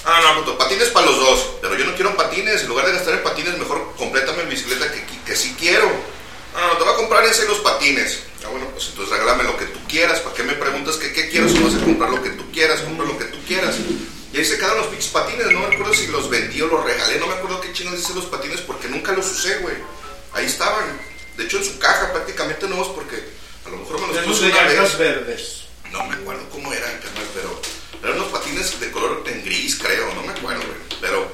Ah, 0.06 0.22
no, 0.24 0.40
puto, 0.40 0.58
patines 0.58 0.88
para 0.90 1.08
los 1.08 1.18
dos. 1.18 1.50
Pero 1.62 1.76
yo 1.76 1.84
no 1.84 1.96
quiero 1.96 2.16
patines. 2.16 2.62
En 2.62 2.70
lugar 2.70 2.86
de 2.86 2.94
gastar 2.94 3.16
en 3.16 3.24
patines, 3.24 3.58
mejor 3.58 3.94
complétame 3.98 4.46
mi 4.46 4.52
bicicleta 4.52 4.90
que, 4.90 5.04
que 5.26 5.36
sí 5.36 5.56
quiero. 5.60 5.86
No, 6.54 6.68
no, 6.68 6.78
te 6.78 6.84
voy 6.86 6.94
a 6.94 6.96
comprar 6.96 7.26
ese 7.26 7.44
y 7.44 7.48
los 7.50 7.60
patines. 7.60 8.24
Ah, 8.46 8.48
bueno, 8.50 8.68
pues 8.72 8.88
entonces 8.88 9.12
regálame 9.12 9.44
lo 9.44 9.58
que 9.58 9.66
tú 9.66 9.80
quieras. 9.90 10.22
¿Para 10.22 10.34
qué 10.34 10.44
me 10.44 10.54
preguntas 10.54 10.96
que 10.96 11.12
qué 11.12 11.28
quiero 11.28 11.50
si 11.50 11.60
vas 11.60 11.76
a 11.76 11.84
comprar 11.84 12.10
lo 12.10 12.24
que 12.24 12.30
tú 12.30 12.50
quieras? 12.54 12.80
Compra 12.80 13.06
lo 13.06 13.18
que 13.18 13.26
tú 13.26 13.38
quieras. 13.46 13.76
Y 14.32 14.38
ahí 14.38 14.46
se 14.46 14.58
quedaron 14.58 14.78
los 14.80 14.88
pinches 14.88 15.10
patines. 15.10 15.48
No 15.52 15.60
me 15.62 15.76
acuerdo 15.76 15.94
si 15.94 16.08
los 16.08 16.30
vendí 16.30 16.62
o 16.62 16.68
los 16.68 16.84
regalé. 16.84 17.20
No 17.20 17.28
me 17.28 17.34
acuerdo 17.34 17.62
qué 17.62 17.74
chingos 17.74 17.98
dice 17.98 18.14
los 18.14 18.26
patines 18.26 18.62
porque 18.62 18.88
nunca 18.88 19.12
los 19.14 19.26
usé, 19.32 19.58
güey. 19.60 19.76
Ahí 20.34 20.46
estaban. 20.46 20.86
De 21.38 21.46
hecho, 21.46 21.58
en 21.58 21.66
su 21.66 21.80
caja 21.80 22.12
prácticamente 22.12 22.68
nuevos 22.68 22.90
porque 22.90 23.24
a 23.66 23.70
lo 23.70 23.78
mejor 23.78 24.02
me 24.02 24.14
los 24.14 24.26
puse 24.26 24.46
de 24.46 24.52
una 24.52 24.64
vez. 24.64 24.98
verdes. 24.98 25.62
No 25.92 26.04
me 26.06 26.16
acuerdo 26.16 26.48
cómo 26.52 26.72
eran, 26.72 26.92
carnal, 27.00 27.26
pero 27.34 27.60
eran 28.04 28.18
unos 28.18 28.32
patines 28.32 28.80
de 28.80 28.92
color 28.92 29.24
en 29.26 29.44
gris, 29.44 29.76
creo, 29.78 30.14
no 30.14 30.22
me 30.22 30.34
acuerdo, 30.34 30.62
güey. 30.62 31.00
Pero 31.02 31.32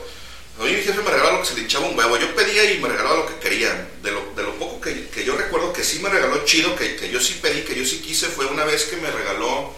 hoy 0.60 0.72
mi 0.72 0.82
jefe 0.82 1.02
me 1.02 1.12
regalaba 1.12 1.34
lo 1.34 1.42
que 1.42 1.48
se 1.48 1.56
le 1.56 1.62
hinchaba 1.62 1.88
un 1.88 1.98
huevo. 1.98 2.18
Yo 2.18 2.34
pedía 2.34 2.72
y 2.72 2.80
me 2.80 2.88
regalaba 2.88 3.18
lo 3.18 3.26
que 3.26 3.36
quería. 3.40 3.90
De 4.02 4.12
lo, 4.12 4.24
de 4.36 4.44
lo 4.44 4.54
poco 4.56 4.80
que, 4.80 5.10
que 5.10 5.26
yo 5.26 5.36
recuerdo 5.36 5.74
que 5.74 5.84
sí 5.84 6.00
me 6.00 6.10
regaló 6.10 6.46
chido, 6.46 6.76
que, 6.76 6.96
que 6.96 7.10
yo 7.10 7.20
sí 7.20 7.40
pedí, 7.42 7.64
que 7.64 7.76
yo 7.76 7.84
sí 7.84 8.00
quise, 8.00 8.28
fue 8.28 8.46
una 8.46 8.64
vez 8.64 8.86
que 8.86 8.96
me 8.98 9.12
regaló 9.12 9.74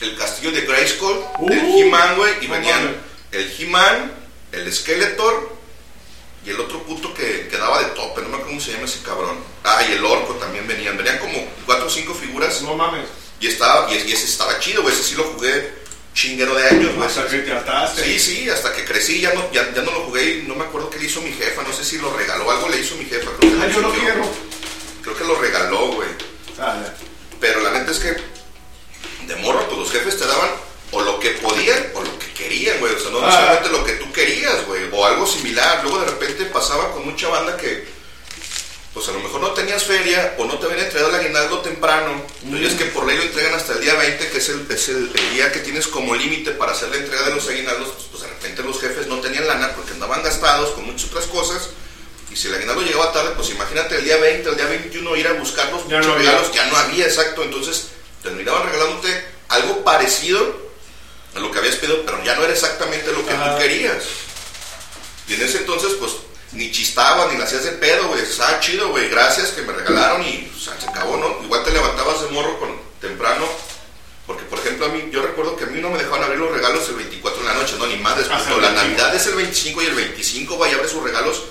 el 0.00 0.16
castillo 0.16 0.50
de 0.52 0.62
Grayskull, 0.62 1.16
el 1.50 1.58
He-Man, 1.58 2.16
güey, 2.16 2.32
y 2.40 2.46
venían 2.46 2.96
el 3.32 3.54
He-Man, 3.58 4.12
el 4.52 4.72
Skeletor 4.72 5.56
y 6.44 6.50
el 6.50 6.60
otro 6.60 6.82
puto 6.84 7.12
que, 7.12 7.48
que 7.48 7.56
daba 7.58 7.82
de 7.82 7.90
tope, 7.90 8.22
no 8.22 8.28
me 8.28 8.34
acuerdo 8.36 8.48
cómo 8.48 8.60
se 8.60 8.72
llama 8.72 8.86
ese 8.86 9.02
cabrón. 9.02 9.36
Ah, 9.62 9.82
y 9.88 9.92
el 9.92 10.04
orco 10.04 10.34
también 10.34 10.66
venían. 10.66 10.96
Venían 10.96 11.18
como 11.18 11.34
cuatro 11.66 11.86
o 11.86 11.90
cinco 11.90 12.14
figuras. 12.14 12.62
No 12.62 12.74
mames. 12.74 13.04
Y, 13.40 13.46
estaba, 13.48 13.92
y, 13.92 13.96
y 14.08 14.12
ese 14.12 14.24
estaba 14.24 14.58
chido, 14.58 14.82
güey. 14.82 14.94
Ese 14.94 15.02
sí 15.02 15.14
lo 15.16 15.24
jugué 15.24 15.80
chinguero 16.14 16.54
de 16.54 16.66
años, 16.66 16.94
güey. 16.94 17.06
Hasta 17.06 17.26
que 17.28 17.38
te 17.38 17.52
hartaste. 17.52 18.04
Sí, 18.04 18.18
sí, 18.18 18.50
hasta 18.50 18.72
que 18.72 18.84
crecí, 18.84 19.20
ya 19.20 19.32
no, 19.34 19.52
ya, 19.52 19.72
ya 19.74 19.82
no 19.82 19.92
lo 19.92 20.00
jugué 20.06 20.38
y 20.38 20.42
no 20.48 20.54
me 20.54 20.64
acuerdo 20.64 20.90
qué 20.90 20.98
le 20.98 21.06
hizo 21.06 21.20
mi 21.20 21.32
jefa, 21.32 21.62
no 21.62 21.72
sé 21.72 21.84
si 21.84 21.98
lo 21.98 22.12
regaló, 22.16 22.50
algo 22.50 22.68
le 22.68 22.80
hizo 22.80 22.96
mi 22.96 23.04
jefa. 23.04 23.30
Creo 23.38 23.52
que, 23.52 23.62
Ah, 23.62 23.66
lo 23.66 23.72
yo 23.72 23.80
lo 23.82 23.92
quiero. 23.92 24.24
Creo 25.02 25.16
que 25.16 25.24
lo 25.24 25.34
regaló, 25.40 25.88
güey. 25.92 26.08
Ah. 26.58 26.82
Pero 27.38 27.60
la 27.60 27.70
neta 27.72 27.90
es 27.90 27.98
que 27.98 28.16
de 29.30 29.36
morro, 29.36 29.64
pues 29.66 29.78
los 29.78 29.90
jefes 29.92 30.18
te 30.18 30.26
daban 30.26 30.50
o 30.92 31.00
lo 31.02 31.20
que 31.20 31.30
podían 31.30 31.92
o 31.94 32.02
lo 32.02 32.18
que 32.18 32.32
querían, 32.34 32.80
güey. 32.80 32.94
O 32.94 32.98
sea, 32.98 33.10
no 33.10 33.20
Ah. 33.22 33.26
necesariamente 33.26 33.68
lo 33.70 33.84
que 33.84 33.92
tú 33.92 34.12
querías, 34.12 34.66
güey. 34.66 34.88
O 34.92 35.06
algo 35.06 35.26
similar. 35.26 35.80
Luego 35.84 36.00
de 36.00 36.06
repente 36.06 36.44
pasaba 36.46 36.92
con 36.92 37.04
mucha 37.06 37.28
banda 37.28 37.56
que, 37.56 37.86
pues 38.92 39.06
a 39.08 39.12
lo 39.12 39.20
mejor 39.20 39.40
no 39.40 39.50
tenías 39.52 39.84
feria 39.84 40.34
o 40.38 40.44
no 40.46 40.58
te 40.58 40.66
habían 40.66 40.80
entregado 40.84 41.10
el 41.14 41.20
aguinaldo 41.20 41.60
temprano. 41.60 42.20
Y 42.44 42.64
es 42.66 42.74
que 42.74 42.86
por 42.86 43.06
ley 43.06 43.16
lo 43.18 43.22
entregan 43.22 43.54
hasta 43.54 43.74
el 43.74 43.80
día 43.82 43.94
20, 43.94 44.30
que 44.30 44.38
es 44.38 44.48
el, 44.48 44.66
es 44.68 44.88
el, 44.88 45.12
el 45.14 45.30
día 45.34 45.52
que 45.52 45.60
tienes 45.60 45.86
como 45.86 46.14
límite 46.16 46.50
para 46.52 46.72
hacer 46.72 46.88
la 46.88 46.96
entrega 46.96 47.22
de 47.28 47.34
los 47.36 47.46
aguinaldos. 47.48 47.88
Pues, 47.90 48.06
pues, 48.10 48.22
de 48.24 48.28
repente 48.28 48.62
los 48.64 48.80
jefes 48.80 49.06
no 49.06 49.20
tenían 49.20 49.46
lana 49.46 49.72
porque 49.76 49.92
andaban 49.92 50.24
gastados 50.24 50.70
con 50.70 50.86
muchas 50.86 51.08
otras 51.08 51.26
cosas. 51.26 51.70
Y 52.32 52.36
si 52.36 52.48
el 52.48 52.54
aguinaldo 52.54 52.82
llegaba 52.82 53.12
tarde, 53.12 53.30
pues 53.36 53.50
imagínate 53.50 53.96
el 53.96 54.04
día 54.04 54.16
20, 54.16 54.48
el 54.50 54.56
día 54.56 54.66
21 54.66 55.16
ir 55.16 55.28
a 55.28 55.32
buscar 55.34 55.70
los 55.72 55.86
Ya 55.88 56.00
no 56.00 56.14
regalos. 56.16 56.52
Ya 56.52 56.66
no 56.66 56.76
había, 56.76 57.04
exacto. 57.06 57.42
Entonces 57.44 57.86
terminaban 58.22 58.64
regalándote 58.64 59.24
algo 59.48 59.82
parecido 59.84 60.70
a 61.34 61.38
lo 61.38 61.50
que 61.50 61.58
habías 61.58 61.76
pedido, 61.76 62.02
pero 62.04 62.22
ya 62.24 62.34
no 62.36 62.44
era 62.44 62.52
exactamente 62.52 63.12
lo 63.12 63.24
que 63.24 63.34
tú 63.34 63.58
querías. 63.58 64.04
Y 65.28 65.34
en 65.34 65.42
ese 65.42 65.58
entonces, 65.58 65.92
pues, 65.98 66.12
ni 66.52 66.72
chistabas, 66.72 67.32
ni 67.32 67.38
la 67.38 67.44
hacías 67.44 67.64
de 67.64 67.72
pedo, 67.72 68.08
güey. 68.08 68.22
Estaba 68.22 68.58
chido, 68.60 68.88
güey. 68.88 69.08
Gracias 69.08 69.50
que 69.50 69.62
me 69.62 69.72
regalaron 69.72 70.22
y 70.22 70.50
o 70.54 70.58
sea, 70.58 70.78
se 70.80 70.88
acabó, 70.88 71.16
¿no? 71.16 71.44
Igual 71.44 71.62
te 71.62 71.70
levantabas 71.70 72.22
de 72.22 72.28
morro 72.30 72.58
con, 72.58 72.76
temprano. 73.00 73.46
Porque, 74.26 74.44
por 74.44 74.58
ejemplo, 74.60 74.86
a 74.86 74.88
mí, 74.90 75.08
yo 75.10 75.22
recuerdo 75.22 75.56
que 75.56 75.64
a 75.64 75.66
mí 75.68 75.80
no 75.80 75.90
me 75.90 75.98
dejaban 75.98 76.22
abrir 76.22 76.38
los 76.38 76.52
regalos 76.52 76.88
el 76.88 76.96
24 76.96 77.42
de 77.42 77.48
la 77.48 77.54
noche, 77.54 77.74
no, 77.78 77.86
ni 77.86 77.96
más 77.96 78.16
después. 78.16 78.38
Hasta 78.38 78.50
no, 78.50 78.60
la 78.60 78.68
25. 78.68 79.02
Navidad 79.02 79.14
es 79.16 79.26
el 79.26 79.34
25 79.34 79.82
y 79.82 79.86
el 79.86 79.94
25 79.94 80.58
va 80.58 80.68
y 80.68 80.72
abre 80.72 80.88
sus 80.88 81.02
regalos. 81.02 81.42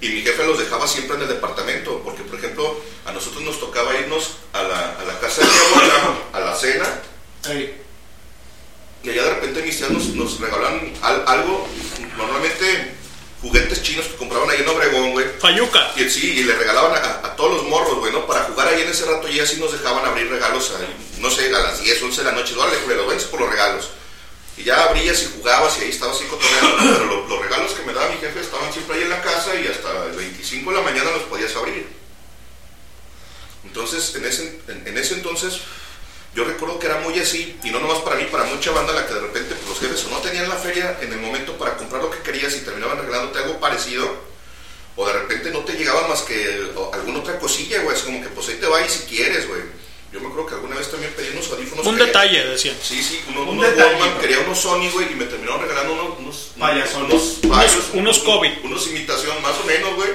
Y 0.00 0.08
mi 0.10 0.22
jefe 0.22 0.44
los 0.44 0.58
dejaba 0.58 0.86
siempre 0.86 1.16
en 1.16 1.22
el 1.22 1.28
departamento. 1.28 2.00
Porque, 2.04 2.22
por 2.22 2.38
ejemplo, 2.38 2.78
a 3.06 3.12
nosotros 3.12 3.42
nos 3.42 3.58
tocaba 3.58 3.94
irnos 3.98 4.32
a 4.52 4.62
la, 4.62 4.96
a 5.00 5.04
la 5.04 5.18
casa 5.20 5.40
de 5.40 5.46
mi 5.46 5.56
abuela, 5.74 6.14
a 6.34 6.40
la 6.40 6.54
cena. 6.54 6.84
Y 9.02 9.10
allá 9.10 9.22
de 9.24 9.30
repente 9.34 9.62
mis 9.62 9.76
tías 9.78 9.90
nos, 9.90 10.06
nos 10.08 10.40
regalaban 10.40 10.92
al- 11.02 11.24
algo, 11.28 11.68
normalmente 12.16 12.94
juguetes 13.40 13.82
chinos 13.82 14.06
que 14.06 14.16
compraban 14.16 14.50
ahí 14.50 14.58
en 14.62 14.68
Obregón, 14.68 15.12
güey. 15.12 15.26
Fayuca. 15.38 15.92
Y 15.96 16.10
sí, 16.10 16.38
y 16.40 16.42
le 16.44 16.54
regalaban 16.56 16.92
a, 16.94 17.26
a 17.28 17.36
todos 17.36 17.52
los 17.54 17.62
morros, 17.68 17.98
güey, 17.98 18.12
¿no? 18.12 18.26
Para 18.26 18.44
jugar 18.44 18.66
ahí 18.68 18.82
en 18.82 18.88
ese 18.88 19.04
rato 19.04 19.28
y 19.28 19.38
así 19.38 19.56
nos 19.60 19.70
dejaban 19.72 20.04
abrir 20.04 20.28
regalos, 20.28 20.72
ahí, 20.76 20.86
no 21.20 21.30
sé, 21.30 21.46
a 21.54 21.58
las 21.60 21.80
10, 21.80 22.02
11 22.02 22.18
de 22.18 22.24
la 22.24 22.32
noche. 22.32 22.54
Dale, 22.56 22.76
culero, 22.78 23.06
vence 23.06 23.26
por 23.26 23.40
los 23.40 23.50
regalos. 23.50 23.90
Y 24.58 24.64
ya 24.64 24.84
abrías 24.84 25.22
y 25.22 25.26
jugabas 25.36 25.76
y 25.78 25.82
ahí 25.84 25.90
estabas 25.90 26.16
así 26.16 26.24
cotorreando. 26.26 26.76
Pero 26.78 27.04
lo- 27.04 27.28
los 27.28 27.42
regalos 27.42 27.72
que 27.72 27.82
me 27.84 27.92
daba 27.92 28.08
mi 28.08 28.16
jefe 28.16 28.40
estaban 28.40 28.72
siempre 28.72 28.96
ahí 28.96 29.02
en 29.02 29.10
la 29.10 29.20
casa 29.22 29.54
y 29.54 29.66
hasta 29.66 30.06
el 30.06 30.12
25 30.16 30.70
de 30.70 30.76
la 30.78 30.82
mañana 30.82 31.10
los 31.10 31.22
podías 31.24 31.54
abrir. 31.56 31.86
Entonces, 33.64 34.14
en 34.14 34.24
ese, 34.24 34.60
en, 34.68 34.96
ese 34.96 35.14
entonces, 35.14 35.58
yo 36.34 36.44
recuerdo 36.44 36.78
que 36.78 36.86
era 36.86 37.00
muy 37.00 37.18
así, 37.18 37.58
y 37.64 37.70
no 37.70 37.80
nomás 37.80 37.98
para 37.98 38.16
mí, 38.16 38.24
para 38.30 38.44
mucha 38.44 38.70
banda, 38.70 38.92
la 38.92 39.06
que 39.06 39.14
de 39.14 39.20
repente 39.20 39.54
pues, 39.54 39.68
los 39.68 39.80
jefes 39.80 40.04
o 40.06 40.10
no 40.10 40.18
tenían 40.18 40.48
la 40.48 40.56
feria 40.56 40.98
en 41.00 41.12
el 41.12 41.18
momento 41.18 41.56
para 41.58 41.76
comprar 41.76 42.02
lo 42.02 42.10
que 42.10 42.20
querías 42.20 42.54
y 42.54 42.60
terminaban 42.60 42.98
regalándote 42.98 43.38
algo 43.40 43.58
parecido, 43.60 44.08
o 44.94 45.06
de 45.06 45.12
repente 45.12 45.50
no 45.50 45.60
te 45.60 45.72
llegaba 45.74 46.06
más 46.08 46.22
que 46.22 46.70
alguna 46.92 47.18
otra 47.18 47.38
cosilla, 47.38 47.82
güey, 47.82 47.96
es 47.96 48.02
como 48.02 48.22
que 48.22 48.28
pues 48.28 48.48
ahí 48.48 48.54
te 48.56 48.66
va 48.66 48.80
y 48.80 48.88
si 48.88 49.00
quieres, 49.00 49.46
güey. 49.48 49.60
Yo 50.12 50.20
me 50.20 50.28
acuerdo 50.28 50.46
que 50.46 50.54
alguna 50.54 50.76
vez 50.76 50.90
también 50.90 51.12
pedí 51.14 51.28
unos 51.30 51.50
audífonos. 51.50 51.84
Un 51.86 51.92
quería- 51.96 52.06
detalle, 52.06 52.44
decían. 52.46 52.76
Sí, 52.82 53.02
sí, 53.02 53.22
uno- 53.28 53.42
Un 53.42 53.48
unos 53.58 53.64
detalle, 53.70 53.90
Walkman, 53.90 54.08
güey. 54.10 54.20
quería 54.20 54.38
unos 54.40 54.58
Sony, 54.58 54.88
güey, 54.92 55.12
y 55.12 55.14
me 55.16 55.24
terminaron 55.26 55.60
regalando 55.62 55.92
unos, 55.92 56.18
unos 56.18 56.36
Payasones. 56.58 57.12
unos, 57.12 57.22
payos, 57.56 57.74
Unos- 57.74 57.94
unos 57.94 58.18
COVID. 58.20 58.52
Unos 58.64 58.86
imitación, 58.86 59.42
más 59.42 59.54
o 59.62 59.66
menos, 59.66 59.94
güey, 59.94 60.10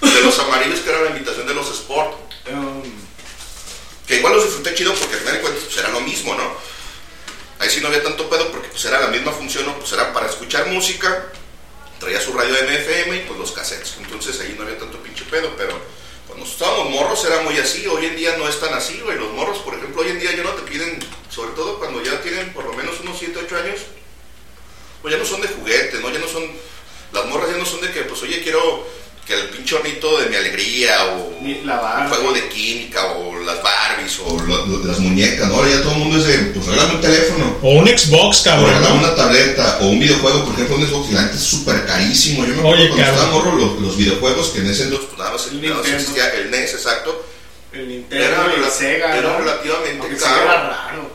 de 0.00 0.20
los 0.22 0.38
amarillos 0.38 0.80
que 0.80 0.90
era 0.90 1.02
la 1.02 1.10
imitación 1.10 1.46
de 1.46 1.54
los 1.54 1.68
Sport. 1.70 2.14
Um, 2.50 2.82
Que 4.06 4.16
igual 4.16 4.34
los 4.34 4.44
disfruté 4.44 4.74
chido 4.74 4.92
porque 4.94 5.14
al 5.14 5.20
final 5.20 5.34
de 5.36 5.40
cuentas 5.40 5.62
pues, 5.64 5.76
era 5.76 5.88
lo 5.90 6.00
mismo, 6.00 6.34
¿no? 6.34 6.42
Ahí 7.60 7.70
sí 7.70 7.80
no 7.80 7.86
había 7.86 8.02
tanto 8.02 8.28
pedo 8.28 8.50
porque 8.50 8.68
pues 8.68 8.84
era 8.84 8.98
la 9.00 9.06
misma 9.06 9.30
función, 9.32 9.64
¿no? 9.64 9.78
Pues 9.78 9.92
era 9.92 10.12
para 10.12 10.26
escuchar 10.28 10.66
música, 10.66 11.30
traía 12.00 12.20
su 12.20 12.32
radio 12.32 12.52
MFM 12.54 13.16
y 13.16 13.20
pues 13.20 13.38
los 13.38 13.52
cassettes. 13.52 13.94
Entonces 14.00 14.40
ahí 14.40 14.54
no 14.58 14.64
había 14.64 14.76
tanto 14.78 14.98
pinche 15.02 15.24
pedo, 15.30 15.54
pero 15.56 15.80
cuando 16.32 16.50
estábamos 16.50 16.90
morros 16.90 17.24
era 17.26 17.42
muy 17.42 17.58
así. 17.58 17.86
Hoy 17.86 18.06
en 18.06 18.16
día 18.16 18.36
no 18.38 18.48
es 18.48 18.58
tan 18.58 18.72
así, 18.72 18.98
güey. 19.04 19.18
Los 19.18 19.32
morros, 19.32 19.58
por 19.58 19.74
ejemplo, 19.74 20.00
hoy 20.00 20.08
en 20.08 20.18
día 20.18 20.34
ya 20.34 20.42
no 20.42 20.50
te 20.50 20.62
piden, 20.62 20.98
sobre 21.28 21.52
todo 21.52 21.78
cuando 21.78 22.02
ya 22.02 22.22
tienen 22.22 22.54
por 22.54 22.64
lo 22.64 22.72
menos 22.72 23.00
unos 23.00 23.18
7, 23.18 23.38
8 23.44 23.56
años, 23.56 23.80
pues 25.02 25.12
ya 25.12 25.18
no 25.18 25.26
son 25.26 25.42
de 25.42 25.48
juguete, 25.48 25.98
¿no? 25.98 26.10
Ya 26.10 26.18
no 26.18 26.28
son, 26.28 26.50
las 27.12 27.26
morras 27.26 27.50
ya 27.50 27.58
no 27.58 27.66
son 27.66 27.82
de 27.82 27.92
que, 27.92 28.02
pues 28.04 28.22
oye, 28.22 28.42
quiero 28.42 28.86
que 29.26 29.34
el 29.34 29.48
pinche 29.50 29.76
hornito 29.76 30.18
de 30.20 30.26
mi 30.26 30.34
alegría 30.36 30.96
o 31.14 31.32
la 31.64 32.00
un 32.04 32.08
juego 32.08 32.32
de 32.32 32.48
química 32.48 33.04
o 33.12 33.38
las 33.38 33.62
Barbies 33.62 34.18
o 34.24 34.36
lo- 34.40 34.66
lo- 34.66 34.84
las 34.84 34.98
muñecas, 34.98 35.48
¿no? 35.48 35.54
Ahora 35.56 35.70
ya 35.70 35.80
todo 35.82 35.92
el 35.92 35.98
mundo 35.98 36.18
es 36.18 36.26
de, 36.26 36.38
pues 36.50 36.66
regálame 36.66 36.94
un 36.96 37.00
teléfono. 37.00 37.56
O 37.62 37.70
un 37.70 37.86
Xbox, 37.86 38.40
O 38.40 38.44
cabrón. 38.44 38.66
regálame 38.74 38.94
¿no? 39.00 39.06
una 39.06 39.14
tableta 39.14 39.78
o 39.80 39.86
un 39.86 40.00
videojuego, 40.00 40.44
por 40.44 40.54
ejemplo, 40.54 40.76
un 40.76 40.86
Xbox 40.88 41.10
y 41.10 41.14
la 41.14 41.22
neta 41.22 41.34
es 41.36 41.42
súper 41.42 41.86
carísimo. 41.86 42.44
Yo 42.44 42.54
me 42.54 42.58
acuerdo 42.58 42.70
Oye, 42.82 42.88
cuando 42.88 43.04
cabrón. 43.06 43.24
estaba 43.24 43.32
morro 43.44 43.56
los, 43.56 43.80
los 43.80 43.96
videojuegos 43.96 44.48
que 44.50 44.58
en 44.58 44.70
ese 44.70 44.82
entonces 44.84 45.06
pues, 45.08 45.18
nada 45.18 45.30
más 45.32 45.46
el, 45.46 45.52
Nintendo. 45.60 45.82
existía 45.88 46.28
el 46.30 46.50
NES, 46.50 46.74
exacto. 46.74 47.26
el 47.72 47.88
Nintendo 47.88 48.24
Era, 48.24 48.52
y 48.56 48.60
el 48.64 48.70
Sega. 48.70 49.16
era 49.18 49.30
¿no? 49.30 49.38
relativamente 49.38 49.98
Aunque 50.00 50.16
caro. 50.16 50.34
Sega 50.36 50.52
era 50.52 50.68
raro. 50.68 51.10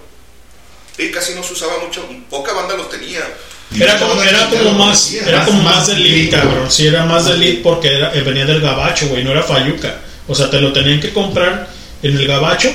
Y 0.97 1.11
casi 1.11 1.35
no 1.35 1.43
se 1.43 1.53
usaba 1.53 1.73
mucho, 1.85 2.07
poca 2.29 2.53
banda 2.53 2.75
los 2.75 2.89
tenía. 2.89 3.19
Era 3.79 3.99
como, 3.99 4.21
era 4.23 4.49
como 4.49 4.71
más, 4.73 5.11
era 5.13 5.43
como 5.45 5.61
más 5.61 5.87
de 5.87 5.93
elite, 5.93 6.35
cabrón. 6.37 6.71
Sí, 6.71 6.87
era 6.87 7.05
más 7.05 7.25
de 7.25 7.33
elite 7.33 7.61
porque 7.61 7.95
era, 7.95 8.09
venía 8.11 8.45
del 8.45 8.61
gabacho, 8.61 9.07
güey, 9.09 9.23
no 9.23 9.31
era 9.31 9.43
fayuca. 9.43 9.97
O 10.27 10.33
sea, 10.35 10.49
te 10.49 10.59
lo 10.61 10.71
tenían 10.71 10.99
que 10.99 11.11
comprar 11.11 11.67
en 12.01 12.15
el 12.17 12.27
gabacho 12.27 12.69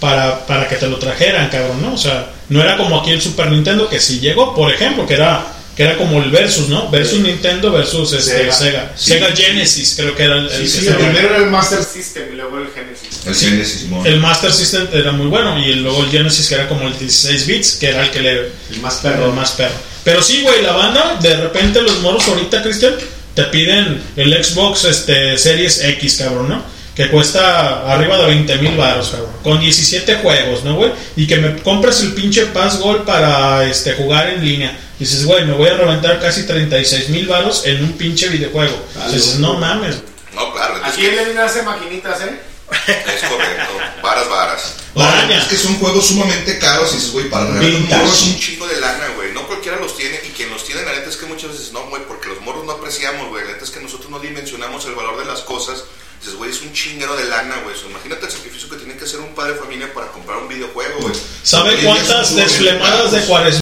para, 0.00 0.46
para 0.46 0.68
que 0.68 0.76
te 0.76 0.86
lo 0.88 0.98
trajeran, 0.98 1.48
cabrón, 1.48 1.82
¿no? 1.82 1.94
O 1.94 1.98
sea, 1.98 2.30
no 2.48 2.62
era 2.62 2.76
como 2.76 3.00
aquí 3.00 3.10
el 3.10 3.20
Super 3.20 3.50
Nintendo 3.50 3.88
que 3.88 3.98
sí 4.00 4.20
llegó, 4.20 4.54
por 4.54 4.72
ejemplo, 4.72 5.06
que 5.06 5.14
era 5.14 5.52
que 5.76 5.82
era 5.82 5.98
como 5.98 6.22
el 6.22 6.30
Versus, 6.30 6.70
¿no? 6.70 6.88
Versus 6.90 7.18
Nintendo 7.20 7.70
versus 7.70 8.10
este, 8.14 8.30
Sega. 8.50 8.52
Sega. 8.54 8.92
Sí. 8.96 9.10
Sega 9.10 9.26
Genesis, 9.36 9.94
creo 9.94 10.16
que 10.16 10.22
era 10.22 10.36
el, 10.38 10.48
Sí, 10.48 10.56
el 10.62 10.68
sí, 10.70 10.78
que 10.80 10.86
el 10.86 10.92
estaba- 10.94 11.10
primero 11.10 11.34
era 11.34 11.44
el 11.44 11.50
Master 11.50 11.84
System 11.84 12.22
y 12.32 12.36
luego 12.36 12.58
el 12.58 12.68
Genesis. 12.74 13.26
El 13.26 13.34
Genesis, 13.34 13.80
Simón. 13.82 14.06
el 14.06 14.18
Master 14.18 14.52
System 14.54 14.88
era 14.94 15.12
muy 15.12 15.26
bueno 15.26 15.58
y 15.58 15.74
luego 15.74 16.02
el 16.04 16.10
Genesis 16.10 16.48
que 16.48 16.54
era 16.54 16.66
como 16.66 16.86
el 16.88 16.98
16 16.98 17.46
bits, 17.46 17.72
que 17.74 17.88
era 17.90 18.04
el 18.04 18.10
que 18.10 18.20
le 18.22 18.30
El 18.70 18.80
más 18.80 18.94
perro. 18.96 19.26
el 19.26 19.32
más 19.34 19.52
perro. 19.52 19.74
Pero 20.06 20.22
sí, 20.22 20.42
güey, 20.42 20.62
la 20.62 20.70
banda, 20.70 21.18
de 21.20 21.36
repente 21.36 21.82
los 21.82 21.98
moros 21.98 22.28
ahorita, 22.28 22.62
Cristian, 22.62 22.94
te 23.34 23.42
piden 23.46 24.00
el 24.14 24.44
Xbox 24.44 24.84
este, 24.84 25.36
Series 25.36 25.82
X, 25.82 26.18
cabrón, 26.18 26.48
¿no? 26.48 26.62
Que 26.94 27.10
cuesta 27.10 27.92
arriba 27.92 28.16
de 28.18 28.26
20 28.26 28.56
mil 28.58 28.76
baros, 28.76 29.10
cabrón. 29.10 29.32
Con 29.42 29.58
17 29.58 30.18
juegos, 30.18 30.62
¿no, 30.62 30.76
güey? 30.76 30.92
Y 31.16 31.26
que 31.26 31.38
me 31.38 31.60
compras 31.60 32.02
el 32.02 32.12
pinche 32.12 32.46
Pass 32.46 32.78
Gold 32.78 33.04
para 33.04 33.64
este, 33.64 33.94
jugar 33.94 34.30
en 34.30 34.44
línea. 34.44 34.78
Dices, 34.96 35.24
güey, 35.24 35.44
me 35.44 35.54
voy 35.54 35.70
a 35.70 35.76
reventar 35.76 36.20
casi 36.20 36.46
36 36.46 37.08
mil 37.08 37.26
baros 37.26 37.66
en 37.66 37.82
un 37.82 37.94
pinche 37.94 38.28
videojuego. 38.28 38.80
Ah, 39.00 39.08
Dices, 39.08 39.40
no 39.40 39.54
mames. 39.54 39.96
No, 40.36 40.52
claro, 40.52 40.76
es 40.76 40.84
Aquí 40.84 41.00
que 41.00 41.08
en 41.08 41.16
Lenin 41.16 41.38
hace 41.38 41.62
maquinitas, 41.62 42.20
¿eh? 42.20 42.40
es 42.86 43.28
correcto. 43.28 43.72
Varas, 44.02 44.28
varas. 44.28 44.76
Es 45.30 45.44
que 45.44 45.56
son 45.56 45.78
juegos 45.78 46.06
sumamente 46.06 46.58
caros 46.58 46.92
y 46.92 46.96
dices, 46.96 47.12
güey, 47.12 47.28
para 47.28 47.46
regalar 47.46 48.02
un 48.02 48.08
es 48.08 48.22
un 48.22 48.38
chingo 48.38 48.66
de 48.66 48.80
lana, 48.80 49.08
güey. 49.14 49.32
No 49.32 49.46
cualquiera 49.46 49.78
los 49.78 49.96
tiene 49.96 50.18
y 50.24 50.30
quien 50.30 50.48
los 50.50 50.64
tiene, 50.64 50.82
la 50.82 50.92
neta 50.92 51.10
es 51.10 51.16
que 51.16 51.26
muchas 51.26 51.50
veces 51.50 51.72
no, 51.72 51.86
güey, 51.88 52.02
porque 52.08 52.28
los 52.28 52.40
morros 52.40 52.64
no 52.64 52.72
apreciamos, 52.86 53.28
güey. 53.30 53.44
La 53.44 53.52
neta 53.52 53.64
es 53.64 53.70
que 53.70 53.80
nosotros 53.80 54.10
no 54.10 54.20
dimensionamos 54.20 54.84
el 54.86 54.94
valor 54.94 55.18
de 55.18 55.24
las 55.24 55.40
cosas. 55.40 55.84
Dices, 56.20 56.36
güey, 56.36 56.50
es 56.50 56.62
un 56.62 56.72
chinguero 56.72 57.16
de 57.16 57.24
lana, 57.24 57.56
güey. 57.64 57.74
Imagínate 57.90 58.26
el 58.26 58.32
sacrificio 58.32 58.68
que 58.70 58.76
tiene 58.76 58.96
que 58.96 59.04
hacer 59.04 59.18
un 59.18 59.34
padre 59.34 59.54
de 59.54 59.58
familia 59.58 59.92
para 59.92 60.06
comprar 60.12 60.38
un 60.38 60.48
videojuego, 60.48 61.00
güey. 61.00 61.14
¿Sabe 61.42 61.76
cuántas 61.82 62.28
sumamente 62.28 62.52
desflemadas 62.52 63.12
de. 63.12 63.22
Juárez 63.22 63.60